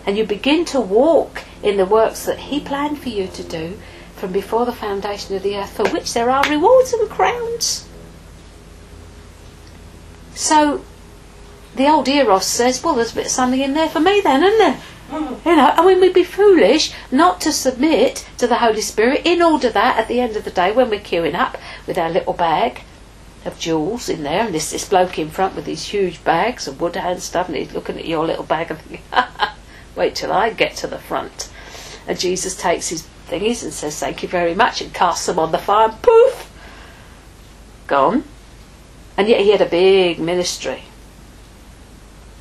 And 0.05 0.17
you 0.17 0.25
begin 0.25 0.65
to 0.65 0.81
walk 0.81 1.43
in 1.61 1.77
the 1.77 1.85
works 1.85 2.25
that 2.25 2.39
He 2.39 2.59
planned 2.59 2.99
for 2.99 3.09
you 3.09 3.27
to 3.27 3.43
do 3.43 3.77
from 4.15 4.31
before 4.31 4.65
the 4.65 4.71
foundation 4.71 5.35
of 5.35 5.43
the 5.43 5.57
earth, 5.57 5.71
for 5.71 5.89
which 5.89 6.13
there 6.13 6.29
are 6.29 6.43
rewards 6.49 6.93
and 6.93 7.09
crowns. 7.09 7.87
So 10.35 10.83
the 11.75 11.87
old 11.87 12.07
Eros 12.07 12.45
says, 12.45 12.83
well, 12.83 12.95
there's 12.95 13.13
a 13.13 13.15
bit 13.15 13.25
of 13.27 13.31
something 13.31 13.59
in 13.59 13.73
there 13.73 13.89
for 13.89 13.99
me 13.99 14.21
then, 14.21 14.43
isn't 14.43 14.59
there? 14.59 14.81
Mm. 15.09 15.45
You 15.45 15.55
know, 15.55 15.73
I 15.75 15.85
mean, 15.85 15.99
we'd 15.99 16.13
be 16.13 16.23
foolish 16.23 16.93
not 17.11 17.41
to 17.41 17.51
submit 17.51 18.27
to 18.37 18.47
the 18.47 18.57
Holy 18.57 18.81
Spirit 18.81 19.21
in 19.25 19.41
order 19.41 19.69
that 19.69 19.97
at 19.97 20.07
the 20.07 20.19
end 20.19 20.35
of 20.35 20.45
the 20.45 20.51
day, 20.51 20.71
when 20.71 20.89
we're 20.89 20.99
queuing 20.99 21.35
up 21.35 21.57
with 21.85 21.97
our 21.97 22.09
little 22.09 22.33
bag 22.33 22.81
of 23.43 23.59
jewels 23.59 24.07
in 24.07 24.23
there, 24.23 24.45
and 24.45 24.53
this, 24.53 24.71
this 24.71 24.87
bloke 24.87 25.17
in 25.17 25.29
front 25.29 25.55
with 25.55 25.65
these 25.65 25.85
huge 25.85 26.23
bags 26.23 26.67
of 26.67 26.79
wood 26.79 26.95
and 26.95 27.21
stuff, 27.21 27.47
and 27.47 27.57
he's 27.57 27.73
looking 27.73 27.97
at 27.97 28.05
your 28.05 28.25
little 28.25 28.43
bag 28.43 28.71
and 28.71 28.79
thinking, 28.81 29.01
wait 30.01 30.15
till 30.15 30.31
I 30.31 30.51
get 30.51 30.75
to 30.77 30.87
the 30.87 30.97
front. 30.97 31.49
And 32.07 32.19
Jesus 32.19 32.55
takes 32.55 32.89
his 32.89 33.07
thingies 33.27 33.63
and 33.63 33.71
says, 33.73 33.99
thank 33.99 34.23
you 34.23 34.29
very 34.29 34.55
much, 34.55 34.81
and 34.81 34.93
casts 34.93 35.25
them 35.25 35.39
on 35.39 35.51
the 35.51 35.57
fire, 35.57 35.89
and 35.89 36.01
poof, 36.01 36.51
gone. 37.87 38.23
And 39.17 39.27
yet 39.27 39.41
he 39.41 39.51
had 39.51 39.61
a 39.61 39.65
big 39.65 40.19
ministry 40.19 40.83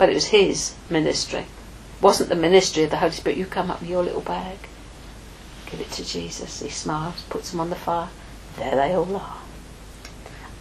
but 0.01 0.09
it 0.09 0.15
was 0.15 0.29
his 0.29 0.75
ministry. 0.89 1.41
It 1.41 2.03
wasn't 2.03 2.31
the 2.31 2.35
ministry 2.35 2.85
of 2.85 2.91
the 2.91 2.97
Holy 2.97 3.13
Spirit. 3.13 3.37
You 3.37 3.45
come 3.45 3.71
up 3.71 3.81
with 3.81 3.91
your 3.91 4.03
little 4.03 4.23
bag, 4.23 4.57
give 5.67 5.79
it 5.79 5.91
to 5.91 6.05
Jesus. 6.07 6.63
He 6.63 6.71
smiles, 6.71 7.23
puts 7.29 7.51
them 7.51 7.61
on 7.61 7.69
the 7.69 7.77
fire. 7.77 8.09
There 8.57 8.77
they 8.77 8.95
all 8.95 9.15
are. 9.15 9.37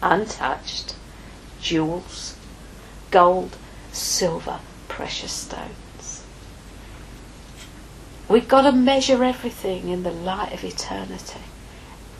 Untouched. 0.02 0.94
Jewels, 1.62 2.36
gold, 3.10 3.56
silver, 3.92 4.60
precious 4.88 5.32
stones. 5.32 5.70
We've 8.30 8.46
got 8.46 8.62
to 8.62 8.70
measure 8.70 9.24
everything 9.24 9.88
in 9.88 10.04
the 10.04 10.12
light 10.12 10.52
of 10.52 10.62
eternity. 10.62 11.40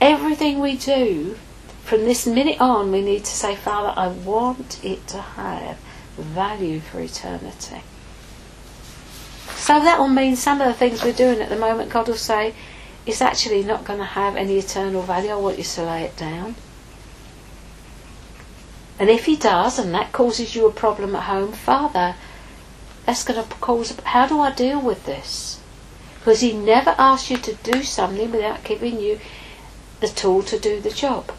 Everything 0.01 0.59
we 0.59 0.77
do 0.77 1.39
from 1.85 2.01
this 2.01 2.27
minute 2.27 2.61
on, 2.61 2.91
we 2.91 3.01
need 3.01 3.25
to 3.25 3.31
say, 3.31 3.55
Father, 3.55 3.95
I 3.97 4.09
want 4.09 4.85
it 4.85 5.07
to 5.07 5.21
have 5.21 5.79
value 6.17 6.81
for 6.81 7.01
eternity. 7.01 7.83
So 9.55 9.79
that 9.79 10.01
will 10.01 10.09
mean 10.09 10.35
some 10.35 10.61
of 10.61 10.67
the 10.67 10.75
things 10.75 11.05
we're 11.05 11.13
doing 11.13 11.41
at 11.41 11.49
the 11.49 11.57
moment, 11.57 11.91
God 11.91 12.09
will 12.09 12.17
say, 12.17 12.55
is 13.07 13.21
actually 13.21 13.63
not 13.63 13.85
going 13.85 14.01
to 14.01 14.05
have 14.05 14.35
any 14.35 14.59
eternal 14.59 15.03
value. 15.03 15.31
I 15.31 15.37
want 15.37 15.59
you 15.59 15.65
to 15.65 15.85
lay 15.85 16.03
it 16.03 16.17
down. 16.17 16.57
And 18.99 19.09
if 19.09 19.27
He 19.27 19.37
does, 19.37 19.79
and 19.79 19.95
that 19.95 20.11
causes 20.11 20.57
you 20.57 20.67
a 20.67 20.73
problem 20.73 21.15
at 21.15 21.23
home, 21.23 21.53
Father, 21.53 22.17
that's 23.07 23.23
going 23.23 23.41
to 23.41 23.49
cause. 23.57 23.97
How 24.03 24.27
do 24.27 24.41
I 24.41 24.53
deal 24.53 24.81
with 24.81 25.07
this? 25.07 25.60
Because 26.21 26.41
He 26.41 26.53
never 26.53 26.95
asks 26.99 27.31
you 27.31 27.37
to 27.39 27.55
do 27.57 27.83
something 27.83 28.31
without 28.31 28.62
giving 28.62 29.01
you 29.01 29.18
the 30.01 30.09
tool 30.09 30.43
to 30.45 30.59
do 30.59 30.81
the 30.81 30.91
job. 30.91 31.33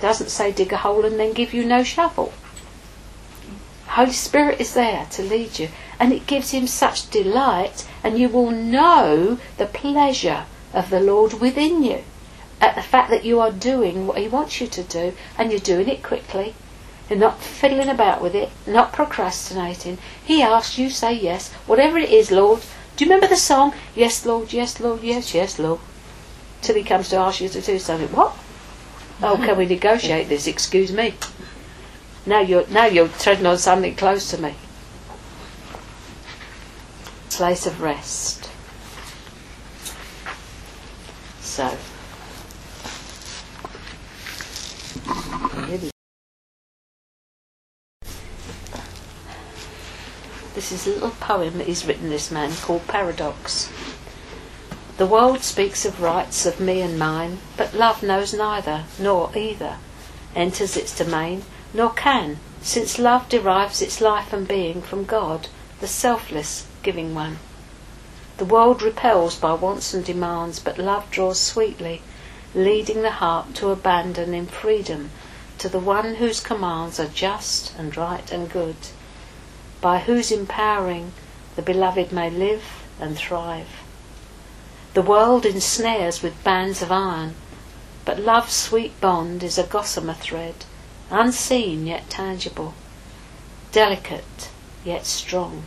doesn't 0.00 0.30
say 0.30 0.52
dig 0.52 0.72
a 0.72 0.76
hole 0.76 1.04
and 1.04 1.18
then 1.18 1.32
give 1.32 1.54
you 1.54 1.64
no 1.64 1.82
shovel. 1.82 2.32
Holy 3.88 4.12
Spirit 4.12 4.60
is 4.60 4.74
there 4.74 5.06
to 5.10 5.22
lead 5.22 5.58
you, 5.58 5.68
and 5.98 6.12
it 6.12 6.26
gives 6.26 6.52
him 6.52 6.66
such 6.66 7.10
delight, 7.10 7.88
and 8.04 8.18
you 8.18 8.28
will 8.28 8.50
know 8.50 9.38
the 9.58 9.66
pleasure 9.66 10.44
of 10.72 10.90
the 10.90 11.00
Lord 11.00 11.34
within 11.40 11.82
you 11.82 12.04
at 12.60 12.74
the 12.76 12.82
fact 12.82 13.10
that 13.10 13.24
you 13.24 13.40
are 13.40 13.50
doing 13.50 14.06
what 14.06 14.18
he 14.18 14.28
wants 14.28 14.60
you 14.60 14.66
to 14.68 14.82
do, 14.82 15.14
and 15.36 15.50
you're 15.50 15.60
doing 15.60 15.88
it 15.88 16.02
quickly, 16.02 16.54
and 17.08 17.18
not 17.18 17.40
fiddling 17.40 17.88
about 17.88 18.22
with 18.22 18.34
it, 18.34 18.50
not 18.66 18.92
procrastinating. 18.92 19.98
He 20.24 20.42
asks, 20.42 20.78
you 20.78 20.90
say 20.90 21.12
yes. 21.14 21.50
Whatever 21.66 21.98
it 21.98 22.10
is, 22.10 22.30
Lord. 22.30 22.62
Do 23.00 23.06
you 23.06 23.12
remember 23.12 23.28
the 23.28 23.40
song? 23.40 23.72
Yes, 23.96 24.26
Lord, 24.26 24.52
yes, 24.52 24.78
Lord, 24.78 25.02
yes, 25.02 25.32
yes, 25.32 25.58
Lord. 25.58 25.80
Till 26.60 26.74
he 26.74 26.84
comes 26.84 27.08
to 27.08 27.16
ask 27.16 27.40
you 27.40 27.48
to 27.48 27.62
do 27.62 27.78
something. 27.78 28.08
What? 28.08 28.36
Oh, 29.22 29.38
can 29.38 29.56
we 29.56 29.64
negotiate 29.64 30.28
this? 30.28 30.46
Excuse 30.46 30.92
me. 30.92 31.14
Now 32.26 32.40
you're 32.40 32.66
now 32.66 32.84
you're 32.84 33.08
treading 33.08 33.46
on 33.46 33.56
something 33.56 33.94
close 33.94 34.30
to 34.32 34.36
me. 34.42 34.54
Place 37.30 37.64
of 37.64 37.80
rest. 37.80 38.50
So 41.40 41.74
This 50.52 50.72
is 50.72 50.84
a 50.84 50.90
little 50.90 51.10
poem 51.10 51.58
that 51.58 51.68
he's 51.68 51.86
written, 51.86 52.10
this 52.10 52.28
man, 52.28 52.52
called 52.56 52.88
Paradox. 52.88 53.68
The 54.96 55.06
world 55.06 55.44
speaks 55.44 55.84
of 55.84 56.02
rights 56.02 56.44
of 56.44 56.58
me 56.58 56.80
and 56.80 56.98
mine, 56.98 57.38
but 57.56 57.72
love 57.72 58.02
knows 58.02 58.34
neither, 58.34 58.82
nor 58.98 59.30
either, 59.36 59.76
enters 60.34 60.76
its 60.76 60.96
domain, 60.98 61.44
nor 61.72 61.90
can, 61.90 62.40
since 62.60 62.98
love 62.98 63.28
derives 63.28 63.80
its 63.80 64.00
life 64.00 64.32
and 64.32 64.48
being 64.48 64.82
from 64.82 65.04
God, 65.04 65.46
the 65.78 65.86
selfless, 65.86 66.66
giving 66.82 67.14
one. 67.14 67.38
The 68.38 68.44
world 68.44 68.82
repels 68.82 69.36
by 69.36 69.52
wants 69.52 69.94
and 69.94 70.04
demands, 70.04 70.58
but 70.58 70.78
love 70.78 71.08
draws 71.12 71.38
sweetly, 71.38 72.02
leading 72.56 73.02
the 73.02 73.12
heart 73.22 73.54
to 73.54 73.70
abandon 73.70 74.34
in 74.34 74.46
freedom 74.46 75.12
to 75.58 75.68
the 75.68 75.78
one 75.78 76.16
whose 76.16 76.40
commands 76.40 76.98
are 76.98 77.06
just 77.06 77.72
and 77.78 77.96
right 77.96 78.32
and 78.32 78.50
good 78.50 78.74
by 79.80 79.98
whose 79.98 80.30
empowering 80.30 81.12
the 81.56 81.62
beloved 81.62 82.12
may 82.12 82.30
live 82.30 82.84
and 83.00 83.16
thrive. 83.16 83.68
The 84.94 85.02
world 85.02 85.46
ensnares 85.46 86.22
with 86.22 86.44
bands 86.44 86.82
of 86.82 86.90
iron, 86.90 87.34
but 88.04 88.18
love's 88.18 88.52
sweet 88.52 89.00
bond 89.00 89.42
is 89.42 89.56
a 89.56 89.62
gossamer 89.62 90.14
thread, 90.14 90.64
unseen 91.10 91.86
yet 91.86 92.10
tangible, 92.10 92.74
delicate 93.72 94.50
yet 94.84 95.06
strong, 95.06 95.64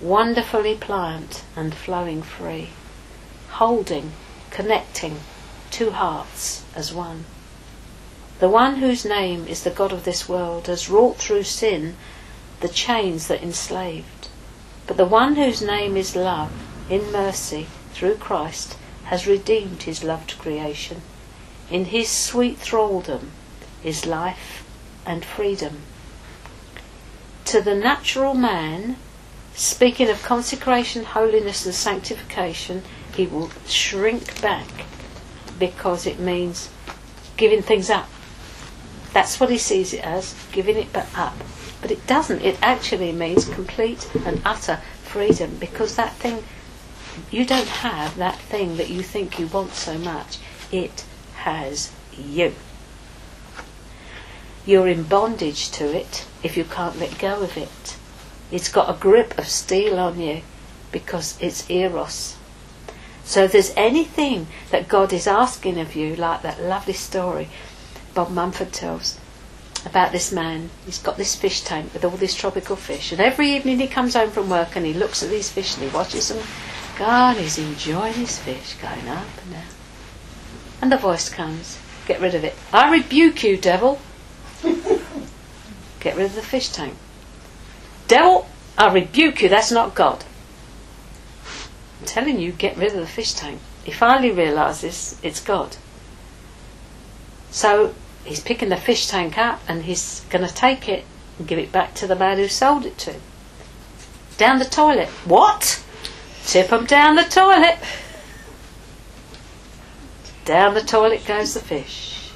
wonderfully 0.00 0.74
pliant 0.74 1.42
and 1.54 1.74
flowing 1.74 2.22
free, 2.22 2.70
holding, 3.50 4.12
connecting 4.50 5.20
two 5.70 5.92
hearts 5.92 6.64
as 6.74 6.92
one. 6.92 7.24
The 8.40 8.48
one 8.48 8.76
whose 8.76 9.04
name 9.04 9.46
is 9.46 9.62
the 9.62 9.70
God 9.70 9.92
of 9.92 10.04
this 10.04 10.28
world 10.28 10.66
has 10.66 10.88
wrought 10.88 11.18
through 11.18 11.44
sin 11.44 11.96
the 12.62 12.68
chains 12.68 13.26
that 13.26 13.42
enslaved. 13.42 14.28
But 14.86 14.96
the 14.96 15.04
one 15.04 15.34
whose 15.34 15.60
name 15.60 15.96
is 15.96 16.16
love, 16.16 16.52
in 16.88 17.12
mercy, 17.12 17.66
through 17.92 18.16
Christ, 18.16 18.76
has 19.04 19.26
redeemed 19.26 19.82
his 19.82 20.04
loved 20.04 20.38
creation. 20.38 21.02
In 21.70 21.86
his 21.86 22.08
sweet 22.08 22.58
thraldom 22.58 23.32
is 23.82 24.06
life 24.06 24.64
and 25.04 25.24
freedom. 25.24 25.82
To 27.46 27.60
the 27.60 27.74
natural 27.74 28.34
man, 28.34 28.96
speaking 29.54 30.08
of 30.08 30.22
consecration, 30.22 31.04
holiness, 31.04 31.66
and 31.66 31.74
sanctification, 31.74 32.82
he 33.14 33.26
will 33.26 33.50
shrink 33.66 34.40
back 34.40 34.68
because 35.58 36.06
it 36.06 36.18
means 36.18 36.70
giving 37.36 37.62
things 37.62 37.90
up. 37.90 38.08
That's 39.12 39.40
what 39.40 39.50
he 39.50 39.58
sees 39.58 39.92
it 39.92 40.04
as, 40.04 40.34
giving 40.52 40.76
it 40.76 40.96
up. 41.14 41.34
But 41.82 41.90
it 41.90 42.06
doesn't. 42.06 42.40
It 42.40 42.56
actually 42.62 43.12
means 43.12 43.44
complete 43.44 44.10
and 44.24 44.40
utter 44.44 44.80
freedom 45.02 45.56
because 45.58 45.96
that 45.96 46.14
thing, 46.14 46.42
you 47.30 47.44
don't 47.44 47.68
have 47.68 48.16
that 48.16 48.38
thing 48.38 48.78
that 48.78 48.88
you 48.88 49.02
think 49.02 49.38
you 49.38 49.48
want 49.48 49.72
so 49.72 49.98
much. 49.98 50.38
It 50.70 51.04
has 51.34 51.92
you. 52.16 52.54
You're 54.64 54.88
in 54.88 55.02
bondage 55.02 55.70
to 55.72 55.94
it 55.94 56.24
if 56.42 56.56
you 56.56 56.64
can't 56.64 56.98
let 56.98 57.18
go 57.18 57.42
of 57.42 57.56
it. 57.56 57.96
It's 58.52 58.70
got 58.70 58.88
a 58.88 58.98
grip 58.98 59.36
of 59.36 59.48
steel 59.48 59.98
on 59.98 60.20
you 60.20 60.42
because 60.92 61.36
it's 61.40 61.68
eros. 61.68 62.36
So 63.24 63.44
if 63.44 63.52
there's 63.52 63.72
anything 63.76 64.46
that 64.70 64.88
God 64.88 65.12
is 65.12 65.26
asking 65.26 65.80
of 65.80 65.96
you, 65.96 66.14
like 66.14 66.42
that 66.42 66.62
lovely 66.62 66.92
story 66.92 67.48
Bob 68.14 68.30
Mumford 68.30 68.72
tells, 68.72 69.18
about 69.84 70.12
this 70.12 70.32
man. 70.32 70.70
He's 70.84 70.98
got 70.98 71.16
this 71.16 71.34
fish 71.34 71.62
tank 71.62 71.92
with 71.92 72.04
all 72.04 72.10
these 72.12 72.34
tropical 72.34 72.76
fish, 72.76 73.12
and 73.12 73.20
every 73.20 73.50
evening 73.50 73.78
he 73.78 73.86
comes 73.86 74.14
home 74.14 74.30
from 74.30 74.48
work 74.48 74.76
and 74.76 74.86
he 74.86 74.94
looks 74.94 75.22
at 75.22 75.30
these 75.30 75.50
fish 75.50 75.74
and 75.74 75.88
he 75.88 75.94
watches 75.94 76.28
them 76.28 76.42
God, 76.98 77.36
he's 77.38 77.58
enjoying 77.58 78.12
his 78.12 78.38
fish 78.38 78.74
going 78.74 79.08
up 79.08 79.26
and 79.42 79.52
down. 79.52 79.64
And 80.80 80.92
the 80.92 80.96
voice 80.96 81.28
comes, 81.28 81.78
Get 82.06 82.20
rid 82.20 82.34
of 82.34 82.44
it. 82.44 82.54
I 82.72 82.90
rebuke 82.92 83.42
you, 83.42 83.56
devil. 83.56 84.00
Get 86.00 86.16
rid 86.16 86.26
of 86.26 86.34
the 86.34 86.42
fish 86.42 86.68
tank. 86.68 86.94
Devil, 88.08 88.46
I 88.76 88.92
rebuke 88.92 89.42
you, 89.42 89.48
that's 89.48 89.70
not 89.70 89.94
God. 89.94 90.24
I'm 92.00 92.06
telling 92.06 92.40
you, 92.40 92.50
get 92.52 92.76
rid 92.76 92.92
of 92.92 93.00
the 93.00 93.06
fish 93.06 93.32
tank. 93.32 93.60
He 93.84 93.92
finally 93.92 94.32
realizes 94.32 95.18
it's 95.22 95.40
God. 95.40 95.76
So 97.52 97.94
he's 98.24 98.40
picking 98.40 98.68
the 98.68 98.76
fish 98.76 99.08
tank 99.08 99.38
up 99.38 99.60
and 99.68 99.82
he's 99.82 100.20
going 100.30 100.46
to 100.46 100.54
take 100.54 100.88
it 100.88 101.04
and 101.38 101.48
give 101.48 101.58
it 101.58 101.72
back 101.72 101.94
to 101.94 102.06
the 102.06 102.16
man 102.16 102.38
who 102.38 102.48
sold 102.48 102.86
it 102.86 102.98
to 102.98 103.12
him. 103.12 103.22
Down 104.36 104.58
the 104.58 104.64
toilet. 104.64 105.08
What? 105.24 105.82
Tip 106.44 106.70
him 106.70 106.86
down 106.86 107.16
the 107.16 107.24
toilet. 107.24 107.78
Down 110.44 110.74
the 110.74 110.82
toilet 110.82 111.24
goes 111.24 111.54
the 111.54 111.60
fish. 111.60 112.30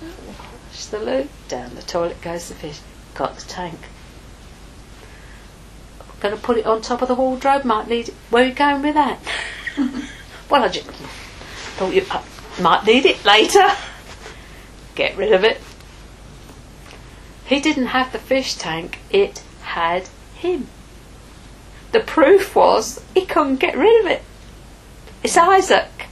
Wash 0.00 0.86
the 0.86 0.98
loo. 0.98 1.28
Down 1.48 1.74
the 1.74 1.82
toilet 1.82 2.20
goes 2.22 2.48
the 2.48 2.54
fish. 2.54 2.80
Got 3.14 3.36
the 3.36 3.46
tank. 3.46 3.78
Going 6.20 6.36
to 6.36 6.40
put 6.40 6.58
it 6.58 6.66
on 6.66 6.82
top 6.82 7.02
of 7.02 7.08
the 7.08 7.14
wardrobe. 7.14 7.64
Might 7.64 7.88
need 7.88 8.08
it. 8.08 8.14
Where 8.30 8.44
are 8.44 8.48
you 8.48 8.54
going 8.54 8.82
with 8.82 8.94
that? 8.94 9.18
well, 10.50 10.64
I 10.64 10.68
just 10.68 10.86
thought 10.86 11.94
you 11.94 12.04
uh, 12.10 12.22
might 12.60 12.84
need 12.84 13.06
it 13.06 13.24
later 13.24 13.66
get 15.00 15.16
rid 15.16 15.32
of 15.32 15.42
it. 15.44 15.58
He 17.46 17.58
didn't 17.58 17.86
have 17.86 18.12
the 18.12 18.18
fish 18.18 18.54
tank, 18.54 18.98
it 19.10 19.42
had 19.62 20.08
him. 20.34 20.68
The 21.92 22.00
proof 22.00 22.54
was 22.54 23.02
he 23.14 23.24
couldn't 23.24 23.56
get 23.56 23.78
rid 23.78 24.04
of 24.04 24.10
it. 24.10 24.22
It's 25.22 25.38
Isaac. 25.38 26.06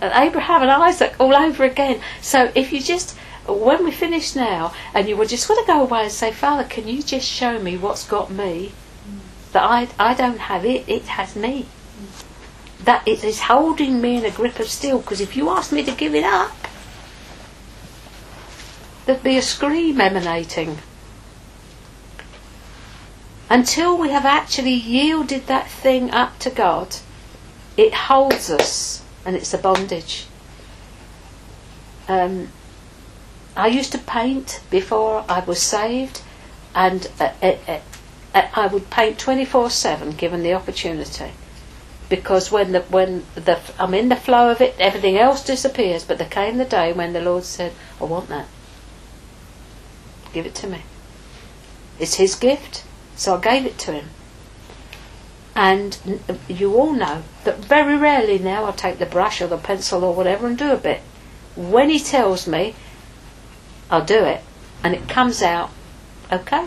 And 0.00 0.12
Abraham 0.14 0.62
and 0.62 0.70
Isaac 0.70 1.14
all 1.18 1.34
over 1.34 1.64
again. 1.64 2.00
So 2.22 2.52
if 2.54 2.72
you 2.72 2.80
just, 2.80 3.16
when 3.46 3.84
we 3.84 3.90
finish 3.90 4.36
now, 4.36 4.72
and 4.94 5.08
you 5.08 5.16
would 5.16 5.28
just 5.28 5.48
want 5.48 5.66
to 5.66 5.72
go 5.72 5.82
away 5.82 6.04
and 6.04 6.12
say, 6.12 6.30
Father, 6.30 6.64
can 6.64 6.86
you 6.86 7.02
just 7.02 7.28
show 7.28 7.58
me 7.58 7.76
what's 7.76 8.06
got 8.06 8.30
me? 8.30 8.72
That 9.52 9.64
I, 9.64 9.88
I 9.98 10.14
don't 10.14 10.38
have 10.38 10.64
it, 10.64 10.88
it 10.88 11.02
has 11.18 11.34
me. 11.34 11.66
That 12.84 13.06
it 13.06 13.24
is 13.24 13.40
holding 13.40 14.00
me 14.00 14.16
in 14.16 14.24
a 14.24 14.30
grip 14.30 14.60
of 14.60 14.68
steel, 14.68 15.00
because 15.00 15.20
if 15.20 15.36
you 15.36 15.50
ask 15.50 15.72
me 15.72 15.82
to 15.84 15.92
give 15.92 16.14
it 16.14 16.24
up, 16.24 16.52
there'd 19.06 19.22
be 19.22 19.36
a 19.36 19.42
scream 19.42 20.00
emanating. 20.00 20.78
Until 23.48 23.98
we 23.98 24.10
have 24.10 24.24
actually 24.24 24.74
yielded 24.74 25.46
that 25.48 25.68
thing 25.68 26.10
up 26.10 26.38
to 26.38 26.50
God, 26.50 26.96
it 27.76 27.92
holds 27.92 28.48
us 28.50 29.02
and 29.24 29.34
it's 29.34 29.52
a 29.52 29.58
bondage. 29.58 30.26
Um, 32.08 32.48
I 33.56 33.66
used 33.66 33.92
to 33.92 33.98
paint 33.98 34.60
before 34.70 35.24
I 35.28 35.40
was 35.40 35.60
saved, 35.60 36.22
and 36.74 37.06
uh, 37.18 37.32
uh, 37.42 37.56
uh, 37.66 37.80
uh 38.34 38.48
I 38.54 38.66
would 38.68 38.90
paint 38.90 39.18
24 39.18 39.70
7 39.70 40.12
given 40.12 40.42
the 40.42 40.54
opportunity. 40.54 41.32
Because 42.08 42.50
when 42.50 42.72
the 42.72 42.80
when 42.82 43.24
the 43.34 43.58
I'm 43.78 43.94
in 43.94 44.08
the 44.08 44.16
flow 44.16 44.50
of 44.50 44.60
it, 44.60 44.74
everything 44.78 45.16
else 45.16 45.44
disappears. 45.44 46.04
But 46.04 46.18
there 46.18 46.28
came 46.28 46.56
the 46.56 46.64
day 46.64 46.92
when 46.92 47.12
the 47.12 47.20
Lord 47.20 47.44
said, 47.44 47.72
"I 48.00 48.04
want 48.04 48.28
that." 48.28 48.46
Give 50.32 50.46
it 50.46 50.54
to 50.56 50.66
me. 50.66 50.82
It's 51.98 52.14
his 52.14 52.34
gift, 52.34 52.84
so 53.16 53.36
I 53.36 53.40
gave 53.40 53.66
it 53.66 53.78
to 53.78 53.92
him. 53.92 54.10
And 55.54 55.98
you 56.48 56.74
all 56.74 56.92
know 56.92 57.22
that 57.44 57.58
very 57.58 57.96
rarely 57.96 58.38
now 58.38 58.64
I 58.64 58.72
take 58.72 58.98
the 58.98 59.06
brush 59.06 59.42
or 59.42 59.46
the 59.46 59.58
pencil 59.58 60.04
or 60.04 60.14
whatever 60.14 60.46
and 60.46 60.56
do 60.56 60.70
a 60.72 60.76
bit. 60.76 61.00
When 61.56 61.90
he 61.90 61.98
tells 61.98 62.46
me, 62.46 62.74
I'll 63.90 64.04
do 64.04 64.24
it, 64.24 64.42
and 64.82 64.94
it 64.94 65.08
comes 65.08 65.42
out 65.42 65.70
okay. 66.32 66.66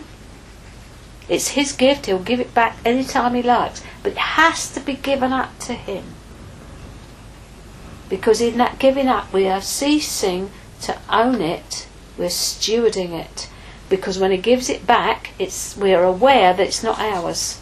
It's 1.28 1.48
his 1.48 1.72
gift, 1.72 2.06
he'll 2.06 2.18
give 2.18 2.40
it 2.40 2.54
back 2.54 2.76
anytime 2.84 3.34
he 3.34 3.42
likes, 3.42 3.82
but 4.02 4.12
it 4.12 4.18
has 4.18 4.70
to 4.74 4.80
be 4.80 4.94
given 4.94 5.32
up 5.32 5.58
to 5.60 5.72
him. 5.72 6.04
Because 8.10 8.42
in 8.42 8.58
that 8.58 8.78
giving 8.78 9.08
up, 9.08 9.32
we 9.32 9.48
are 9.48 9.62
ceasing 9.62 10.50
to 10.82 10.98
own 11.08 11.40
it, 11.40 11.86
we're 12.18 12.28
stewarding 12.28 13.12
it. 13.12 13.48
because 13.88 14.18
when 14.18 14.30
he 14.30 14.38
gives 14.38 14.70
it 14.70 14.86
back, 14.86 15.30
it's 15.38 15.76
we're 15.76 16.02
aware 16.02 16.54
that 16.54 16.66
it's 16.66 16.82
not 16.82 16.98
ours. 16.98 17.60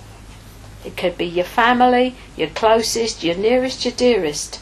It 0.84 0.96
could 0.96 1.18
be 1.18 1.26
your 1.26 1.44
family, 1.44 2.14
your 2.36 2.48
closest, 2.48 3.22
your 3.22 3.36
nearest, 3.36 3.84
your 3.84 3.94
dearest. 3.94 4.60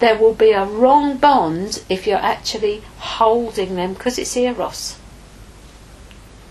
There 0.00 0.18
will 0.18 0.34
be 0.34 0.52
a 0.52 0.64
wrong 0.64 1.18
bond 1.18 1.82
if 1.88 2.06
you're 2.06 2.18
actually 2.18 2.82
holding 2.98 3.76
them 3.76 3.94
because 3.94 4.18
it's 4.18 4.36
eros. 4.36 4.98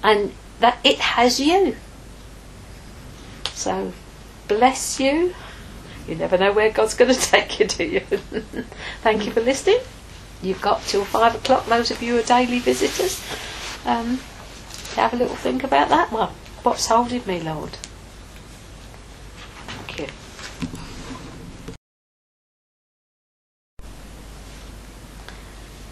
And 0.04 0.34
that 0.60 0.78
it 0.84 1.00
has 1.00 1.40
you. 1.40 1.76
So 3.54 3.92
bless 4.48 5.00
you. 5.00 5.36
You 6.08 6.16
never 6.16 6.38
know 6.38 6.52
where 6.52 6.72
God's 6.72 6.94
going 6.94 7.14
to 7.16 7.20
take 7.20 7.60
you, 7.60 7.68
do 7.68 7.84
you? 7.84 8.00
Thank 9.02 9.26
you 9.26 9.32
for 9.32 9.42
listening. 9.42 9.80
You've 10.42 10.62
got 10.62 10.82
till 10.84 11.04
five 11.04 11.36
o'clock, 11.36 11.66
those 11.66 11.92
of 11.92 12.02
you 12.02 12.14
who 12.14 12.20
are 12.20 12.24
daily 12.24 12.60
visitors. 12.60 13.22
Um, 13.86 14.20
have 14.96 15.14
a 15.14 15.18
little 15.18 15.36
think 15.36 15.64
about 15.64 15.90
that 15.90 16.12
one. 16.12 16.30
What's 16.64 16.88
holding 16.88 17.26
me, 17.26 17.42
Lord? 17.42 17.72
Thank 19.68 20.00
you. 20.00 20.08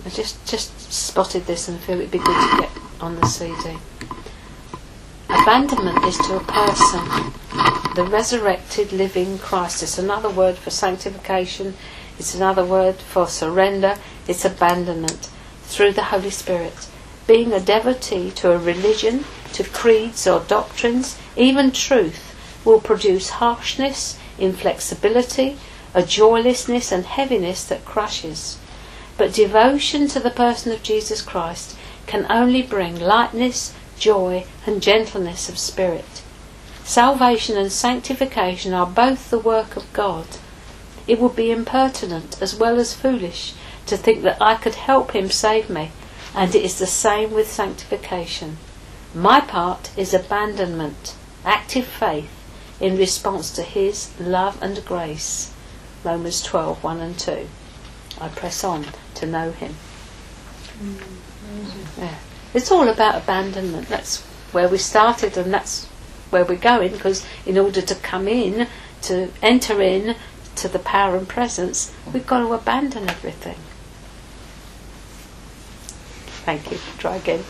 I 0.06 0.10
just 0.10 0.46
just 0.46 0.92
spotted 0.92 1.46
this 1.46 1.68
and 1.68 1.80
feel 1.80 2.00
it'd 2.00 2.12
be 2.12 2.18
good 2.18 2.28
to 2.28 2.58
get 2.62 2.72
on 3.02 3.16
the 3.16 3.28
CD. 3.28 3.78
Abandonment 5.30 6.04
is 6.06 6.18
to 6.20 6.38
a 6.38 6.44
person 6.44 7.34
the 7.98 8.04
resurrected 8.04 8.92
living 8.92 9.40
Christ. 9.40 9.82
It's 9.82 9.98
another 9.98 10.30
word 10.30 10.56
for 10.56 10.70
sanctification. 10.70 11.74
It's 12.20 12.36
another 12.36 12.66
word 12.66 12.96
for 12.96 13.28
surrender. 13.28 13.96
It's 14.28 14.46
abandonment 14.46 15.30
through 15.64 15.94
the 15.94 16.06
Holy 16.06 16.30
Spirit. 16.30 16.88
Being 17.28 17.54
a 17.54 17.60
devotee 17.60 18.32
to 18.32 18.52
a 18.52 18.58
religion, 18.58 19.26
to 19.54 19.64
creeds 19.64 20.26
or 20.26 20.40
doctrines, 20.42 21.18
even 21.36 21.72
truth, 21.72 22.34
will 22.66 22.82
produce 22.82 23.30
harshness, 23.30 24.18
inflexibility, 24.40 25.58
a 25.94 26.04
joylessness 26.04 26.92
and 26.92 27.06
heaviness 27.06 27.64
that 27.66 27.86
crushes. 27.86 28.58
But 29.18 29.34
devotion 29.34 30.08
to 30.10 30.20
the 30.20 30.30
person 30.30 30.72
of 30.72 30.84
Jesus 30.84 31.22
Christ 31.22 31.76
can 32.06 32.26
only 32.30 32.62
bring 32.62 33.00
lightness, 33.00 33.74
joy, 33.98 34.46
and 34.66 34.82
gentleness 34.82 35.50
of 35.50 35.58
spirit. 35.58 36.22
Salvation 36.84 37.58
and 37.58 37.72
sanctification 37.72 38.74
are 38.74 38.86
both 38.86 39.30
the 39.30 39.40
work 39.40 39.76
of 39.76 39.92
God. 39.92 40.26
It 41.08 41.20
would 41.20 41.36
be 41.36 41.52
impertinent 41.52 42.42
as 42.42 42.56
well 42.56 42.80
as 42.80 42.94
foolish 42.94 43.54
to 43.86 43.96
think 43.96 44.24
that 44.24 44.42
I 44.42 44.56
could 44.56 44.76
help 44.76 45.16
Him 45.16 45.30
save 45.30 45.70
me, 45.70 45.92
and 46.36 46.54
it 46.54 46.64
is 46.64 46.78
the 46.78 46.88
same 46.88 47.32
with 47.32 47.52
sanctification. 47.52 48.58
My 49.14 49.40
part 49.40 49.90
is 49.98 50.14
abandonment, 50.14 51.16
active 51.46 51.86
faith 51.86 52.30
in 52.80 52.98
response 52.98 53.52
to 53.52 53.64
His 53.64 54.12
love 54.20 54.62
and 54.62 54.84
grace. 54.86 55.54
Romans 56.04 56.42
12 56.44 56.84
1 56.84 57.00
and 57.00 57.18
2. 57.18 57.48
I 58.20 58.28
press 58.30 58.64
on 58.64 58.86
to 59.16 59.26
know 59.26 59.52
Him. 59.52 59.76
Yeah. 61.98 62.16
It's 62.54 62.72
all 62.72 62.88
about 62.88 63.16
abandonment. 63.16 63.88
That's 63.88 64.22
where 64.52 64.68
we 64.68 64.78
started, 64.78 65.38
and 65.38 65.54
that's 65.54 65.86
where 66.30 66.46
we're 66.46 66.58
going. 66.58 66.92
Because 66.92 67.26
in 67.46 67.58
order 67.58 67.82
to 67.82 67.96
come 67.96 68.28
in, 68.28 68.68
to 69.04 69.32
enter 69.42 69.82
in 69.82 70.16
to 70.58 70.68
the 70.68 70.80
power 70.80 71.16
and 71.16 71.28
presence, 71.28 71.94
we've 72.12 72.28
got 72.28 72.40
to 72.40 72.54
abandon 72.54 73.10
everything. 73.10 73.58
Thank 76.46 76.72
you. 76.72 76.78
Try 76.98 77.18
again. 77.18 77.44